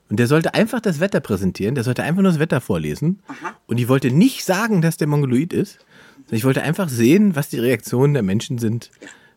Und 0.10 0.18
der 0.20 0.28
sollte 0.28 0.54
einfach 0.54 0.80
das 0.80 1.00
Wetter 1.00 1.22
präsentieren, 1.22 1.74
der 1.74 1.84
sollte 1.84 2.04
einfach 2.04 2.22
nur 2.22 2.30
das 2.32 2.38
Wetter 2.40 2.62
vorlesen. 2.62 3.24
Und 3.66 3.80
ich 3.80 3.88
wollte 3.88 4.12
nicht 4.12 4.46
sagen, 4.46 4.82
dass 4.84 4.98
der 4.98 5.08
Mongoloid 5.08 5.54
ist, 5.54 5.80
sondern 6.26 6.36
ich 6.36 6.44
wollte 6.44 6.62
einfach 6.62 6.88
sehen, 6.88 7.36
was 7.36 7.50
die 7.50 7.58
Reaktionen 7.58 8.14
der 8.14 8.22
Menschen 8.22 8.60
sind, 8.60 8.92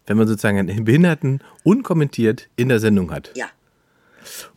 wenn 0.07 0.19
man 0.19 0.29
sozusagen 0.29 0.59
einen 0.59 0.85
Behinderten 0.85 1.41
unkommentiert 1.63 2.51
in 2.57 2.69
der 2.69 2.79
Sendung 2.81 3.11
hat. 3.11 3.31
Ja. 3.37 3.47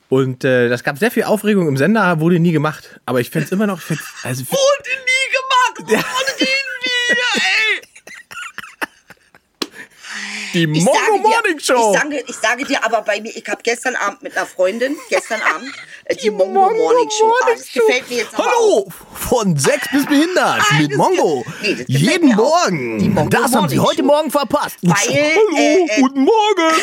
Und 0.10 0.44
äh, 0.44 0.70
das 0.70 0.84
gab 0.84 0.98
sehr 0.98 1.12
viel 1.12 1.24
Aufregung 1.24 1.68
im 1.68 1.78
Sender, 1.78 2.20
wurde 2.20 2.40
nie 2.40 2.52
gemacht. 2.52 3.00
Aber 3.06 3.20
ich 3.22 3.30
fände 3.30 3.46
es 3.46 3.52
immer 3.52 3.68
noch. 3.68 3.78
ich 3.78 3.86
fänd's- 3.86 4.04
Also, 4.24 4.44
Wurde 4.50 4.90
nie 4.90 5.86
gemacht. 5.86 6.04
Reden 6.40 6.50
wir, 6.84 7.42
ey? 7.42 7.82
die 10.52 10.82
sage, 10.82 10.98
Morning 11.22 11.60
Show! 11.60 11.94
ich, 11.94 12.00
sage, 12.02 12.24
ich 12.28 12.36
sage 12.36 12.66
dir 12.66 12.84
aber 12.84 13.04
bei 13.04 13.22
mir, 13.22 13.30
ich 13.36 13.48
habe 13.48 13.62
gestern 13.62 13.96
Abend 13.96 14.24
mit 14.24 14.36
einer 14.36 14.48
Freundin, 14.48 14.96
gestern 15.08 15.40
Abend, 15.44 15.72
äh, 16.06 16.16
die, 16.16 16.32
Mongo, 16.32 16.46
Mongo 16.62 16.74
Morning 16.74 17.10
Show. 17.12 17.28
Morning 17.28 17.44
Ah, 17.44 17.56
das 17.56 17.72
gefällt 17.72 18.10
mir 18.10 18.18
jetzt 18.18 18.34
aber 18.34 18.46
auch. 18.46 18.52
Hallo, 18.52 18.88
von 19.14 19.56
sechs 19.58 19.88
bis 19.92 20.08
behindert 20.08 20.60
Ah, 20.72 20.74
mit 20.80 20.98
Mongo. 20.98 21.46
nee, 21.62 21.86
Jeden. 21.88 22.30
Die 22.30 22.34
Morgen. 22.36 23.14
Mongo 23.14 23.30
Das 23.30 23.54
haben 23.54 23.70
Sie 23.70 23.78
heute. 23.80 24.02
Morgen 24.02 24.32
verpasst. 24.32 24.78
Weil, 24.82 24.96
Hallo, 24.96 25.56
äh, 25.56 25.84
äh, 25.86 26.02
guten 26.02 26.22
Morgen. 26.24 26.74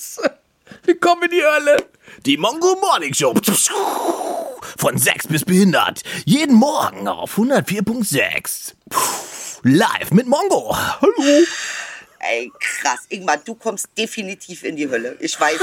Scheiße. 0.00 0.38
Wir 0.84 0.98
kommen 0.98 1.24
in 1.24 1.30
die 1.30 1.44
Hölle. 1.44 1.76
Die 2.24 2.36
Mongo 2.38 2.74
Morning 2.76 3.12
Show. 3.12 3.34
Von 4.78 4.96
sechs 4.96 5.26
bis 5.26 5.44
behindert. 5.44 6.02
Jeden 6.24 6.54
Morgen 6.54 7.06
auf 7.06 7.36
104.6. 7.36 8.74
Live 9.62 10.10
mit 10.12 10.26
Mongo. 10.26 10.74
Hallo. 10.74 11.44
Ey, 12.18 12.50
krass. 12.58 13.00
Ingmar, 13.10 13.38
du 13.38 13.54
kommst 13.54 13.88
definitiv 13.96 14.62
in 14.64 14.76
die 14.76 14.88
Hölle. 14.88 15.16
Ich 15.20 15.38
weiß. 15.38 15.60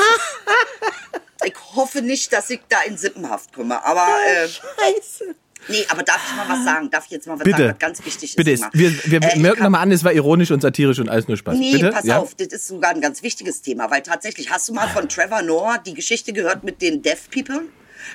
ich 1.45 1.55
hoffe 1.75 2.01
nicht, 2.01 2.31
dass 2.31 2.49
ich 2.51 2.59
da 2.69 2.81
in 2.81 2.97
Sippenhaft 2.97 3.53
komme. 3.53 3.83
Aber, 3.83 4.07
äh, 4.27 4.47
Scheiße. 4.47 5.35
Nee, 5.67 5.85
aber 5.89 6.03
darf 6.03 6.21
ich 6.29 6.35
mal 6.35 6.47
was 6.47 6.63
sagen? 6.63 6.89
Darf 6.89 7.05
ich 7.05 7.11
jetzt 7.11 7.27
mal 7.27 7.33
was 7.37 7.43
Bitte. 7.43 7.57
sagen, 7.57 7.69
was 7.71 7.79
ganz 7.79 8.05
wichtig 8.05 8.29
ist? 8.29 8.35
Bitte, 8.35 8.59
wir, 8.73 8.91
wir 9.05 9.21
Äh, 9.21 9.39
merken 9.39 9.63
nochmal 9.63 9.81
an, 9.81 9.91
es 9.91 10.03
war 10.03 10.13
ironisch 10.13 10.51
und 10.51 10.61
satirisch 10.61 10.99
und 10.99 11.09
alles 11.09 11.27
nur 11.27 11.37
Spaß. 11.37 11.57
Nee, 11.57 11.73
Bitte? 11.73 11.89
pass 11.91 12.05
ja? 12.05 12.17
auf, 12.19 12.35
das 12.35 12.47
ist 12.47 12.67
sogar 12.67 12.91
ein 12.91 13.01
ganz 13.01 13.23
wichtiges 13.23 13.61
Thema, 13.61 13.89
weil 13.91 14.01
tatsächlich, 14.01 14.49
hast 14.49 14.69
du 14.69 14.73
mal 14.73 14.87
von 14.87 15.09
Trevor 15.09 15.41
Noah 15.41 15.77
die 15.77 15.93
Geschichte 15.93 16.33
gehört 16.33 16.63
mit 16.63 16.81
den 16.81 17.01
Deaf 17.01 17.29
People? 17.29 17.61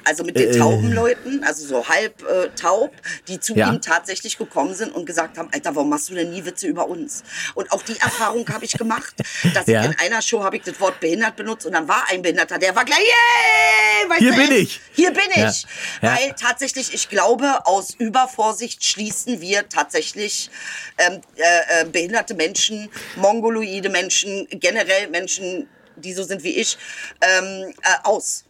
Also 0.04 0.24
mit 0.24 0.36
den 0.38 0.50
Äh. 0.54 0.58
tauben 0.58 0.92
Leuten, 0.92 1.44
also 1.44 1.66
so 1.66 1.88
halb 1.88 2.22
äh, 2.22 2.48
taub, 2.56 2.92
die 3.28 3.38
zu 3.40 3.54
Ja. 3.54 3.70
ihm 3.72 3.80
tatsächlich 3.80 4.38
gekommen 4.38 4.74
sind 4.74 4.94
und 4.94 5.06
gesagt 5.06 5.38
haben, 5.38 5.48
Alter, 5.52 5.74
warum 5.74 5.90
machst 5.90 6.08
du 6.10 6.14
denn 6.14 6.30
nie 6.30 6.44
Witze 6.44 6.66
über 6.66 6.88
uns? 6.88 7.22
Und 7.54 7.70
auch 7.72 7.82
die 7.82 7.98
Erfahrung 8.00 8.48
habe 8.48 8.64
ich 8.64 8.72
gemacht, 8.72 9.14
dass 9.54 9.66
Ja. 9.66 9.80
ich 9.82 9.86
in 9.90 9.98
einer 9.98 10.22
Show 10.22 10.42
habe 10.42 10.56
ich 10.56 10.62
das 10.62 10.78
Wort 10.80 11.00
behindert 11.00 11.36
benutzt 11.36 11.66
und 11.66 11.72
dann 11.72 11.88
war 11.88 12.04
ein 12.10 12.22
Behinderter, 12.22 12.58
der 12.58 12.74
war 12.74 12.84
gleich, 12.84 12.98
yay! 12.98 14.18
Hier 14.18 14.32
bin 14.34 14.52
ich. 14.52 14.80
Hier 14.94 15.12
bin 15.12 15.24
ich. 15.30 15.36
Ja. 15.40 15.58
Ja. 16.02 16.16
Weil 16.16 16.34
tatsächlich, 16.40 16.92
ich 16.92 17.08
glaube, 17.08 17.64
aus 17.66 17.94
Übervorsicht 17.94 18.84
schließen 18.84 19.40
wir 19.40 19.68
tatsächlich 19.68 20.50
ähm, 20.98 21.20
äh, 21.36 21.82
äh, 21.82 21.84
behinderte 21.84 22.34
Menschen, 22.34 22.88
mongoloide 23.16 23.88
Menschen, 23.88 24.46
generell 24.50 25.08
Menschen, 25.08 25.68
die 25.96 26.12
so 26.12 26.22
sind 26.24 26.42
wie 26.42 26.56
ich, 26.56 26.76
ähm, 27.20 27.72
äh, 27.82 27.88
aus. 28.02 28.44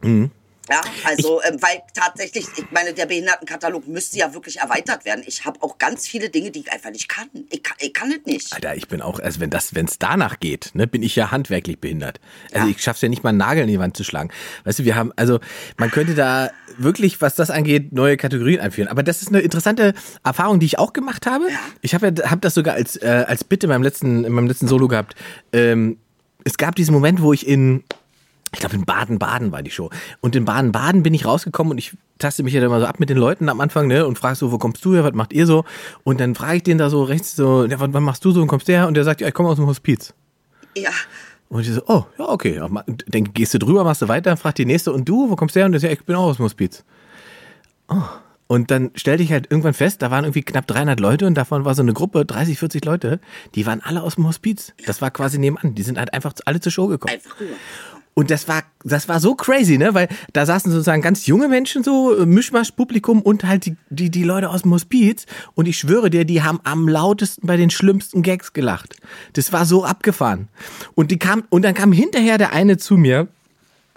Mhm. 0.00 0.30
Ja, 0.70 0.80
also, 1.04 1.40
ähm, 1.42 1.56
weil 1.60 1.82
tatsächlich, 1.94 2.46
ich 2.56 2.70
meine, 2.70 2.92
der 2.94 3.06
Behindertenkatalog 3.06 3.88
müsste 3.88 4.18
ja 4.18 4.32
wirklich 4.34 4.58
erweitert 4.58 5.04
werden. 5.04 5.24
Ich 5.26 5.44
habe 5.44 5.60
auch 5.62 5.78
ganz 5.78 6.06
viele 6.06 6.30
Dinge, 6.30 6.50
die 6.50 6.60
ich 6.60 6.72
einfach 6.72 6.90
nicht 6.90 7.08
kann. 7.08 7.28
Ich 7.50 7.62
kann, 7.62 7.76
ich 7.80 7.92
kann 7.92 8.10
das 8.10 8.20
nicht. 8.24 8.52
Alter, 8.52 8.76
ich 8.76 8.86
bin 8.88 9.02
auch, 9.02 9.18
also 9.18 9.40
wenn 9.40 9.50
das, 9.50 9.74
wenn 9.74 9.86
es 9.86 9.98
danach 9.98 10.38
geht, 10.40 10.70
ne, 10.74 10.86
bin 10.86 11.02
ich 11.02 11.16
ja 11.16 11.30
handwerklich 11.30 11.80
behindert. 11.80 12.20
Also 12.52 12.66
Ja. 12.66 12.70
ich 12.70 12.82
schaff's 12.82 13.00
ja 13.00 13.08
nicht 13.08 13.22
mal 13.24 13.30
einen 13.30 13.38
Nagel 13.38 13.62
in 13.64 13.68
die 13.68 13.78
Wand 13.78 13.96
zu 13.96 14.04
schlagen. 14.04 14.30
Weißt 14.64 14.78
du, 14.78 14.84
wir 14.84 14.94
haben, 14.96 15.12
also 15.16 15.40
man 15.76 15.90
könnte 15.90 16.14
da 16.14 16.50
wirklich, 16.78 17.20
was 17.20 17.34
das 17.34 17.50
angeht, 17.50 17.92
neue 17.92 18.16
Kategorien 18.16 18.60
einführen. 18.60 18.88
Aber 18.88 19.02
das 19.02 19.22
ist 19.22 19.28
eine 19.28 19.40
interessante 19.40 19.92
Erfahrung, 20.24 20.60
die 20.60 20.66
ich 20.66 20.78
auch 20.78 20.92
gemacht 20.92 21.26
habe. 21.26 21.46
Ich 21.82 21.94
habe 21.94 22.12
ja, 22.16 22.30
hab 22.30 22.40
das 22.42 22.54
sogar 22.54 22.74
als 22.74 22.96
äh, 22.96 23.24
als 23.26 23.44
Bitte 23.44 23.66
in 23.66 23.70
meinem 23.70 23.82
letzten, 23.82 24.24
in 24.24 24.32
meinem 24.32 24.46
letzten 24.46 24.68
Solo 24.68 24.88
gehabt. 24.88 25.14
Ähm, 25.52 25.98
es 26.44 26.56
gab 26.56 26.74
diesen 26.76 26.92
Moment, 26.94 27.20
wo 27.22 27.32
ich 27.32 27.46
in 27.46 27.84
ich 28.52 28.60
glaube, 28.60 28.74
in 28.74 28.84
Baden-Baden 28.84 29.52
war 29.52 29.62
die 29.62 29.70
Show. 29.70 29.90
Und 30.20 30.34
in 30.34 30.44
Baden-Baden 30.44 31.02
bin 31.02 31.14
ich 31.14 31.24
rausgekommen 31.24 31.72
und 31.72 31.78
ich 31.78 31.96
taste 32.18 32.42
mich 32.42 32.52
ja 32.52 32.60
dann 32.60 32.70
mal 32.70 32.80
so 32.80 32.86
ab 32.86 32.98
mit 32.98 33.08
den 33.08 33.16
Leuten 33.16 33.48
am 33.48 33.60
Anfang, 33.60 33.86
ne, 33.86 34.06
und 34.06 34.18
frag 34.18 34.36
so, 34.36 34.52
wo 34.52 34.58
kommst 34.58 34.84
du 34.84 34.94
her, 34.94 35.04
was 35.04 35.12
macht 35.12 35.32
ihr 35.32 35.46
so? 35.46 35.64
Und 36.04 36.20
dann 36.20 36.34
frage 36.34 36.56
ich 36.56 36.62
den 36.64 36.78
da 36.78 36.90
so 36.90 37.02
rechts 37.02 37.36
so, 37.36 37.64
ja, 37.64 37.78
wann, 37.78 38.02
machst 38.02 38.24
du 38.24 38.32
so 38.32 38.42
und 38.42 38.48
kommst 38.48 38.68
du 38.68 38.72
her? 38.72 38.88
Und 38.88 38.94
der 38.94 39.04
sagt, 39.04 39.20
ja, 39.20 39.28
ich 39.28 39.34
komme 39.34 39.48
aus 39.48 39.56
dem 39.56 39.66
Hospiz. 39.66 40.14
Ja, 40.76 40.90
Und 41.48 41.62
ich 41.62 41.72
so, 41.72 41.82
oh, 41.86 42.04
ja, 42.18 42.28
okay. 42.28 42.60
Dann 43.08 43.24
gehst 43.32 43.54
du 43.54 43.58
drüber, 43.58 43.84
machst 43.84 44.02
du 44.02 44.08
weiter, 44.08 44.36
fragt 44.36 44.58
die 44.58 44.66
nächste, 44.66 44.92
und 44.92 45.08
du, 45.08 45.30
wo 45.30 45.36
kommst 45.36 45.54
du 45.54 45.60
her? 45.60 45.66
Und 45.66 45.72
der 45.72 45.80
sagt, 45.80 45.92
ja, 45.92 45.98
ich 45.98 46.04
bin 46.04 46.16
auch 46.16 46.26
aus 46.26 46.36
dem 46.36 46.44
Hospiz. 46.44 46.84
Oh. 47.88 48.02
Und 48.48 48.72
dann 48.72 48.90
stellte 48.96 49.22
ich 49.22 49.30
halt 49.30 49.46
irgendwann 49.48 49.74
fest, 49.74 50.02
da 50.02 50.10
waren 50.10 50.24
irgendwie 50.24 50.42
knapp 50.42 50.66
300 50.66 50.98
Leute 50.98 51.24
und 51.28 51.34
davon 51.34 51.64
war 51.64 51.76
so 51.76 51.82
eine 51.82 51.92
Gruppe, 51.92 52.26
30, 52.26 52.58
40 52.58 52.84
Leute, 52.84 53.20
die 53.54 53.64
waren 53.64 53.80
alle 53.80 54.02
aus 54.02 54.16
dem 54.16 54.26
Hospiz. 54.26 54.72
Das 54.86 55.00
war 55.00 55.12
quasi 55.12 55.38
nebenan. 55.38 55.76
Die 55.76 55.84
sind 55.84 55.98
halt 55.98 56.12
einfach 56.12 56.32
alle 56.46 56.58
zur 56.58 56.72
Show 56.72 56.88
gekommen. 56.88 57.14
einfach 57.14 57.38
rüber. 57.38 57.54
Und 58.20 58.30
das 58.30 58.48
war, 58.48 58.64
das 58.84 59.08
war 59.08 59.18
so 59.18 59.34
crazy, 59.34 59.78
ne? 59.78 59.94
Weil 59.94 60.06
da 60.34 60.44
saßen 60.44 60.70
sozusagen 60.70 61.00
ganz 61.00 61.24
junge 61.24 61.48
Menschen 61.48 61.82
so, 61.82 62.14
äh, 62.14 62.26
Mischmasch-Publikum 62.26 63.22
und 63.22 63.44
halt 63.44 63.64
die, 63.64 63.76
die, 63.88 64.10
die 64.10 64.24
Leute 64.24 64.50
aus 64.50 64.60
dem 64.60 64.72
Hospiz. 64.72 65.24
Und 65.54 65.66
ich 65.66 65.78
schwöre 65.78 66.10
dir, 66.10 66.26
die 66.26 66.42
haben 66.42 66.60
am 66.64 66.86
lautesten 66.86 67.46
bei 67.46 67.56
den 67.56 67.70
schlimmsten 67.70 68.20
Gags 68.20 68.52
gelacht. 68.52 68.96
Das 69.32 69.54
war 69.54 69.64
so 69.64 69.86
abgefahren. 69.86 70.48
Und 70.94 71.10
die 71.10 71.18
kam, 71.18 71.44
und 71.48 71.62
dann 71.62 71.72
kam 71.72 71.92
hinterher 71.92 72.36
der 72.36 72.52
eine 72.52 72.76
zu 72.76 72.98
mir. 72.98 73.28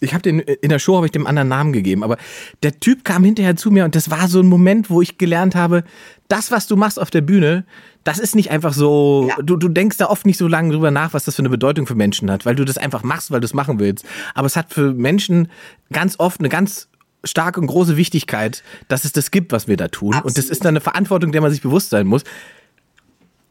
Ich 0.04 0.14
habe 0.14 0.22
den, 0.22 0.40
in 0.40 0.70
der 0.70 0.80
Show 0.80 0.96
habe 0.98 1.06
ich 1.08 1.12
dem 1.12 1.26
anderen 1.28 1.48
Namen 1.48 1.74
gegeben, 1.74 2.04
aber 2.04 2.18
der 2.62 2.80
Typ 2.80 3.04
kam 3.04 3.24
hinterher 3.24 3.56
zu 3.56 3.72
mir 3.72 3.86
und 3.86 3.96
das 3.96 4.10
war 4.10 4.28
so 4.28 4.40
ein 4.40 4.48
Moment, 4.48 4.90
wo 4.90 5.02
ich 5.02 5.18
gelernt 5.18 5.56
habe, 5.56 5.84
das, 6.28 6.52
was 6.52 6.68
du 6.68 6.76
machst 6.76 7.00
auf 7.00 7.10
der 7.10 7.22
Bühne, 7.22 7.66
das 8.04 8.20
ist 8.20 8.36
nicht 8.36 8.52
einfach 8.52 8.74
so, 8.74 9.28
Ja. 9.30 9.42
du, 9.42 9.56
du 9.56 9.70
denkst 9.70 9.98
da 9.98 10.08
oft 10.08 10.26
nicht 10.26 10.38
so 10.38 10.48
lange 10.48 10.72
drüber 10.74 10.92
nach, 10.92 11.14
was 11.14 11.26
das 11.26 11.36
für 11.36 11.42
eine 11.42 11.50
Bedeutung 11.50 11.88
für 11.88 11.96
Menschen 11.96 12.30
hat, 12.30 12.46
weil 12.46 12.56
du 12.56 12.66
das 12.66 12.78
einfach 12.78 13.04
machst, 13.04 13.32
weil 13.32 13.40
du 13.40 13.46
es 13.46 13.54
machen 13.54 13.80
willst. 13.80 14.06
Aber 14.36 14.46
es 14.48 14.56
hat 14.56 14.74
für 14.74 14.94
Menschen 14.94 15.48
ganz 15.92 16.16
oft 16.20 16.40
eine 16.40 16.50
ganz 16.50 16.90
starke 17.24 17.62
und 17.62 17.68
große 17.68 17.96
Wichtigkeit, 17.96 18.64
dass 18.90 19.06
es 19.06 19.14
das 19.14 19.32
gibt, 19.32 19.54
was 19.54 19.68
wir 19.68 19.78
da 19.78 19.88
tun. 19.88 20.10
Und 20.10 20.16
das 20.16 20.26
Absolut. 20.26 20.52
ist 20.52 20.66
dann 20.66 20.70
eine 20.74 20.82
Verantwortung, 20.82 21.32
der 21.32 21.40
man 21.42 21.52
sich 21.52 21.62
bewusst 21.62 21.90
sein 21.92 22.06
muss. 22.06 22.24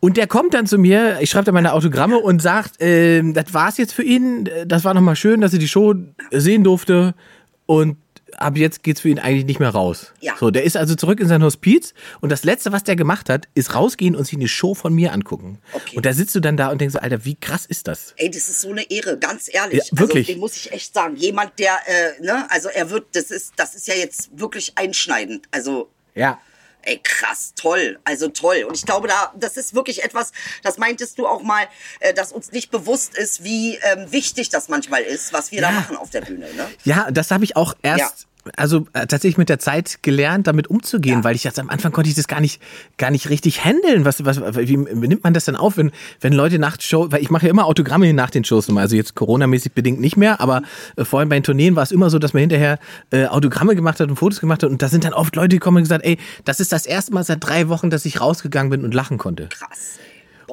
Und 0.04 0.16
der 0.16 0.26
kommt 0.26 0.52
dann 0.52 0.66
zu 0.66 0.78
mir, 0.78 1.20
ich 1.20 1.30
schreibe 1.30 1.44
da 1.44 1.52
meine 1.52 1.72
Autogramme 1.74 2.18
und 2.18 2.42
sagt, 2.42 2.72
ähm, 2.80 3.34
das 3.34 3.54
war's 3.54 3.76
jetzt 3.76 3.94
für 3.94 4.02
ihn. 4.02 4.50
Das 4.66 4.82
war 4.82 4.94
nochmal 4.94 5.14
schön, 5.14 5.40
dass 5.40 5.52
er 5.52 5.60
die 5.60 5.68
Show 5.68 5.94
sehen 6.32 6.64
durfte. 6.64 7.14
Und 7.66 7.98
ab 8.36 8.56
jetzt 8.56 8.82
geht's 8.82 9.00
für 9.00 9.10
ihn 9.10 9.20
eigentlich 9.20 9.44
nicht 9.44 9.60
mehr 9.60 9.68
raus. 9.68 10.12
Ja. 10.18 10.34
So, 10.40 10.50
der 10.50 10.64
ist 10.64 10.76
also 10.76 10.96
zurück 10.96 11.20
in 11.20 11.28
sein 11.28 11.44
Hospiz. 11.44 11.94
Und 12.20 12.32
das 12.32 12.42
Letzte, 12.42 12.72
was 12.72 12.82
der 12.82 12.96
gemacht 12.96 13.28
hat, 13.28 13.46
ist 13.54 13.76
rausgehen 13.76 14.16
und 14.16 14.24
sich 14.24 14.34
eine 14.34 14.48
Show 14.48 14.74
von 14.74 14.92
mir 14.92 15.12
angucken. 15.12 15.60
Okay. 15.72 15.96
Und 15.96 16.04
da 16.04 16.12
sitzt 16.12 16.34
du 16.34 16.40
dann 16.40 16.56
da 16.56 16.72
und 16.72 16.80
denkst 16.80 16.94
so, 16.94 16.98
Alter, 16.98 17.24
wie 17.24 17.36
krass 17.36 17.64
ist 17.64 17.86
das? 17.86 18.14
Ey, 18.16 18.28
das 18.28 18.48
ist 18.48 18.60
so 18.60 18.72
eine 18.72 18.90
Ehre, 18.90 19.18
ganz 19.18 19.48
ehrlich. 19.54 19.88
Ja, 19.92 19.98
wirklich. 20.00 20.26
Also, 20.26 20.32
den 20.32 20.40
muss 20.40 20.56
ich 20.56 20.72
echt 20.72 20.92
sagen. 20.92 21.14
Jemand, 21.14 21.56
der, 21.60 21.78
äh, 21.86 22.20
ne, 22.20 22.50
also 22.50 22.68
er 22.70 22.90
wird, 22.90 23.06
das 23.12 23.30
ist, 23.30 23.52
das 23.54 23.76
ist 23.76 23.86
ja 23.86 23.94
jetzt 23.94 24.36
wirklich 24.36 24.72
einschneidend. 24.74 25.46
Also, 25.52 25.90
Ja. 26.16 26.40
Ey, 26.84 26.98
krass, 27.02 27.52
toll, 27.56 27.98
also 28.04 28.28
toll. 28.28 28.64
Und 28.68 28.74
ich 28.76 28.84
glaube, 28.84 29.08
da, 29.08 29.32
das 29.36 29.56
ist 29.56 29.74
wirklich 29.74 30.02
etwas, 30.04 30.32
das 30.62 30.78
meintest 30.78 31.18
du 31.18 31.26
auch 31.26 31.42
mal, 31.42 31.66
äh, 32.00 32.12
dass 32.14 32.32
uns 32.32 32.50
nicht 32.52 32.70
bewusst 32.70 33.16
ist, 33.16 33.44
wie 33.44 33.76
ähm, 33.76 34.10
wichtig 34.10 34.48
das 34.48 34.68
manchmal 34.68 35.02
ist, 35.02 35.32
was 35.32 35.50
wir 35.52 35.60
da 35.60 35.68
Ja. 35.70 35.74
machen 35.80 35.96
auf 35.96 36.10
der 36.10 36.22
Bühne. 36.22 36.52
Ne? 36.54 36.68
Ja, 36.84 37.10
das 37.10 37.30
habe 37.30 37.44
ich 37.44 37.56
auch 37.56 37.74
erst, 37.82 38.26
also 38.56 38.86
äh, 38.92 39.06
tatsächlich 39.06 39.38
mit 39.38 39.48
der 39.48 39.58
Zeit 39.58 39.98
gelernt, 40.02 40.46
damit 40.46 40.68
umzugehen, 40.68 41.18
Ja. 41.18 41.24
weil 41.24 41.36
ich 41.36 41.44
jetzt 41.44 41.58
am 41.58 41.70
Anfang 41.70 41.92
konnte 41.92 42.10
ich 42.10 42.16
das 42.16 42.26
gar 42.26 42.40
nicht, 42.40 42.60
gar 42.98 43.10
nicht 43.10 43.28
richtig 43.30 43.64
handeln. 43.64 44.04
Was, 44.04 44.24
was, 44.24 44.40
wie 44.56 44.76
nimmt 44.76 45.22
man 45.24 45.32
das 45.34 45.44
dann 45.44 45.56
auf, 45.56 45.76
wenn, 45.76 45.92
wenn 46.20 46.32
Leute 46.32 46.58
nach 46.58 46.80
Show, 46.80 47.06
weil 47.10 47.22
ich 47.22 47.30
mache 47.30 47.46
ja 47.46 47.50
immer 47.50 47.66
Autogramme 47.66 48.12
nach 48.12 48.30
den 48.30 48.44
Shows 48.44 48.68
nochmal, 48.68 48.82
also 48.84 48.96
jetzt 48.96 49.14
Corona-mäßig 49.14 49.72
bedingt 49.72 50.00
nicht 50.00 50.16
mehr, 50.16 50.40
aber 50.40 50.62
äh, 50.96 51.04
vorhin 51.04 51.28
bei 51.28 51.36
den 51.38 51.44
Tourneen 51.44 51.76
war 51.76 51.82
es 51.84 51.92
immer 51.92 52.10
so, 52.10 52.18
dass 52.18 52.32
man 52.34 52.40
hinterher 52.40 52.78
äh, 53.10 53.26
Autogramme 53.26 53.74
gemacht 53.76 54.00
hat 54.00 54.08
und 54.08 54.16
Fotos 54.16 54.40
gemacht 54.40 54.62
hat 54.62 54.70
und 54.70 54.82
da 54.82 54.88
sind 54.88 55.04
dann 55.04 55.12
oft 55.12 55.36
Leute 55.36 55.56
gekommen 55.56 55.78
und 55.78 55.82
gesagt, 55.84 56.04
ey, 56.04 56.18
das 56.44 56.60
ist 56.60 56.72
das 56.72 56.86
erste 56.86 57.12
Mal 57.14 57.24
seit 57.24 57.44
drei 57.44 57.68
Wochen, 57.68 57.90
dass 57.90 58.04
ich 58.04 58.20
rausgegangen 58.20 58.70
bin 58.70 58.84
und 58.84 58.92
lachen 58.94 59.18
konnte. 59.18 59.48
Krass. 59.48 59.98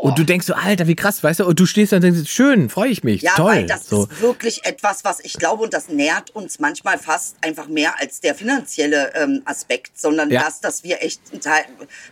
Ey. 0.01 0.07
Und 0.09 0.17
du 0.19 0.23
denkst 0.23 0.45
so, 0.47 0.53
Alter, 0.53 0.87
wie 0.87 0.95
krass, 0.95 1.23
weißt 1.23 1.41
du, 1.41 1.45
und 1.45 1.59
du 1.59 1.65
stehst 1.65 1.91
da 1.91 1.97
und 1.97 2.03
denkst, 2.03 2.29
schön, 2.29 2.69
freue 2.69 2.89
ich 2.89 3.03
mich, 3.03 3.21
Ja, 3.21 3.33
toll. 3.35 3.51
weil 3.53 3.65
das 3.65 3.87
so. 3.87 4.03
ist 4.05 4.21
wirklich 4.21 4.65
etwas, 4.65 5.03
was 5.03 5.19
ich 5.19 5.33
glaube, 5.33 5.63
und 5.63 5.73
das 5.73 5.89
nährt 5.89 6.31
uns 6.31 6.59
manchmal 6.59 6.97
fast 6.97 7.35
einfach 7.41 7.67
mehr 7.67 7.99
als 7.99 8.19
der 8.21 8.35
finanzielle 8.35 9.13
ähm, 9.15 9.41
Aspekt, 9.45 9.99
sondern 9.99 10.29
Ja. 10.29 10.43
das, 10.43 10.61
dass 10.61 10.83
wir 10.83 11.03
echt 11.03 11.21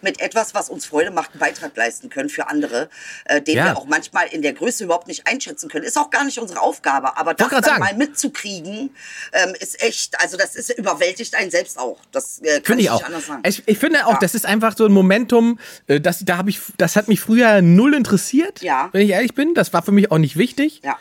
mit 0.01 0.20
etwas, 0.22 0.53
was 0.53 0.70
uns 0.70 0.86
Freude 0.86 1.12
macht, 1.12 1.32
einen 1.32 1.39
Beitrag 1.39 1.76
leisten 1.76 2.09
können 2.09 2.30
für 2.30 2.47
andere, 2.47 2.89
äh, 3.26 3.41
den 3.41 3.57
Ja. 3.57 3.66
wir 3.66 3.78
auch 3.78 3.86
manchmal 3.86 4.28
in 4.28 4.41
der 4.41 4.53
Größe 4.53 4.84
überhaupt 4.84 5.07
nicht 5.07 5.28
einschätzen 5.28 5.70
können. 5.70 5.86
Ist 5.86 5.97
auch 5.97 6.09
gar 6.09 6.24
nicht 6.24 6.39
unsere 6.39 6.62
Aufgabe, 6.62 7.18
aber 7.18 7.34
das 7.34 7.49
dann 7.49 7.64
sagen. 7.64 7.80
mal 7.80 7.93
mitzukriegen, 7.95 8.89
ähm, 9.34 9.53
ist 9.59 9.82
echt, 9.82 10.20
also 10.22 10.38
das 10.38 10.55
ist 10.55 10.70
überwältigt 10.78 11.36
einen 11.36 11.51
selbst 11.51 11.80
auch. 11.80 11.97
Das 12.12 12.39
äh, 12.39 12.62
kann 12.62 12.78
ich 12.80 12.84
nicht 12.86 12.91
auch. 12.91 13.03
anders 13.03 13.26
sagen. 13.28 13.41
Ich, 13.45 13.64
ich 13.66 13.78
finde 13.78 14.05
auch, 14.05 14.14
Ja. 14.14 14.18
das 14.20 14.36
ist 14.36 14.45
einfach 14.45 14.76
so 14.78 14.86
ein 14.86 14.91
Momentum, 14.91 15.59
äh, 15.88 15.99
das, 15.99 16.20
da 16.26 16.38
habe 16.38 16.49
ich, 16.49 16.59
das 16.78 16.95
hat 16.95 17.07
mich 17.07 17.20
früher 17.20 17.62
null 17.78 17.93
interessiert, 17.93 18.61
Ja. 18.61 18.89
wenn 18.91 19.01
ich 19.01 19.11
ehrlich 19.11 19.34
bin. 19.34 19.53
Das 19.53 19.71
war 19.71 19.82
für 19.82 19.91
mich 19.93 20.11
auch 20.11 20.17
nicht 20.17 20.36
wichtig. 20.38 20.82
ja. 20.84 20.97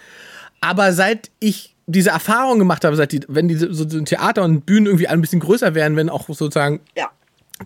Aber 0.60 0.92
seit 0.92 1.30
ich 1.40 1.74
diese 1.86 2.10
Erfahrung 2.10 2.58
gemacht 2.58 2.84
habe, 2.84 2.96
seit 2.96 3.12
die, 3.12 3.20
wenn 3.28 3.46
diese 3.46 3.72
so, 3.74 3.88
so 3.88 4.00
Theater 4.00 4.42
und 4.42 4.64
Bühnen 4.66 4.86
irgendwie 4.86 5.06
ein 5.06 5.20
bisschen 5.20 5.38
größer 5.40 5.74
werden, 5.74 5.96
wenn 5.96 6.08
auch 6.08 6.26
sozusagen 6.28 6.80
Ja. 6.96 7.10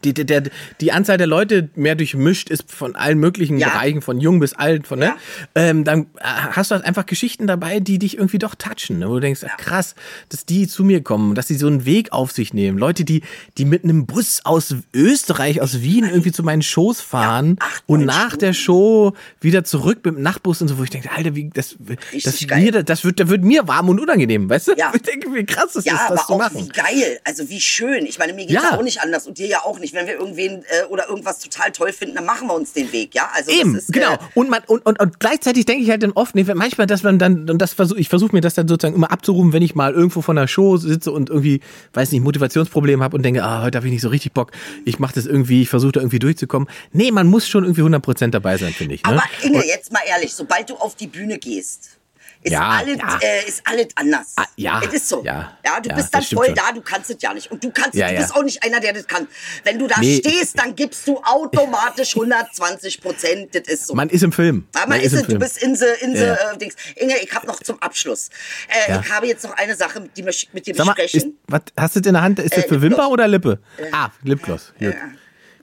Die, 0.04 0.14
die, 0.14 0.24
der, 0.24 0.44
die 0.80 0.92
Anzahl 0.92 1.18
der 1.18 1.26
Leute 1.26 1.68
mehr 1.74 1.96
durchmischt 1.96 2.48
ist 2.48 2.70
von 2.70 2.94
allen 2.94 3.18
möglichen 3.18 3.58
Ja. 3.58 3.70
Bereichen, 3.70 4.02
von 4.02 4.20
jung 4.20 4.38
bis 4.38 4.52
alt, 4.54 4.86
von, 4.86 5.00
ne? 5.00 5.06
Ja. 5.06 5.16
Ähm, 5.56 5.82
dann 5.84 6.02
äh, 6.18 6.22
hast 6.22 6.70
du 6.70 6.76
halt 6.76 6.84
einfach 6.84 7.06
Geschichten 7.06 7.48
dabei, 7.48 7.80
die 7.80 7.98
dich 7.98 8.16
irgendwie 8.16 8.38
doch 8.38 8.54
touchen, 8.54 9.00
ne? 9.00 9.08
wo 9.08 9.14
du 9.14 9.20
denkst, 9.20 9.40
ah, 9.44 9.56
krass, 9.58 9.96
dass 10.28 10.46
die 10.46 10.68
zu 10.68 10.84
mir 10.84 11.02
kommen, 11.02 11.34
dass 11.34 11.46
die 11.48 11.56
so 11.56 11.66
einen 11.66 11.84
Weg 11.86 12.12
auf 12.12 12.30
sich 12.30 12.54
nehmen. 12.54 12.78
Leute, 12.78 13.04
die, 13.04 13.22
die 13.58 13.64
mit 13.64 13.82
einem 13.82 14.06
Bus 14.06 14.40
aus 14.44 14.74
Österreich, 14.94 15.60
aus 15.60 15.80
Wien 15.82 16.04
irgendwie 16.04 16.30
zu 16.32 16.44
meinen 16.44 16.62
Shows 16.62 17.00
fahren 17.00 17.56
acht, 17.58 17.82
und 17.86 18.00
neun 18.00 18.06
nach 18.06 18.36
der 18.36 18.52
Show 18.52 19.14
wieder 19.40 19.64
zurück 19.64 19.98
mit 20.04 20.14
dem 20.16 20.22
Nachtbus 20.22 20.62
und 20.62 20.68
so, 20.68 20.78
wo 20.78 20.84
ich 20.84 20.90
denke, 20.90 21.10
Alter, 21.10 21.34
wie, 21.34 21.50
das, 21.52 21.76
das, 22.22 22.46
geil. 22.46 22.62
mir, 22.62 22.82
das 22.84 23.02
wird, 23.04 23.18
da 23.18 23.28
wird 23.28 23.42
mir 23.42 23.66
warm 23.66 23.88
und 23.88 23.98
unangenehm, 24.00 24.48
weißt 24.48 24.68
du? 24.68 24.72
Ja. 24.76 24.92
Ich 25.00 25.02
denke, 25.02 25.34
wie 25.34 25.44
krass 25.46 25.72
das 25.72 25.84
Ja, 25.84 25.94
ist, 25.94 26.00
das 26.02 26.10
aber 26.10 26.20
zu 26.26 26.32
auch 26.34 26.38
machen. 26.38 26.56
wie 26.56 26.68
geil, 26.68 27.18
also 27.24 27.48
wie 27.48 27.60
schön. 27.60 28.04
Ich 28.06 28.18
meine, 28.18 28.34
mir 28.34 28.46
geht's 28.46 28.52
Ja. 28.62 28.70
ja 28.72 28.78
auch 28.78 28.82
nicht 28.82 29.00
anders 29.02 29.26
und 29.26 29.38
dir 29.38 29.46
ja 29.46 29.60
auch 29.64 29.79
nicht. 29.80 29.94
Wenn 29.94 30.06
wir 30.06 30.14
irgendwen 30.14 30.62
äh, 30.62 30.84
oder 30.88 31.08
irgendwas 31.08 31.38
total 31.38 31.72
toll 31.72 31.92
finden, 31.92 32.16
dann 32.16 32.24
machen 32.24 32.48
wir 32.48 32.54
uns 32.54 32.72
den 32.72 32.92
Weg, 32.92 33.14
ja? 33.14 33.30
Also 33.34 33.50
Eben, 33.50 33.74
ist, 33.74 33.92
genau. 33.92 34.14
Äh, 34.14 34.18
Und, 34.34 34.50
man, 34.50 34.62
und, 34.66 34.84
und, 34.86 35.00
und 35.00 35.20
gleichzeitig 35.20 35.66
denke 35.66 35.82
ich 35.82 35.90
halt 35.90 36.02
dann 36.02 36.12
oft, 36.12 36.34
nee, 36.34 36.44
manchmal, 36.54 36.86
dass 36.86 37.02
man 37.02 37.18
dann, 37.18 37.48
und 37.48 37.58
das 37.58 37.72
versuch, 37.72 37.96
ich 37.96 38.08
versuche 38.08 38.34
mir 38.34 38.40
das 38.40 38.54
dann 38.54 38.68
sozusagen 38.68 38.94
immer 38.94 39.10
abzurufen, 39.10 39.52
wenn 39.52 39.62
ich 39.62 39.74
mal 39.74 39.92
irgendwo 39.92 40.22
von 40.22 40.36
einer 40.36 40.48
Show 40.48 40.76
sitze 40.76 41.12
und 41.12 41.30
irgendwie, 41.30 41.60
weiß 41.92 42.12
nicht, 42.12 42.22
Motivationsproblem 42.22 43.02
habe 43.02 43.16
und 43.16 43.22
denke, 43.22 43.42
ah, 43.42 43.62
heute 43.62 43.76
habe 43.76 43.86
ich 43.86 43.92
nicht 43.92 44.02
so 44.02 44.08
richtig 44.08 44.32
Bock, 44.32 44.52
ich 44.84 44.98
mache 44.98 45.14
das 45.14 45.26
irgendwie, 45.26 45.62
ich 45.62 45.68
versuche 45.68 45.92
da 45.92 46.00
irgendwie 46.00 46.18
durchzukommen. 46.18 46.68
Nee, 46.92 47.10
man 47.10 47.26
muss 47.26 47.48
schon 47.48 47.64
irgendwie 47.64 47.82
100% 47.82 48.28
dabei 48.30 48.56
sein, 48.56 48.72
finde 48.72 48.94
ich. 48.94 49.04
Ne? 49.04 49.10
aber 49.10 49.24
Inge, 49.42 49.64
jetzt 49.66 49.92
mal 49.92 50.02
ehrlich, 50.06 50.34
sobald 50.34 50.70
du 50.70 50.74
auf 50.74 50.94
die 50.94 51.06
Bühne 51.06 51.38
gehst, 51.38 51.99
ist, 52.42 52.52
Ja, 52.52 52.68
alles, 52.70 52.96
ja. 52.98 53.18
Äh, 53.22 53.48
ist 53.48 53.62
alles 53.66 53.88
anders. 53.96 54.32
Ah, 54.36 54.44
ja, 54.56 54.80
Es 54.86 54.94
ist 54.94 55.08
so. 55.08 55.22
ja, 55.24 55.52
du 55.82 55.88
ja, 55.90 55.94
bist 55.94 56.14
das 56.14 56.28
dann 56.28 56.36
voll 56.38 56.46
schon. 56.46 56.54
da, 56.54 56.72
du 56.72 56.80
kannst 56.80 57.10
es 57.10 57.16
ja 57.20 57.34
nicht. 57.34 57.50
Und 57.50 57.62
du 57.62 57.70
kannst, 57.70 57.94
Ja, 57.94 58.08
du 58.08 58.14
ja. 58.14 58.20
bist 58.20 58.34
auch 58.34 58.42
nicht 58.42 58.62
einer, 58.64 58.80
der 58.80 58.92
das 58.94 59.06
kann. 59.06 59.28
Wenn 59.64 59.78
du 59.78 59.86
da 59.86 60.00
Nee. 60.00 60.18
stehst, 60.24 60.58
dann 60.58 60.74
gibst 60.74 61.06
du 61.06 61.18
automatisch 61.22 62.14
120 62.16 63.00
Prozent. 63.02 63.54
Das 63.54 63.62
ist 63.66 63.86
so. 63.86 63.94
Man 63.94 64.08
ist 64.08 64.22
im 64.22 64.32
Film. 64.32 64.66
Ja, 64.74 64.86
man 64.86 65.00
ist 65.00 65.12
im 65.12 65.18
es, 65.20 65.26
du 65.26 65.38
bist 65.38 65.62
in 65.62 65.74
the, 65.76 65.84
in 66.00 66.14
the 66.16 66.22
Ja. 66.22 66.34
äh, 66.52 66.58
Dings. 66.58 66.74
Inge, 66.96 67.16
ich 67.22 67.34
habe 67.34 67.46
noch 67.46 67.60
zum 67.62 67.80
Abschluss. 67.82 68.30
Äh, 68.68 68.90
Ja. 68.90 69.00
Ich 69.04 69.10
habe 69.10 69.26
jetzt 69.26 69.44
noch 69.44 69.56
eine 69.56 69.74
Sache, 69.76 70.08
die 70.16 70.22
möchte 70.22 70.46
ich 70.46 70.52
mit 70.54 70.66
dir 70.66 70.74
Sag 70.74 70.86
mal, 70.86 70.92
ist, 70.92 71.12
besprechen. 71.12 71.38
was, 71.48 71.60
hast 71.76 71.96
du 71.96 72.00
das 72.00 72.06
in 72.08 72.14
der 72.14 72.22
Hand? 72.22 72.38
Ist 72.38 72.56
das 72.56 72.64
Äh, 72.64 72.68
für 72.68 72.74
Lipgloss. 72.76 72.90
Wimper 72.98 73.10
oder 73.10 73.28
Lippe? 73.28 73.58
ah, 73.92 74.08
Lipgloss. 74.22 74.72
Gut. 74.78 74.94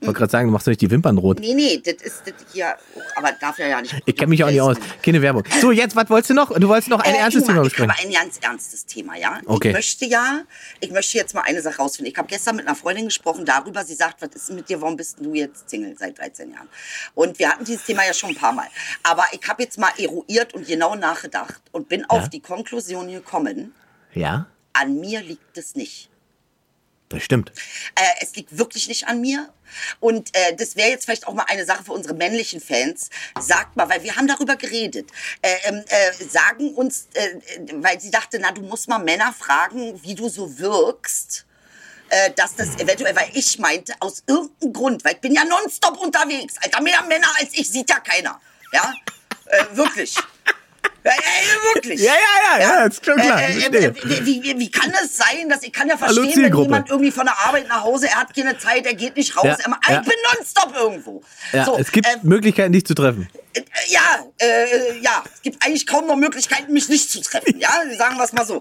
Ich 0.00 0.06
wollte 0.06 0.18
gerade 0.18 0.30
sagen, 0.30 0.46
du 0.48 0.52
machst 0.52 0.66
doch 0.66 0.70
nicht 0.70 0.80
die 0.80 0.90
Wimpern 0.90 1.18
rot. 1.18 1.40
Nee, 1.40 1.54
nee, 1.54 1.82
das 1.84 1.94
ist 2.02 2.22
das 2.24 2.34
hier. 2.52 2.74
Aber 3.16 3.32
darf 3.40 3.58
ja 3.58 3.66
ja 3.66 3.80
nicht. 3.80 3.94
Ich 4.06 4.16
kenne 4.16 4.28
mich 4.28 4.44
auch 4.44 4.48
nicht 4.50 4.60
aus. 4.60 4.76
Keine 5.02 5.20
Werbung. 5.22 5.42
So, 5.60 5.72
jetzt, 5.72 5.96
was 5.96 6.08
wolltest 6.08 6.30
du 6.30 6.34
noch? 6.34 6.56
Du 6.56 6.68
wolltest 6.68 6.88
noch 6.88 7.00
ein 7.00 7.14
Äh, 7.14 7.18
ernstes 7.18 7.44
Thema 7.44 7.58
Ich 7.62 7.64
besprechen. 7.70 7.92
habe 7.92 8.02
ein 8.06 8.12
ganz 8.12 8.38
ernstes 8.40 8.86
Thema, 8.86 9.16
ja. 9.16 9.40
Okay. 9.46 9.68
Ich 9.68 9.74
möchte 9.74 10.04
ja, 10.06 10.42
ich 10.80 10.90
möchte 10.92 11.18
jetzt 11.18 11.34
mal 11.34 11.40
eine 11.42 11.60
Sache 11.62 11.78
rausfinden. 11.78 12.12
Ich 12.12 12.16
habe 12.18 12.28
gestern 12.28 12.56
mit 12.56 12.66
einer 12.66 12.76
Freundin 12.76 13.06
gesprochen 13.06 13.44
darüber. 13.44 13.84
Sie 13.84 13.94
sagt, 13.94 14.22
was 14.22 14.30
ist 14.36 14.50
mit 14.50 14.68
dir? 14.68 14.80
Warum 14.80 14.96
bist 14.96 15.18
du 15.20 15.34
jetzt 15.34 15.68
Single 15.68 15.96
seit 15.98 16.16
13 16.18 16.52
Jahren? 16.52 16.68
Und 17.14 17.38
wir 17.40 17.48
hatten 17.50 17.64
dieses 17.64 17.84
Thema 17.84 18.06
ja 18.06 18.14
schon 18.14 18.30
ein 18.30 18.36
paar 18.36 18.52
Mal. 18.52 18.68
Aber 19.02 19.24
ich 19.32 19.40
habe 19.48 19.62
jetzt 19.64 19.78
mal 19.78 19.90
eruiert 19.98 20.54
und 20.54 20.66
genau 20.66 20.94
nachgedacht 20.94 21.60
und 21.72 21.88
bin 21.88 22.04
auf 22.08 22.28
die 22.28 22.40
Konklusion 22.40 23.08
gekommen, 23.08 23.74
Ja, 24.14 24.46
an 24.74 25.00
mir 25.00 25.20
liegt 25.22 25.58
es 25.58 25.74
nicht. 25.74 26.08
Das 27.08 27.22
stimmt. 27.22 27.52
Äh, 27.94 28.02
es 28.20 28.34
liegt 28.36 28.56
wirklich 28.58 28.88
nicht 28.88 29.06
an 29.06 29.20
mir. 29.20 29.52
Und 30.00 30.34
äh, 30.34 30.56
das 30.56 30.76
wäre 30.76 30.90
jetzt 30.90 31.04
vielleicht 31.04 31.26
auch 31.26 31.34
mal 31.34 31.44
eine 31.48 31.64
Sache 31.64 31.84
für 31.84 31.92
unsere 31.92 32.14
männlichen 32.14 32.60
Fans. 32.60 33.10
Sagt 33.38 33.76
mal, 33.76 33.88
weil 33.88 34.02
wir 34.02 34.16
haben 34.16 34.26
darüber 34.26 34.56
geredet. 34.56 35.10
Äh, 35.42 35.54
ähm, 35.64 35.84
äh, 35.88 36.24
sagen 36.24 36.74
uns, 36.74 37.08
äh, 37.14 37.26
äh, 37.26 37.38
weil 37.74 38.00
sie 38.00 38.10
dachte, 38.10 38.38
na, 38.40 38.52
du 38.52 38.62
musst 38.62 38.88
mal 38.88 38.98
Männer 38.98 39.32
fragen, 39.32 40.02
wie 40.02 40.14
du 40.14 40.28
so 40.28 40.58
wirkst. 40.58 41.44
Dass 42.36 42.56
das 42.56 42.76
eventuell, 42.76 43.14
weil 43.14 43.28
ich 43.34 43.58
meinte, 43.58 43.92
aus 44.00 44.22
irgendeinem 44.26 44.72
Grund, 44.72 45.04
weil 45.04 45.12
ich 45.12 45.20
bin 45.20 45.34
ja 45.34 45.44
nonstop 45.44 45.98
unterwegs. 45.98 46.54
Alter, 46.62 46.80
mehr 46.80 47.02
Männer 47.02 47.28
als 47.38 47.50
ich 47.52 47.68
sieht 47.70 47.90
ja 47.90 48.00
keiner. 48.00 48.40
Ja, 48.72 48.94
wirklich. 49.72 50.16
Ja, 51.08 51.14
ja, 51.14 51.74
wirklich. 51.74 52.00
Ja, 52.08 52.12
ja, 52.12 52.58
ja, 52.60 52.60
ja, 52.80 52.84
ist 52.86 53.04
schon 53.04 53.16
klar, 53.16 53.40
Äh, 53.42 53.52
äh, 53.58 53.86
äh, 53.86 53.94
wie, 54.04 54.42
wie, 54.42 54.58
wie, 54.58 54.70
kann 54.70 54.92
es 55.02 55.16
sein, 55.16 55.48
dass 55.48 55.62
ich 55.62 55.72
kann 55.72 55.88
ja 55.88 55.96
verstehen, 55.96 56.24
wenn 56.42 56.56
jemand 56.62 56.90
irgendwie 56.90 57.10
von 57.10 57.24
der 57.26 57.38
Arbeit 57.38 57.68
nach 57.68 57.82
Hause, 57.82 58.08
er 58.08 58.16
hat 58.16 58.34
keine 58.34 58.56
Zeit, 58.58 58.86
er 58.86 58.94
geht 58.94 59.16
nicht 59.16 59.36
raus, 59.36 59.44
Ja, 59.46 59.56
er, 59.64 59.68
ma- 59.70 59.80
ja. 59.88 60.00
ich 60.00 60.06
bin 60.08 60.16
nonstop 60.34 60.74
irgendwo. 60.76 61.22
Ja, 61.52 61.64
so, 61.64 61.76
es 61.78 61.90
gibt 61.92 62.06
äh, 62.06 62.16
Möglichkeiten, 62.22 62.72
dich 62.72 62.84
zu 62.86 62.94
treffen. 62.94 63.28
äh, 63.54 63.60
ja, 63.88 64.24
äh, 64.38 64.98
ja, 65.00 65.22
es 65.34 65.42
gibt 65.42 65.64
eigentlich 65.64 65.86
kaum 65.86 66.06
noch 66.06 66.16
Möglichkeiten, 66.16 66.72
mich 66.72 66.88
nicht 66.88 67.10
zu 67.10 67.20
treffen. 67.20 67.58
Ja, 67.58 67.70
sagen 67.96 68.16
wir 68.16 68.24
es 68.24 68.32
mal 68.32 68.46
so. 68.46 68.60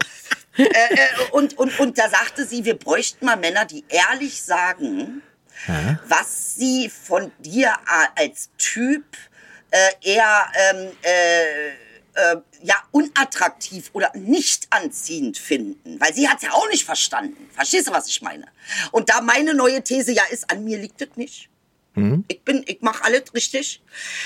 äh, 0.57 0.63
äh, 0.63 1.07
und, 1.31 1.57
und, 1.57 1.79
und 1.79 1.97
da 1.97 2.09
sagte 2.09 2.45
sie, 2.45 2.65
wir 2.65 2.75
bräuchten 2.77 3.25
mal 3.25 3.35
Männer, 3.37 3.65
die 3.65 3.83
ehrlich 3.89 4.41
sagen, 4.41 5.21
was 6.07 6.55
sie 6.55 6.89
von 6.89 7.31
dir 7.39 7.67
äh, 8.15 8.21
als 8.23 8.49
Typ 8.57 9.03
äh, 9.71 9.77
eher 10.13 10.45
ähm, 10.71 10.87
äh, 11.01 11.71
äh, 12.17 12.37
ja, 12.63 12.75
unattraktiv 12.91 13.89
oder 13.93 14.11
nicht 14.15 14.67
anziehend 14.71 15.37
finden. 15.37 15.99
Weil 15.99 16.13
sie 16.13 16.27
hat 16.27 16.37
es 16.37 16.43
ja 16.43 16.51
auch 16.51 16.67
nicht 16.69 16.83
verstanden. 16.83 17.49
Verstehst 17.53 17.87
du, 17.87 17.91
was 17.91 18.07
ich 18.07 18.21
meine? 18.21 18.45
Und 18.91 19.09
da 19.09 19.21
meine 19.21 19.53
neue 19.53 19.83
These 19.83 20.11
ja 20.11 20.23
ist, 20.31 20.49
an 20.49 20.63
mir 20.63 20.77
liegt 20.77 21.01
es 21.01 21.09
nicht. 21.15 21.49
Ich 22.27 22.41
bin, 22.43 22.63
ich 22.67 22.81
mache 22.81 23.03
alles 23.03 23.33
richtig. 23.33 23.81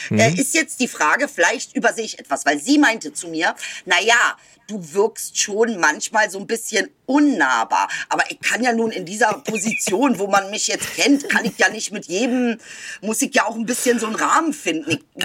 Äh, 0.09 0.33
ist 0.33 0.53
jetzt 0.53 0.79
die 0.79 0.87
Frage, 0.87 1.27
vielleicht 1.27 1.75
übersehe 1.75 2.05
ich 2.05 2.19
etwas, 2.19 2.45
weil 2.45 2.59
sie 2.59 2.77
meinte 2.77 3.13
zu 3.13 3.27
mir, 3.29 3.55
na 3.85 4.01
ja, 4.01 4.37
du 4.67 4.93
wirkst 4.93 5.37
schon 5.39 5.79
manchmal 5.79 6.29
so 6.29 6.39
ein 6.39 6.47
bisschen 6.47 6.89
unnahbar. 7.05 7.89
Aber 8.09 8.23
ich 8.29 8.39
kann 8.39 8.63
ja 8.63 8.71
nun 8.73 8.91
in 8.91 9.05
dieser 9.05 9.33
Position, 9.45 10.19
wo 10.19 10.27
man 10.27 10.49
mich 10.49 10.67
jetzt 10.67 10.95
kennt, 10.95 11.27
kann 11.29 11.45
ich 11.45 11.57
ja 11.57 11.69
nicht 11.69 11.91
mit 11.91 12.05
jedem, 12.07 12.57
muss 13.01 13.21
ich 13.21 13.33
ja 13.35 13.45
auch 13.45 13.55
ein 13.55 13.65
bisschen 13.65 13.99
so 13.99 14.05
einen 14.07 14.15
Rahmen 14.15 14.53
finden. 14.53 14.99
Ich, 15.15 15.23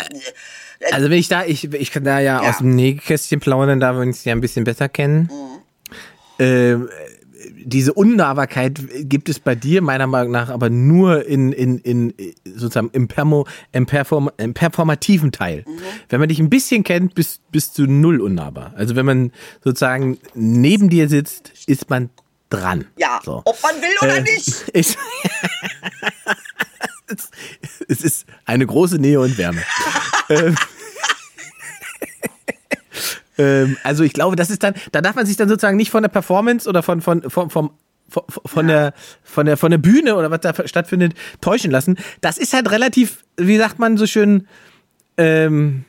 äh, 0.80 0.92
Also 0.92 1.10
wenn 1.10 1.18
ich 1.18 1.28
da, 1.28 1.44
ich, 1.44 1.64
ich 1.72 1.90
kann 1.90 2.04
da 2.04 2.18
ja, 2.20 2.42
Ja. 2.42 2.50
aus 2.50 2.58
dem 2.58 2.74
Nähkästchen 2.74 3.40
plaudern, 3.40 3.80
da 3.80 3.92
wir 3.92 4.00
uns 4.02 4.24
ja 4.24 4.32
ein 4.32 4.40
bisschen 4.40 4.64
besser 4.64 4.88
kennen. 4.88 5.30
Ähm, 6.38 6.88
diese 7.68 7.92
Unnahbarkeit 7.94 8.78
gibt 9.00 9.28
es 9.28 9.40
bei 9.40 9.56
dir 9.56 9.82
meiner 9.82 10.06
Meinung 10.06 10.30
nach 10.32 10.50
aber 10.50 10.70
nur 10.70 11.26
in, 11.26 11.50
in, 11.52 11.78
in 11.78 12.14
sozusagen 12.44 12.90
im, 12.92 13.08
Permo, 13.08 13.46
im, 13.72 13.86
Perform, 13.86 14.30
im 14.36 14.54
performativen 14.54 15.32
Teil. 15.32 15.64
Wenn 16.08 16.20
man 16.20 16.28
dich 16.28 16.38
ein 16.38 16.48
bisschen 16.48 16.84
kennt, 16.84 17.16
bist, 17.16 17.40
bist 17.50 17.76
du 17.78 17.86
null 17.86 18.20
unnahbar. 18.20 18.72
Also 18.76 18.94
wenn 18.94 19.04
man 19.04 19.32
sozusagen 19.64 20.18
neben 20.34 20.88
dir 20.90 21.08
sitzt, 21.08 21.50
ist 21.66 21.90
man 21.90 22.10
dran. 22.50 22.86
ja, 22.96 23.18
So. 23.24 23.42
ob 23.44 23.60
man 23.62 23.74
will 23.82 23.96
oder 24.00 24.18
Äh, 24.18 24.22
nicht. 24.22 24.64
Ich, 24.72 24.96
es 27.88 28.00
ist 28.02 28.26
eine 28.44 28.64
große 28.66 28.96
Nähe 28.98 29.20
und 29.20 29.36
Wärme. 29.38 29.62
ähm, 33.38 33.76
also 33.82 34.04
ich 34.04 34.12
glaube, 34.12 34.36
das 34.36 34.50
ist 34.50 34.62
dann, 34.62 34.74
da 34.92 35.00
darf 35.00 35.14
man 35.16 35.26
sich 35.26 35.36
dann 35.36 35.48
sozusagen 35.48 35.76
nicht 35.76 35.90
von 35.90 36.02
der 36.02 36.08
Performance 36.08 36.68
oder 36.68 36.82
von, 36.82 37.00
von, 37.00 37.22
von, 37.28 37.50
vom, 37.50 37.70
von, 38.08 38.24
von, 38.44 38.66
der, 38.66 38.94
von, 39.22 39.46
der, 39.46 39.56
von 39.56 39.70
der 39.70 39.78
Bühne 39.78 40.16
oder 40.16 40.30
was 40.30 40.40
da 40.40 40.54
stattfindet, 40.66 41.14
täuschen 41.40 41.70
lassen. 41.70 41.98
Das 42.20 42.38
ist 42.38 42.52
halt 42.52 42.70
relativ, 42.70 43.24
wie 43.36 43.58
sagt 43.58 43.78
man 43.78 43.96
so 43.96 44.06
schön, 44.06 44.46
ähm, 45.16 45.84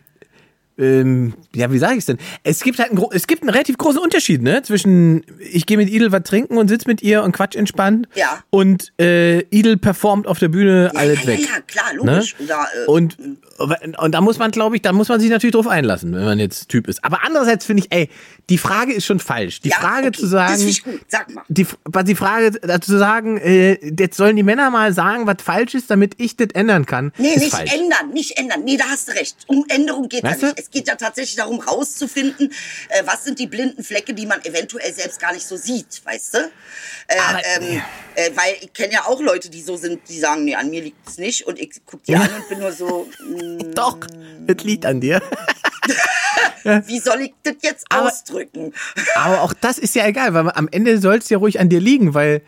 ähm, 0.77 1.33
ja, 1.55 1.71
wie 1.71 1.77
sage 1.79 1.93
ich 1.93 1.99
es 1.99 2.05
denn? 2.05 2.17
Es 2.43 2.61
gibt 2.61 2.79
halt 2.79 2.91
einen, 2.91 3.03
es 3.11 3.27
gibt 3.27 3.41
einen 3.41 3.49
relativ 3.49 3.77
großen 3.77 3.99
Unterschied, 3.99 4.41
ne? 4.41 4.61
Zwischen 4.61 5.23
ich 5.39 5.65
gehe 5.65 5.77
mit 5.77 5.89
Idel 5.89 6.11
was 6.11 6.23
trinken 6.23 6.57
und 6.57 6.67
sitz 6.67 6.85
mit 6.85 7.01
ihr 7.01 7.23
und 7.23 7.31
quatsch 7.31 7.55
entspannt. 7.55 8.07
Ja. 8.15 8.43
Und 8.49 8.93
äh, 8.99 9.39
Idel 9.49 9.77
performt 9.77 10.27
auf 10.27 10.39
der 10.39 10.49
Bühne 10.49 10.91
Ja, 10.93 10.99
alles 10.99 11.21
ja, 11.21 11.27
weg. 11.27 11.39
ja, 11.39 11.45
ja, 11.55 11.61
klar, 11.61 11.93
logisch. 11.95 12.35
Ne? 12.39 12.45
Oder, 12.45 12.67
äh, 12.73 12.85
und, 12.87 13.17
und 13.97 14.11
da 14.11 14.21
muss 14.21 14.37
man, 14.37 14.51
glaube 14.51 14.75
ich, 14.75 14.81
da 14.81 14.93
muss 14.93 15.09
man 15.09 15.19
sich 15.19 15.29
natürlich 15.29 15.53
drauf 15.53 15.67
einlassen, 15.67 16.13
wenn 16.13 16.25
man 16.25 16.39
jetzt 16.39 16.69
Typ 16.69 16.87
ist. 16.87 17.03
Aber 17.03 17.23
andererseits 17.25 17.65
finde 17.65 17.83
ich, 17.83 17.91
ey, 17.91 18.09
die 18.49 18.57
Frage 18.57 18.93
ist 18.93 19.05
schon 19.05 19.19
falsch. 19.19 19.59
Die 19.61 19.69
Ja, 19.69 19.77
Frage 19.77 20.07
okay, 20.07 20.19
zu 20.19 20.25
sagen, 20.27 20.53
das 20.53 20.61
ich 20.63 20.83
gut. 20.83 21.01
Sag 21.09 21.29
mal. 21.33 21.43
die, 21.49 21.67
die 22.05 22.15
Frage 22.15 22.51
dazu 22.51 22.91
zu 22.91 22.97
sagen, 22.97 23.37
äh, 23.37 23.73
jetzt 23.99 24.15
sollen 24.15 24.35
die 24.37 24.43
Männer 24.43 24.69
mal 24.69 24.93
sagen, 24.93 25.27
was 25.27 25.37
falsch 25.43 25.73
ist, 25.75 25.89
damit 25.91 26.15
ich 26.17 26.37
das 26.37 26.47
ändern 26.53 26.85
kann, 26.85 27.11
Nee, 27.17 27.35
nicht 27.35 27.51
falsch. 27.51 27.73
ändern, 27.73 28.11
nicht 28.13 28.37
ändern. 28.37 28.63
Nee, 28.63 28.77
da 28.77 28.85
hast 28.85 29.09
du 29.09 29.11
recht. 29.13 29.35
Um 29.47 29.65
Änderung 29.67 30.07
geht 30.07 30.23
Weißt 30.23 30.43
da 30.43 30.47
du? 30.47 30.53
nicht. 30.53 30.59
Es 30.59 30.71
geht 30.71 30.87
ja 30.87 30.95
tatsächlich 30.95 31.35
darum, 31.35 31.59
rauszufinden, 31.59 32.51
äh, 32.89 33.03
was 33.05 33.25
sind 33.25 33.37
die 33.39 33.47
blinden 33.47 33.83
Flecke, 33.83 34.13
die 34.13 34.25
man 34.25 34.43
eventuell 34.45 34.93
selbst 34.93 35.19
gar 35.19 35.33
nicht 35.33 35.45
so 35.45 35.57
sieht, 35.57 36.01
weißt 36.05 36.33
du? 36.35 36.37
Äh, 37.09 37.17
Aber- 37.29 37.41
ähm, 37.61 37.81
äh, 38.15 38.31
weil 38.35 38.55
ich 38.61 38.71
kenne 38.73 38.93
ja 38.93 39.05
auch 39.05 39.19
Leute, 39.21 39.49
die 39.49 39.61
so 39.61 39.75
sind, 39.77 39.99
die 40.07 40.19
sagen, 40.19 40.45
nee, 40.45 40.55
an 40.55 40.69
mir 40.69 40.81
liegt 40.83 41.07
es 41.07 41.17
nicht. 41.17 41.45
Und 41.45 41.59
ich 41.59 41.81
guck 41.85 42.01
die 42.03 42.13
Ja. 42.13 42.21
an 42.21 42.29
und 42.33 42.47
bin 42.49 42.59
nur 42.59 42.71
so, 42.71 43.07
mm, 43.27 43.73
Doch, 43.75 43.97
es 44.47 44.63
liegt 44.63 44.85
an 44.85 45.01
dir. 45.01 45.21
Wie 46.85 46.99
soll 46.99 47.21
ich 47.21 47.33
das 47.43 47.55
jetzt 47.61 47.85
Aber- 47.89 48.07
ausdrücken? 48.07 48.73
Aber 49.15 49.41
auch 49.41 49.53
das 49.53 49.77
ist 49.77 49.95
ja 49.95 50.05
egal, 50.07 50.33
weil 50.33 50.49
am 50.51 50.67
Ende 50.71 50.99
soll 50.99 51.15
es 51.17 51.29
ja 51.29 51.37
ruhig 51.37 51.59
an 51.59 51.69
dir 51.69 51.79
liegen, 51.79 52.13
weil 52.13 52.41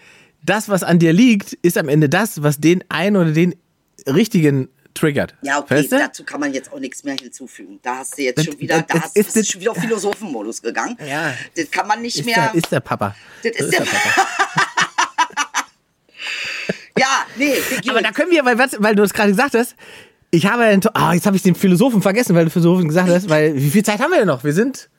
das, 0.43 0.70
was 0.70 0.84
an 0.84 0.99
dir 0.99 1.11
liegt, 1.13 1.53
ist 1.53 1.78
am 1.78 1.89
Ende 1.89 2.07
das, 2.09 2.41
was 2.43 2.59
den 2.59 2.84
einen 2.89 3.15
oder 3.17 3.32
den 3.32 3.55
richtigen 4.07 4.70
triggert. 4.93 5.36
Ja, 5.43 5.59
okay, 5.59 5.76
Weißt 5.78 5.91
du? 5.91 5.97
dazu 5.97 6.24
kann 6.24 6.39
man 6.39 6.53
jetzt 6.53 6.72
auch 6.74 6.80
nichts 6.80 7.03
mehr 7.03 7.15
hinzufügen. 7.15 7.80
Da 7.84 7.97
hast 7.97 8.17
du 8.17 8.24
jetzt 8.24 8.38
Das- 8.39 8.45
schon 8.45 8.59
wieder, 8.59 8.78
das- 8.78 8.88
da 8.88 8.93
das 8.95 9.03
hast, 9.03 9.15
ist 9.17 9.36
das- 9.36 9.47
schon 9.47 9.61
wieder 9.61 9.72
auf 9.72 9.78
Philosophenmodus 9.78 10.61
gegangen. 10.61 10.97
Ja. 11.05 11.34
Das 11.55 11.70
kann 11.72 11.88
man 11.88 12.01
nicht 12.01 12.17
Ist 12.20 12.26
mehr. 12.26 12.36
der, 12.51 12.55
ist 12.55 12.72
der 12.72 12.80
Papa. 12.80 13.15
das 13.43 13.51
ist 13.53 13.72
der, 13.72 13.86
ja, 16.97 17.26
nee, 17.38 17.53
Aber 17.89 18.01
da 18.01 18.11
können 18.11 18.32
wir, 18.32 18.43
weil, 18.45 18.57
weil 18.57 18.95
du 18.95 19.03
es 19.03 19.13
gerade 19.13 19.30
gesagt 19.30 19.53
hast, 19.55 19.76
ich 20.32 20.45
habe, 20.45 20.80
ah, 20.93 21.13
jetzt 21.13 21.25
habe 21.25 21.36
ich 21.36 21.43
den 21.43 21.55
Philosophen 21.55 22.01
vergessen, 22.01 22.36
weil 22.36 22.45
du 22.45 22.51
Philosophen 22.51 22.88
gesagt 22.88 23.09
hast, 23.09 23.30
weil, 23.30 23.55
wie 23.55 23.69
viel 23.69 23.84
Zeit 23.84 23.99
haben 23.99 24.11
wir 24.11 24.19
denn 24.19 24.27
noch? 24.27 24.43
Wir 24.43 24.53
sind, 24.53 24.89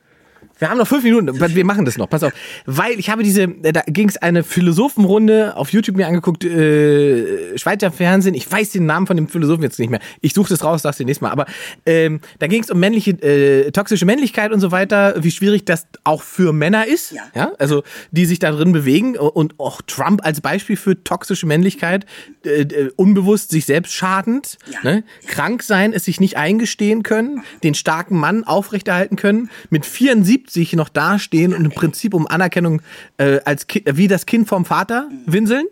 wir 0.61 0.69
haben 0.69 0.77
noch 0.77 0.87
fünf 0.87 1.03
Minuten, 1.03 1.39
wir 1.39 1.65
machen 1.65 1.85
das 1.85 1.97
noch, 1.97 2.07
pass 2.07 2.21
auf. 2.21 2.33
Weil 2.67 2.99
ich 2.99 3.09
habe 3.09 3.23
diese, 3.23 3.47
da 3.47 3.81
ging 3.87 4.07
es 4.07 4.17
eine 4.17 4.43
Philosophenrunde 4.43 5.57
auf 5.57 5.73
YouTube 5.73 5.97
mir 5.97 6.05
angeguckt, 6.05 6.43
äh, 6.43 7.57
Schweizer 7.57 7.91
Fernsehen, 7.91 8.35
ich 8.35 8.49
weiß 8.49 8.69
den 8.69 8.85
Namen 8.85 9.07
von 9.07 9.17
dem 9.17 9.27
Philosophen 9.27 9.63
jetzt 9.63 9.79
nicht 9.79 9.89
mehr. 9.89 9.99
Ich 10.21 10.35
suche 10.35 10.49
das 10.49 10.63
raus, 10.63 10.83
sag's 10.83 10.97
dir 10.97 11.05
nächstes 11.05 11.23
Mal. 11.23 11.31
Aber 11.31 11.47
ähm, 11.87 12.19
da 12.37 12.45
ging 12.45 12.61
es 12.61 12.69
um 12.69 12.79
männliche, 12.79 13.11
äh, 13.23 13.71
toxische 13.71 14.05
Männlichkeit 14.05 14.51
und 14.51 14.59
so 14.59 14.71
weiter, 14.71 15.15
wie 15.17 15.31
schwierig 15.31 15.65
das 15.65 15.87
auch 16.03 16.21
für 16.21 16.53
Männer 16.53 16.85
ist. 16.85 17.11
Ja. 17.11 17.23
ja? 17.33 17.51
Also 17.57 17.81
die 18.11 18.27
sich 18.27 18.37
da 18.37 18.51
drin 18.51 18.71
bewegen 18.71 19.17
und 19.17 19.59
auch 19.59 19.81
Trump 19.81 20.23
als 20.23 20.41
Beispiel 20.41 20.77
für 20.77 21.03
toxische 21.03 21.47
Männlichkeit, 21.47 22.05
äh, 22.45 22.61
äh, 22.61 22.91
unbewusst 22.97 23.49
sich 23.49 23.65
selbst 23.65 23.93
schadend, 23.93 24.59
Ja. 24.71 24.77
ne? 24.83 25.03
krank 25.25 25.63
sein, 25.63 25.91
es 25.91 26.05
sich 26.05 26.19
nicht 26.19 26.37
eingestehen 26.37 27.01
können, 27.01 27.41
den 27.63 27.73
starken 27.73 28.15
Mann 28.17 28.43
aufrechterhalten 28.43 29.15
können, 29.15 29.49
mit 29.71 29.87
74 29.87 30.50
noch 30.73 30.89
dastehen 30.89 31.53
und 31.53 31.65
im 31.65 31.71
Prinzip 31.71 32.13
um 32.13 32.27
Anerkennung 32.27 32.81
äh, 33.17 33.39
als 33.45 33.67
Ki 33.67 33.83
wie 33.85 34.07
das 34.07 34.25
Kind 34.25 34.47
vom 34.47 34.65
Vater 34.65 35.09
winseln. 35.25 35.65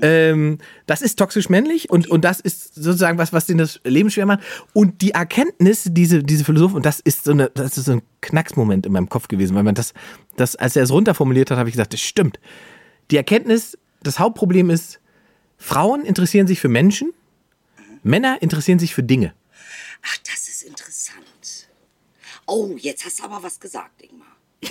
Ähm, 0.00 0.58
das 0.86 1.02
ist 1.02 1.18
toxisch 1.18 1.48
männlich 1.48 1.90
und, 1.90 2.08
und 2.08 2.24
das 2.24 2.40
ist 2.40 2.74
sozusagen 2.74 3.18
was, 3.18 3.32
was 3.32 3.46
denen 3.46 3.58
das 3.58 3.80
Leben 3.84 4.10
schwer 4.10 4.26
macht. 4.26 4.40
Und 4.72 5.02
die 5.02 5.12
Erkenntnis, 5.12 5.84
diese, 5.86 6.22
diese 6.22 6.44
Philosophen, 6.44 6.76
und 6.76 6.86
das 6.86 7.00
ist 7.00 7.24
so 7.24 7.32
eine, 7.32 7.50
das 7.54 7.78
ist 7.78 7.86
so 7.86 7.92
ein 7.92 8.02
Knacksmoment 8.20 8.86
in 8.86 8.92
meinem 8.92 9.08
Kopf 9.08 9.28
gewesen, 9.28 9.54
weil 9.54 9.64
man 9.64 9.74
das, 9.74 9.94
das, 10.36 10.56
als 10.56 10.76
er 10.76 10.82
es 10.82 10.90
runterformuliert 10.90 11.50
hat, 11.50 11.58
habe 11.58 11.68
ich 11.68 11.74
gesagt, 11.74 11.92
das 11.92 12.00
stimmt. 12.00 12.40
Die 13.10 13.16
Erkenntnis, 13.16 13.78
das 14.02 14.18
Hauptproblem 14.18 14.70
ist, 14.70 15.00
Frauen 15.58 16.04
interessieren 16.04 16.46
sich 16.46 16.60
für 16.60 16.68
Menschen, 16.68 17.12
Männer 18.02 18.38
interessieren 18.40 18.78
sich 18.78 18.94
für 18.94 19.02
Dinge. 19.02 19.32
Ach, 20.04 20.16
das 20.24 20.48
ist 20.48 20.62
interessant. 20.62 21.68
Oh, 22.52 22.76
jetzt 22.76 23.06
hast 23.06 23.18
du 23.18 23.24
aber 23.24 23.42
was 23.42 23.58
gesagt, 23.58 24.02
Ingmar. 24.02 24.36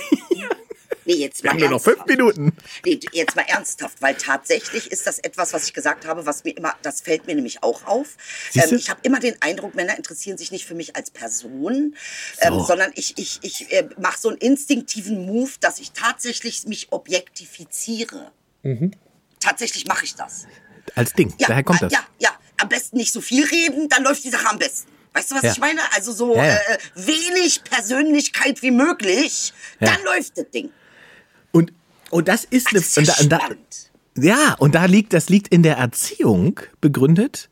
Nee, 1.04 1.16
jetzt 1.16 1.44
mal 1.44 1.50
Wir 1.50 1.52
haben 1.54 1.60
nur 1.62 1.70
noch 1.80 1.84
fünf. 1.84 2.06
Minuten. 2.06 2.56
Nee, 2.86 3.00
jetzt 3.12 3.36
mal 3.36 3.46
ernsthaft, 3.48 4.04
weil 4.04 4.14
tatsächlich 4.14 4.92
ist 4.92 5.08
das 5.08 5.18
etwas, 5.18 5.52
was 5.52 5.66
ich 5.66 5.74
gesagt 5.74 6.06
habe, 6.06 6.28
was 6.28 6.44
mir 6.44 6.56
immer, 6.56 6.76
das 6.84 7.02
fällt 7.02 7.26
mir 7.26 7.34
nämlich 7.34 7.64
auch 7.64 7.88
auf. 7.88 8.18
Ähm, 8.54 8.76
ich 8.76 8.92
habe 8.92 9.00
immer 9.02 9.20
den 9.20 9.36
Eindruck, 9.42 9.74
Männer 9.74 9.98
interessieren 9.98 10.38
sich 10.38 10.52
nicht 10.52 10.68
für 10.68 10.76
mich 10.76 10.96
als 10.96 11.10
Person, 11.10 11.96
ähm, 12.42 12.60
sondern 12.60 12.92
ich, 12.94 13.18
ich, 13.18 13.40
ich 13.42 13.72
äh, 13.72 13.90
mache 14.00 14.20
so 14.20 14.30
einen 14.30 14.38
instinktiven 14.38 15.26
Move, 15.26 15.50
dass 15.60 15.80
ich 15.80 15.92
tatsächlich 15.92 16.68
mich 16.68 16.92
objektifiziere. 16.92 18.32
Mhm. 18.62 18.92
Tatsächlich 19.40 19.88
mache 19.88 20.06
ich 20.06 20.14
das. 20.14 20.46
Als 20.94 21.14
Ding. 21.14 21.34
Ja, 21.40 21.48
Daher 21.48 21.64
kommt 21.64 21.82
das. 21.82 21.92
Ja, 21.92 22.06
ja, 22.20 22.30
am 22.58 22.70
besten 22.70 22.98
nicht 22.98 23.12
so 23.12 23.22
viel 23.22 23.44
reden, 23.44 23.90
dann 23.90 24.04
läuft 24.04 24.24
die 24.24 24.30
Sache 24.30 24.48
am 24.50 24.60
besten. 24.60 24.92
Weißt 25.14 25.32
du, 25.32 25.36
was 25.36 25.44
Ja. 25.44 25.52
ich 25.52 25.60
meine? 25.60 25.82
Also 25.96 26.12
so 26.14 26.36
Ja, 26.36 26.46
ja. 26.46 26.56
Äh, 26.56 26.78
wenig 26.96 27.64
Persönlichkeit 27.64 28.62
wie 28.62 28.72
möglich, 28.72 29.54
Ja. 29.80 29.88
dann 29.94 30.04
läuft 30.06 30.38
das 30.38 30.50
Ding. 30.52 30.70
Und, 31.52 31.74
und 32.10 32.28
das 32.28 32.46
ist 32.46 32.68
eine. 32.70 32.80
das 32.80 32.98
ist 32.98 32.98
ja 32.98 33.02
und 33.02 33.08
da, 33.08 33.14
und 33.24 33.30
da, 33.32 33.40
spannend. 33.40 33.92
ja, 34.18 34.56
und 34.60 34.76
da 34.76 34.86
liegt, 34.86 35.14
das 35.14 35.30
liegt 35.30 35.50
in 35.50 35.64
der 35.64 35.76
Erziehung 35.78 36.60
begründet. 36.80 37.50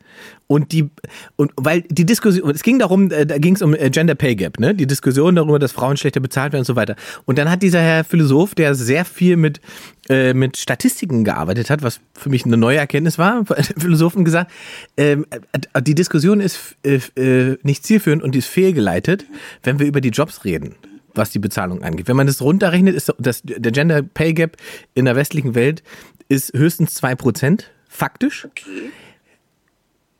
Und 0.50 0.72
die, 0.72 0.90
und 1.36 1.52
weil 1.54 1.82
die 1.82 2.04
Diskussion, 2.04 2.50
es 2.50 2.64
ging 2.64 2.80
darum, 2.80 3.12
äh, 3.12 3.24
da 3.24 3.38
ging 3.38 3.54
es 3.54 3.62
um 3.62 3.72
äh, 3.72 3.88
Gender 3.88 4.16
Pay 4.16 4.34
Gap, 4.34 4.58
ne? 4.58 4.74
Die 4.74 4.88
Diskussion 4.88 5.36
darüber, 5.36 5.60
dass 5.60 5.70
Frauen 5.70 5.96
schlechter 5.96 6.18
bezahlt 6.18 6.52
werden 6.52 6.62
und 6.62 6.66
so 6.66 6.74
weiter. 6.74 6.96
Und 7.24 7.38
dann 7.38 7.48
hat 7.48 7.62
dieser 7.62 7.80
Herr 7.80 8.02
Philosoph, 8.02 8.56
der 8.56 8.74
sehr 8.74 9.04
viel 9.04 9.36
mit, 9.36 9.60
äh, 10.08 10.34
mit 10.34 10.56
Statistiken 10.56 11.22
gearbeitet 11.22 11.70
hat, 11.70 11.84
was 11.84 12.00
für 12.14 12.30
mich 12.30 12.44
eine 12.46 12.56
neue 12.56 12.78
Erkenntnis 12.78 13.16
war, 13.16 13.44
Philosophen 13.78 14.24
gesagt, 14.24 14.50
ähm, 14.96 15.24
äh, 15.30 15.82
die 15.82 15.94
Diskussion 15.94 16.40
ist 16.40 16.74
äh, 16.82 17.56
nicht 17.62 17.86
zielführend 17.86 18.20
und 18.20 18.34
die 18.34 18.40
ist 18.40 18.48
fehlgeleitet, 18.48 19.26
wenn 19.62 19.78
wir 19.78 19.86
über 19.86 20.00
die 20.00 20.10
Jobs 20.10 20.44
reden 20.44 20.74
was 21.14 21.30
die 21.30 21.40
Bezahlung 21.40 21.82
angeht. 21.82 22.06
Wenn 22.08 22.16
man 22.16 22.28
das 22.28 22.40
runterrechnet, 22.40 22.94
ist 22.94 23.12
das, 23.18 23.42
der 23.44 23.72
Gender 23.72 24.02
Pay 24.02 24.32
Gap 24.32 24.56
in 24.94 25.06
der 25.06 25.16
westlichen 25.16 25.56
Welt 25.56 25.82
ist 26.28 26.52
höchstens 26.54 27.00
2%, 27.00 27.64
faktisch. 27.88 28.46
Okay. 28.46 28.90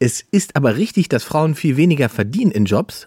Es 0.02 0.24
ist 0.30 0.56
aber 0.56 0.76
richtig, 0.76 1.10
dass 1.10 1.24
Frauen 1.24 1.54
viel 1.54 1.76
weniger 1.76 2.08
verdienen 2.08 2.50
in 2.50 2.64
Jobs. 2.64 3.06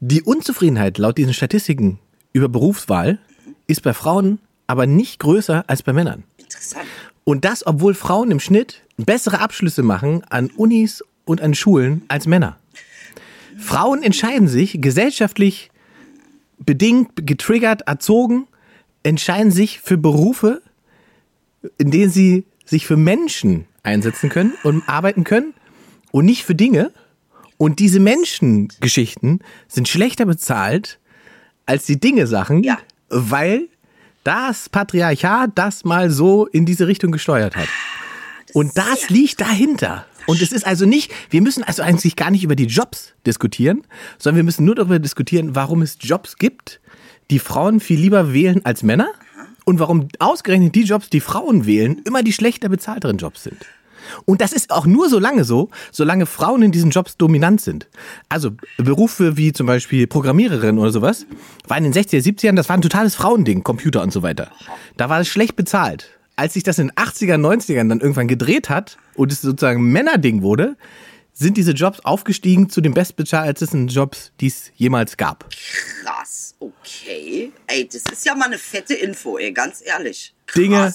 Die 0.00 0.22
Unzufriedenheit 0.22 0.96
laut 0.96 1.18
diesen 1.18 1.34
Statistiken 1.34 1.98
über 2.32 2.48
Berufswahl 2.48 3.18
ist 3.66 3.82
bei 3.82 3.92
Frauen 3.92 4.38
aber 4.66 4.86
nicht 4.86 5.20
größer 5.20 5.64
als 5.66 5.82
bei 5.82 5.92
Männern. 5.92 6.24
Interessant. 6.38 6.86
Und 7.24 7.44
das, 7.44 7.66
obwohl 7.66 7.92
Frauen 7.92 8.30
im 8.30 8.40
Schnitt 8.40 8.84
bessere 8.96 9.40
Abschlüsse 9.40 9.82
machen 9.82 10.24
an 10.30 10.50
Unis 10.56 11.04
und 11.26 11.42
an 11.42 11.54
Schulen 11.54 12.02
als 12.08 12.26
Männer. 12.26 12.56
Frauen 13.58 14.02
entscheiden 14.02 14.48
sich 14.48 14.80
gesellschaftlich 14.80 15.70
bedingt, 16.58 17.26
getriggert, 17.26 17.82
erzogen, 17.82 18.46
entscheiden 19.02 19.50
sich 19.50 19.80
für 19.80 19.98
Berufe, 19.98 20.62
in 21.76 21.90
denen 21.90 22.10
sie 22.10 22.44
sich 22.64 22.86
für 22.86 22.96
Menschen 22.96 23.66
einsetzen 23.82 24.30
können 24.30 24.54
und 24.62 24.88
arbeiten 24.88 25.24
können 25.24 25.52
und 26.12 26.24
nicht 26.24 26.44
für 26.44 26.54
Dinge. 26.54 26.92
Und 27.58 27.78
diese 27.78 28.00
Menschengeschichten 28.00 29.40
sind 29.68 29.88
schlechter 29.88 30.26
bezahlt 30.26 30.98
als 31.64 31.86
die 31.86 31.98
Dinge-Sachen, 31.98 32.62
Ja. 32.62 32.78
weil 33.08 33.68
das 34.24 34.68
Patriarchat 34.68 35.50
das 35.54 35.84
mal 35.84 36.10
so 36.10 36.46
in 36.46 36.66
diese 36.66 36.86
Richtung 36.86 37.12
gesteuert 37.12 37.56
hat. 37.56 37.68
Und 38.52 38.76
das 38.76 39.08
liegt 39.10 39.40
dahinter. 39.40 40.06
Und 40.26 40.42
es 40.42 40.50
ist 40.52 40.66
also 40.66 40.86
nicht, 40.86 41.12
wir 41.30 41.40
müssen 41.40 41.62
also 41.62 41.82
eigentlich 41.82 42.16
gar 42.16 42.30
nicht 42.30 42.42
über 42.42 42.56
die 42.56 42.64
Jobs 42.66 43.14
diskutieren, 43.26 43.82
sondern 44.18 44.36
wir 44.38 44.44
müssen 44.44 44.64
nur 44.64 44.74
darüber 44.74 44.98
diskutieren, 44.98 45.54
warum 45.54 45.82
es 45.82 45.98
Jobs 46.00 46.36
gibt, 46.36 46.80
die 47.30 47.38
Frauen 47.38 47.80
viel 47.80 48.00
lieber 48.00 48.32
wählen 48.32 48.60
als 48.64 48.82
Männer 48.82 49.08
und 49.64 49.78
warum 49.78 50.08
ausgerechnet 50.18 50.74
die 50.74 50.82
Jobs, 50.82 51.10
die 51.10 51.20
Frauen 51.20 51.66
wählen, 51.66 52.00
immer 52.04 52.22
die 52.22 52.32
schlechter 52.32 52.68
bezahlteren 52.68 53.18
Jobs 53.18 53.44
sind. 53.44 53.66
Und 54.24 54.40
das 54.40 54.52
ist 54.52 54.70
auch 54.70 54.86
nur 54.86 55.08
so 55.08 55.18
lange 55.18 55.44
so, 55.44 55.70
solange 55.92 56.26
Frauen 56.26 56.62
in 56.62 56.72
diesen 56.72 56.90
Jobs 56.90 57.16
dominant 57.16 57.60
sind. 57.60 57.88
Also 58.28 58.52
Berufe 58.76 59.36
wie 59.36 59.52
zum 59.52 59.66
Beispiel 59.66 60.06
Programmiererin 60.06 60.78
oder 60.78 60.90
sowas, 60.90 61.26
war 61.66 61.78
in 61.78 61.84
den 61.84 61.92
60er, 61.92 62.22
70ern, 62.22 62.56
das 62.56 62.68
war 62.68 62.76
ein 62.76 62.82
totales 62.82 63.14
Frauending, 63.14 63.62
Computer 63.62 64.02
und 64.02 64.12
so 64.12 64.22
weiter. 64.22 64.50
Da 64.96 65.08
war 65.08 65.20
es 65.20 65.28
schlecht 65.28 65.56
bezahlt. 65.56 66.10
Als 66.36 66.54
sich 66.54 66.62
das 66.62 66.78
in 66.78 66.88
den 66.88 66.96
80er, 66.96 67.36
90ern 67.36 67.88
dann 67.88 68.00
irgendwann 68.00 68.28
gedreht 68.28 68.68
hat 68.68 68.98
und 69.14 69.32
es 69.32 69.40
sozusagen 69.40 69.80
ein 69.80 69.92
Männerding 69.92 70.42
wurde, 70.42 70.76
sind 71.32 71.56
diese 71.58 71.72
Jobs 71.72 72.00
aufgestiegen 72.00 72.70
zu 72.70 72.80
den 72.80 72.94
bestbezahltesten 72.94 73.88
Jobs, 73.88 74.32
die 74.40 74.46
es 74.46 74.70
jemals 74.74 75.16
gab. 75.18 75.48
Krass. 76.02 76.54
Okay. 76.58 77.52
Ey, 77.66 77.86
das 77.86 78.02
ist 78.10 78.24
ja 78.24 78.34
mal 78.34 78.46
eine 78.46 78.58
fette 78.58 78.94
Info, 78.94 79.36
ey, 79.36 79.52
ganz 79.52 79.82
ehrlich. 79.84 80.34
Krass. 80.46 80.62
Dinge, 80.62 80.94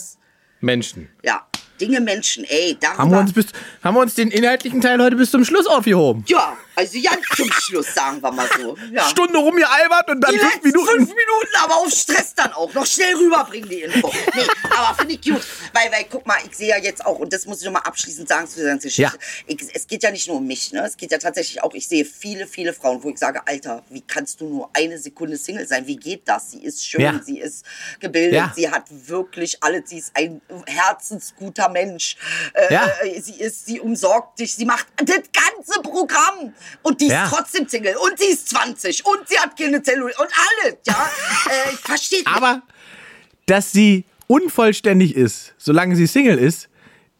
Menschen. 0.61 1.09
Ja, 1.23 1.47
Dinge, 1.81 1.99
Menschen, 1.99 2.43
ey, 2.45 2.77
darüber. 2.79 2.97
Haben 2.99 3.11
wir, 3.11 3.19
uns 3.19 3.33
bis, 3.33 3.45
haben 3.83 3.95
wir 3.95 4.01
uns 4.01 4.13
den 4.15 4.29
inhaltlichen 4.31 4.79
Teil 4.81 5.01
heute 5.01 5.15
bis 5.15 5.31
zum 5.31 5.43
Schluss 5.43 5.65
aufgehoben? 5.67 6.23
ja, 6.27 6.55
also 6.75 6.97
ganz 7.01 7.21
zum 7.35 7.51
Schluss, 7.51 7.93
sagen 7.93 8.21
wir 8.21 8.31
mal 8.31 8.47
so. 8.57 8.77
Ja. 8.91 9.03
Stunde 9.09 9.37
rumgealbert 9.37 10.09
und 10.09 10.21
dann 10.21 10.31
Die 10.33 10.39
fünf 10.39 10.63
Minuten. 10.63 10.87
fünf 10.87 11.09
Minuten, 11.09 11.55
aber 11.63 11.75
auf 11.75 11.89
Stress 11.91 12.33
dann 12.33 12.53
auch. 12.53 12.73
Noch 12.73 12.85
schnell 12.85 13.13
rüberbringen 13.15 13.67
die 13.69 13.81
Info. 13.81 14.11
Nee, 14.35 14.41
aber 14.77 14.95
finde 14.97 15.15
ich 15.15 15.21
gut. 15.21 15.41
Weil, 15.73 15.91
weil, 15.91 16.05
guck 16.09 16.25
mal, 16.25 16.37
ich 16.49 16.55
sehe 16.55 16.69
ja 16.69 16.77
jetzt 16.77 17.05
auch, 17.05 17.19
und 17.19 17.33
das 17.33 17.45
muss 17.45 17.59
ich 17.59 17.65
nochmal 17.65 17.81
abschließend 17.83 18.27
sagen 18.27 18.47
zu 18.47 18.55
dieser 18.55 18.69
ganzen 18.69 18.87
Geschichte. 18.87 19.17
Ja. 19.17 19.43
Ich, 19.47 19.57
es 19.73 19.85
geht 19.87 20.03
ja 20.03 20.11
nicht 20.11 20.27
nur 20.27 20.37
um 20.37 20.47
mich, 20.47 20.71
ne? 20.71 20.83
Es 20.85 20.95
geht 20.95 21.11
ja 21.11 21.17
tatsächlich 21.17 21.61
auch, 21.61 21.73
ich 21.73 21.87
sehe 21.87 22.05
viele, 22.05 22.47
viele 22.47 22.73
Frauen, 22.73 23.03
wo 23.03 23.09
ich 23.09 23.17
sage, 23.17 23.41
Alter, 23.45 23.83
wie 23.89 24.01
kannst 24.01 24.39
du 24.41 24.45
nur 24.47 24.69
eine 24.73 24.97
Sekunde 24.97 25.37
Single 25.37 25.67
sein? 25.67 25.85
Wie 25.87 25.97
geht 25.97 26.21
das? 26.27 26.51
Sie 26.51 26.63
ist 26.63 26.85
schön, 26.87 27.01
Ja. 27.01 27.19
sie 27.23 27.39
ist 27.39 27.65
gebildet, 27.99 28.33
Ja. 28.33 28.53
sie 28.55 28.69
hat 28.71 28.85
wirklich 28.89 29.61
alles, 29.61 29.89
sie 29.89 29.97
ist 29.99 30.11
ein 30.15 30.41
herzensguter 30.67 31.69
Mensch. 31.71 32.17
Äh, 32.53 32.73
Ja. 32.73 32.87
äh, 33.03 33.19
Sie 33.21 33.39
ist, 33.39 33.65
sie 33.65 33.79
umsorgt 33.79 34.39
dich, 34.39 34.53
sie 34.55 34.65
macht 34.65 34.87
das 34.97 35.15
ganze 35.33 35.81
Programm. 35.81 36.53
Und 36.81 37.01
die 37.01 37.07
Ja. 37.07 37.25
ist 37.25 37.33
trotzdem 37.33 37.67
Single. 37.67 37.95
Und 37.97 38.19
sie 38.19 38.25
ist 38.27 38.49
20. 38.49 39.05
Und 39.05 39.27
sie 39.27 39.37
hat 39.39 39.57
keine 39.57 39.81
Zellulite. 39.81 40.19
Und 40.21 40.29
alles, 40.63 40.77
ja. 40.85 41.09
äh, 41.49 41.73
ich 41.73 41.79
verstehe 41.79 42.21
Aber 42.25 42.61
dass 43.45 43.71
sie 43.71 44.05
unvollständig 44.27 45.15
ist, 45.15 45.53
solange 45.57 45.95
sie 45.95 46.07
Single 46.07 46.37
ist, 46.37 46.69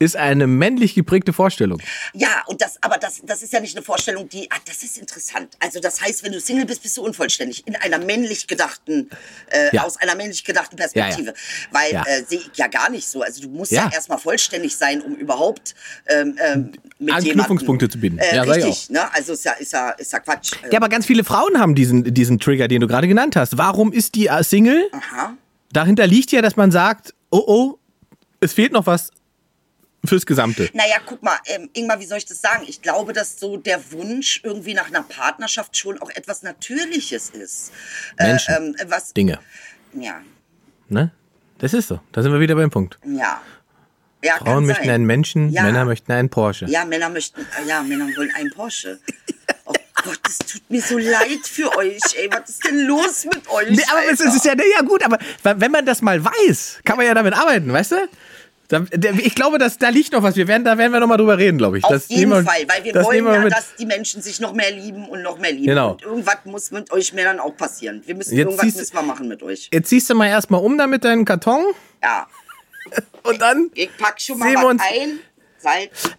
ist 0.02 0.16
eine 0.18 0.48
männlich 0.48 0.96
geprägte 0.96 1.32
Vorstellung. 1.32 1.80
Ja, 2.14 2.42
und 2.48 2.60
das, 2.62 2.82
aber 2.82 2.98
das, 2.98 3.22
das 3.24 3.44
ist 3.44 3.54
ja 3.54 3.60
nicht 3.60 3.76
eine 3.78 3.86
Vorstellung, 3.86 4.28
die, 4.28 4.50
ah, 4.52 4.58
das 4.66 4.82
ist 4.84 4.98
interessant. 4.98 5.56
Also 5.60 5.80
das 5.80 6.02
heißt, 6.02 6.24
wenn 6.24 6.32
du 6.32 6.40
Single 6.42 6.66
bist, 6.66 6.82
bist 6.82 6.98
du 6.98 7.04
unvollständig 7.04 7.68
in 7.68 7.76
einer 7.76 8.00
männlich 8.00 8.48
gedachten, 8.48 9.10
äh, 9.52 9.76
Ja. 9.76 9.84
aus 9.84 9.98
einer 9.98 10.16
männlich 10.16 10.44
gedachten 10.44 10.76
Perspektive. 10.76 11.28
ja. 11.28 11.34
Weil 11.72 11.94
Ja. 11.94 12.04
äh, 12.08 12.24
sehe 12.28 12.40
ich 12.40 12.58
ja 12.58 12.68
gar 12.68 12.90
nicht 12.90 13.08
so. 13.08 13.22
Also 13.22 13.42
du 13.44 13.50
musst 13.50 13.72
ja, 13.72 13.90
erstmal 13.94 14.18
vollständig 14.18 14.76
sein, 14.76 15.02
um 15.02 15.16
überhaupt 15.16 15.76
ähm, 16.08 16.36
ähm, 16.44 16.72
mit 17.00 17.14
Anknüpfungspunkte 17.14 17.88
zu 17.88 18.00
bieten. 18.00 18.18
Äh, 18.18 18.36
Ja, 18.36 18.42
richtig, 18.44 18.90
ne? 18.90 19.14
Also 19.14 19.34
ist 19.34 19.46
ja, 19.46 19.52
ist 19.54 19.72
ja, 19.74 19.92
ist 19.92 20.12
ja 20.12 20.20
Quatsch. 20.20 20.54
Ja, 20.72 20.78
aber 20.80 20.90
ganz 20.90 21.06
viele 21.06 21.24
Frauen 21.24 21.60
haben 21.60 21.76
diesen, 21.76 22.14
diesen 22.14 22.40
Trigger, 22.40 22.68
den 22.68 22.82
du 22.82 22.88
gerade 22.88 23.08
genannt 23.08 23.36
hast. 23.36 23.58
Warum 23.58 23.94
ist 23.94 24.16
die 24.16 24.28
äh, 24.28 24.44
Single? 24.44 24.84
Aha. 24.94 25.36
Dahinter 25.72 26.08
liegt 26.08 26.32
ja, 26.32 26.42
dass 26.42 26.56
man 26.56 26.72
sagt, 26.72 27.14
oh 27.30 27.44
oh, 27.46 27.78
es 28.40 28.54
fehlt 28.54 28.72
noch 28.72 28.88
was 28.88 29.12
fürs 30.06 30.26
Gesamte. 30.26 30.70
Naja, 30.74 30.98
guck 31.06 31.22
mal, 31.24 31.38
ähm, 31.46 31.70
Ingmar, 31.74 32.00
wie 32.00 32.06
soll 32.06 32.18
ich 32.18 32.26
das 32.26 32.42
sagen? 32.42 32.64
Ich 32.68 32.82
glaube, 32.82 33.14
dass 33.14 33.40
so 33.40 33.58
der 33.58 33.92
Wunsch 33.92 34.42
irgendwie 34.44 34.74
nach 34.74 34.88
einer 34.88 35.04
Partnerschaft 35.04 35.78
schon 35.78 36.02
auch 36.02 36.10
etwas 36.10 36.42
Natürliches 36.44 37.30
ist. 37.30 37.72
Menschen, 38.20 38.76
Äh, 38.76 38.82
ähm, 38.84 38.90
was, 38.90 39.14
Dinge. 39.14 39.40
Ja, 39.94 40.22
Ne? 40.90 41.12
Das 41.60 41.74
ist 41.74 41.88
so. 41.88 42.00
Da 42.12 42.22
sind 42.24 42.32
wir 42.34 42.40
wieder 42.40 42.56
beim 42.56 42.70
Punkt. 42.70 42.98
ja. 43.06 43.42
Ja, 44.24 44.36
Frauen 44.38 44.68
möchten 44.68 44.84
sein. 44.86 44.94
einen 44.94 45.06
Menschen, 45.06 45.50
Ja. 45.50 45.64
Männer 45.64 45.84
möchten 45.84 46.12
einen 46.12 46.30
Porsche. 46.30 46.66
Ja, 46.68 46.86
Männer 46.86 47.10
möchten, 47.10 47.42
äh, 47.42 47.68
ja, 47.68 47.82
Männer 47.82 48.06
wollen 48.16 48.32
einen 48.36 48.52
Porsche. 48.52 49.00
Oh 49.66 49.74
Gott, 50.04 50.20
es 50.28 50.38
tut 50.38 50.62
mir 50.70 50.80
so 50.80 50.96
leid 51.00 51.40
für 51.46 51.76
euch, 51.76 52.00
ey. 52.16 52.30
Was 52.32 52.50
ist 52.52 52.64
denn 52.64 52.82
los 52.86 53.26
mit 53.26 53.50
euch? 53.50 53.72
Nee, 53.72 53.82
aber 53.90 54.02
es 54.12 54.20
ist 54.20 54.46
ja, 54.46 54.54
ja 54.54 54.82
gut, 54.84 55.04
aber 55.04 55.18
wenn 55.42 55.72
man 55.72 55.88
das 55.88 56.04
mal 56.04 56.24
weiß, 56.24 56.82
kann 56.86 56.98
man 56.98 57.08
ja 57.08 57.16
damit 57.16 57.34
arbeiten, 57.34 57.74
weißt 57.74 57.94
du? 57.94 58.08
Da, 58.72 58.80
der, 58.80 59.14
ich 59.16 59.36
glaube, 59.36 59.58
dass 59.58 59.78
da 59.78 59.90
liegt 59.90 60.14
noch 60.14 60.24
was. 60.24 60.36
Wir 60.36 60.48
werden, 60.48 60.64
da 60.64 60.78
werden 60.78 60.92
wir 60.94 61.00
noch 61.00 61.08
mal 61.08 61.18
drüber 61.18 61.38
reden, 61.38 61.58
glaube 61.58 61.78
ich. 61.78 61.84
Auf 61.84 61.92
das 61.92 62.08
jeden 62.10 62.30
wir- 62.32 62.44
Fall, 62.44 62.62
weil 62.68 62.84
wir 62.84 63.04
wollen 63.04 63.26
wir 63.26 63.34
ja, 63.34 63.50
dass 63.50 63.76
die 63.78 63.86
Menschen 63.86 64.22
sich 64.22 64.40
noch 64.40 64.54
mehr 64.54 64.72
lieben 64.72 65.08
und 65.10 65.22
noch 65.22 65.38
mehr 65.38 65.52
lieben. 65.52 65.66
Genau. 65.68 65.92
Und 65.92 66.02
irgendwas 66.04 66.38
muss 66.46 66.72
mit 66.72 66.92
euch 66.92 67.14
Männern 67.14 67.40
auch 67.40 67.56
passieren. 67.58 68.02
Wir 68.06 68.16
müssen 68.16 68.36
Jetzt 68.36 68.46
irgendwas 68.46 68.66
siehst- 68.66 68.78
müssen 68.78 68.94
wir 68.96 69.02
machen 69.04 69.28
mit 69.28 69.44
euch. 69.44 69.70
Jetzt 69.72 69.90
ziehst 69.90 70.10
du 70.10 70.16
mal 70.16 70.28
erstmal 70.28 70.62
um 70.62 70.78
da 70.78 70.88
mit 70.88 71.04
deinem 71.04 71.26
Karton 71.26 71.64
Ja. 72.02 72.28
und 73.24 73.42
dann. 73.42 73.70
Ich 73.74 73.90
pack 73.98 74.20
schon 74.22 74.40
mal 74.40 74.54
was 74.56 74.64
ein. 74.80 75.20
Salz. 75.60 76.12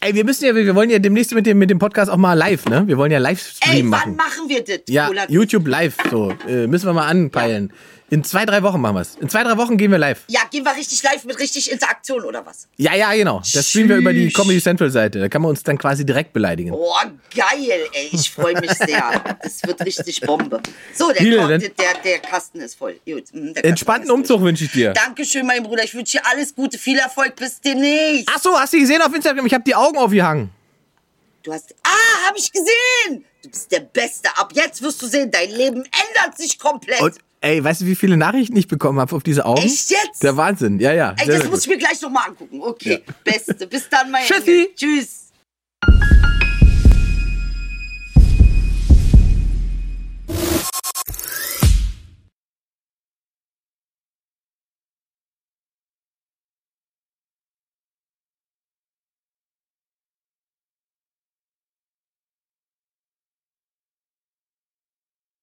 Ey, 0.00 0.14
wir 0.14 0.24
müssen 0.24 0.44
ja, 0.44 0.54
wir 0.54 0.74
wollen 0.74 0.90
ja 0.90 0.98
demnächst 0.98 1.32
mit 1.32 1.46
dem, 1.46 1.56
mit 1.56 1.70
dem 1.70 1.78
Podcast 1.78 2.10
auch 2.10 2.18
mal 2.18 2.34
live, 2.34 2.66
ne? 2.66 2.86
Wir 2.86 2.98
wollen 2.98 3.10
ja 3.10 3.18
Livestream 3.18 3.72
Ey, 3.74 3.82
wann 3.84 3.88
machen. 3.90 4.16
machen 4.16 4.48
wir 4.48 4.62
das? 4.62 4.80
Ja? 4.88 5.08
YouTube 5.28 5.66
live, 5.66 5.94
so. 6.10 6.34
Äh, 6.46 6.66
müssen 6.66 6.84
wir 6.86 6.92
mal 6.92 7.06
anpeilen. 7.08 7.72
In 8.14 8.22
zwei, 8.22 8.46
drei 8.46 8.62
Wochen 8.62 8.80
machen 8.80 8.94
wir's. 8.94 9.16
In 9.20 9.28
zwei, 9.28 9.42
drei 9.42 9.56
Wochen 9.56 9.76
gehen 9.76 9.90
wir 9.90 9.98
live. 9.98 10.20
Ja, 10.28 10.42
gehen 10.48 10.64
wir 10.64 10.76
richtig 10.76 11.02
live 11.02 11.24
mit 11.24 11.36
richtig 11.40 11.68
Interaktion 11.68 12.22
oder 12.24 12.46
was? 12.46 12.68
Ja, 12.76 12.94
ja, 12.94 13.12
genau. 13.12 13.42
Das 13.52 13.68
streamen 13.68 13.88
wir 13.88 13.96
über 13.96 14.12
die. 14.12 14.32
Comedy 14.32 14.62
Central 14.62 14.88
Seite. 14.88 15.18
Da 15.18 15.28
kann 15.28 15.42
man 15.42 15.48
uns 15.50 15.64
dann 15.64 15.76
quasi 15.76 16.06
direkt 16.06 16.32
beleidigen. 16.32 16.70
Boah, 16.70 17.10
geil, 17.34 17.88
ey. 17.92 18.10
Ich 18.12 18.30
freue 18.30 18.54
mich 18.60 18.70
sehr. 18.70 19.36
Das 19.42 19.60
wird 19.64 19.84
richtig 19.84 20.20
Bombe. 20.20 20.60
So, 20.94 21.10
der, 21.10 21.48
dann- 21.48 21.60
der, 21.60 21.70
der 22.04 22.18
Kasten 22.20 22.60
ist 22.60 22.76
voll. 22.76 23.00
Gut, 23.04 23.24
der 23.32 23.64
Entspannten 23.64 24.12
Umzug 24.12 24.42
wünsche 24.42 24.62
ich 24.66 24.70
dir. 24.70 24.92
Dankeschön, 24.92 25.44
mein 25.44 25.64
Bruder. 25.64 25.82
Ich 25.82 25.92
wünsche 25.94 26.18
dir 26.18 26.26
alles 26.26 26.54
Gute, 26.54 26.78
viel 26.78 26.98
Erfolg. 26.98 27.34
Bis 27.34 27.60
demnächst. 27.60 28.28
Ach 28.32 28.40
so, 28.40 28.56
hast 28.56 28.72
du 28.74 28.78
gesehen 28.78 29.02
auf 29.02 29.12
Instagram? 29.12 29.44
Ich 29.46 29.54
habe 29.54 29.64
die 29.64 29.74
Augen 29.74 29.98
aufgehangen. 29.98 30.50
Du 31.42 31.52
hast. 31.52 31.74
Ah, 31.82 32.28
hab 32.28 32.36
ich 32.38 32.52
gesehen. 32.52 33.24
Du 33.42 33.50
bist 33.50 33.72
der 33.72 33.80
Beste. 33.80 34.28
Ab 34.36 34.52
jetzt 34.54 34.80
wirst 34.82 35.02
du 35.02 35.06
sehen, 35.08 35.30
dein 35.32 35.50
Leben 35.50 35.78
ändert 35.82 36.38
sich 36.38 36.58
komplett. 36.60 37.00
Und 37.02 37.16
ey, 37.44 37.62
weißt 37.62 37.82
du, 37.82 37.86
wie 37.86 37.94
viele 37.94 38.16
Nachrichten 38.16 38.56
ich 38.56 38.68
bekommen 38.68 38.98
habe 38.98 39.14
auf 39.14 39.22
diese 39.22 39.44
Augen? 39.44 39.62
Echt 39.62 39.90
jetzt? 39.90 40.22
Der 40.22 40.36
Wahnsinn. 40.36 40.80
Ja, 40.80 40.92
ja. 40.92 41.14
Ey, 41.18 41.26
das 41.26 41.48
muss 41.48 41.62
ich 41.62 41.68
mir 41.68 41.78
gleich 41.78 42.00
noch 42.00 42.10
mal 42.10 42.24
angucken. 42.28 42.60
Okay, 42.62 43.02
Beste. 43.22 43.66
Bis 43.66 43.88
dann, 43.88 44.10
mein 44.10 44.24
Tschüssi. 44.26 44.50
Engel. 44.50 44.68
Tschüss. 44.74 45.23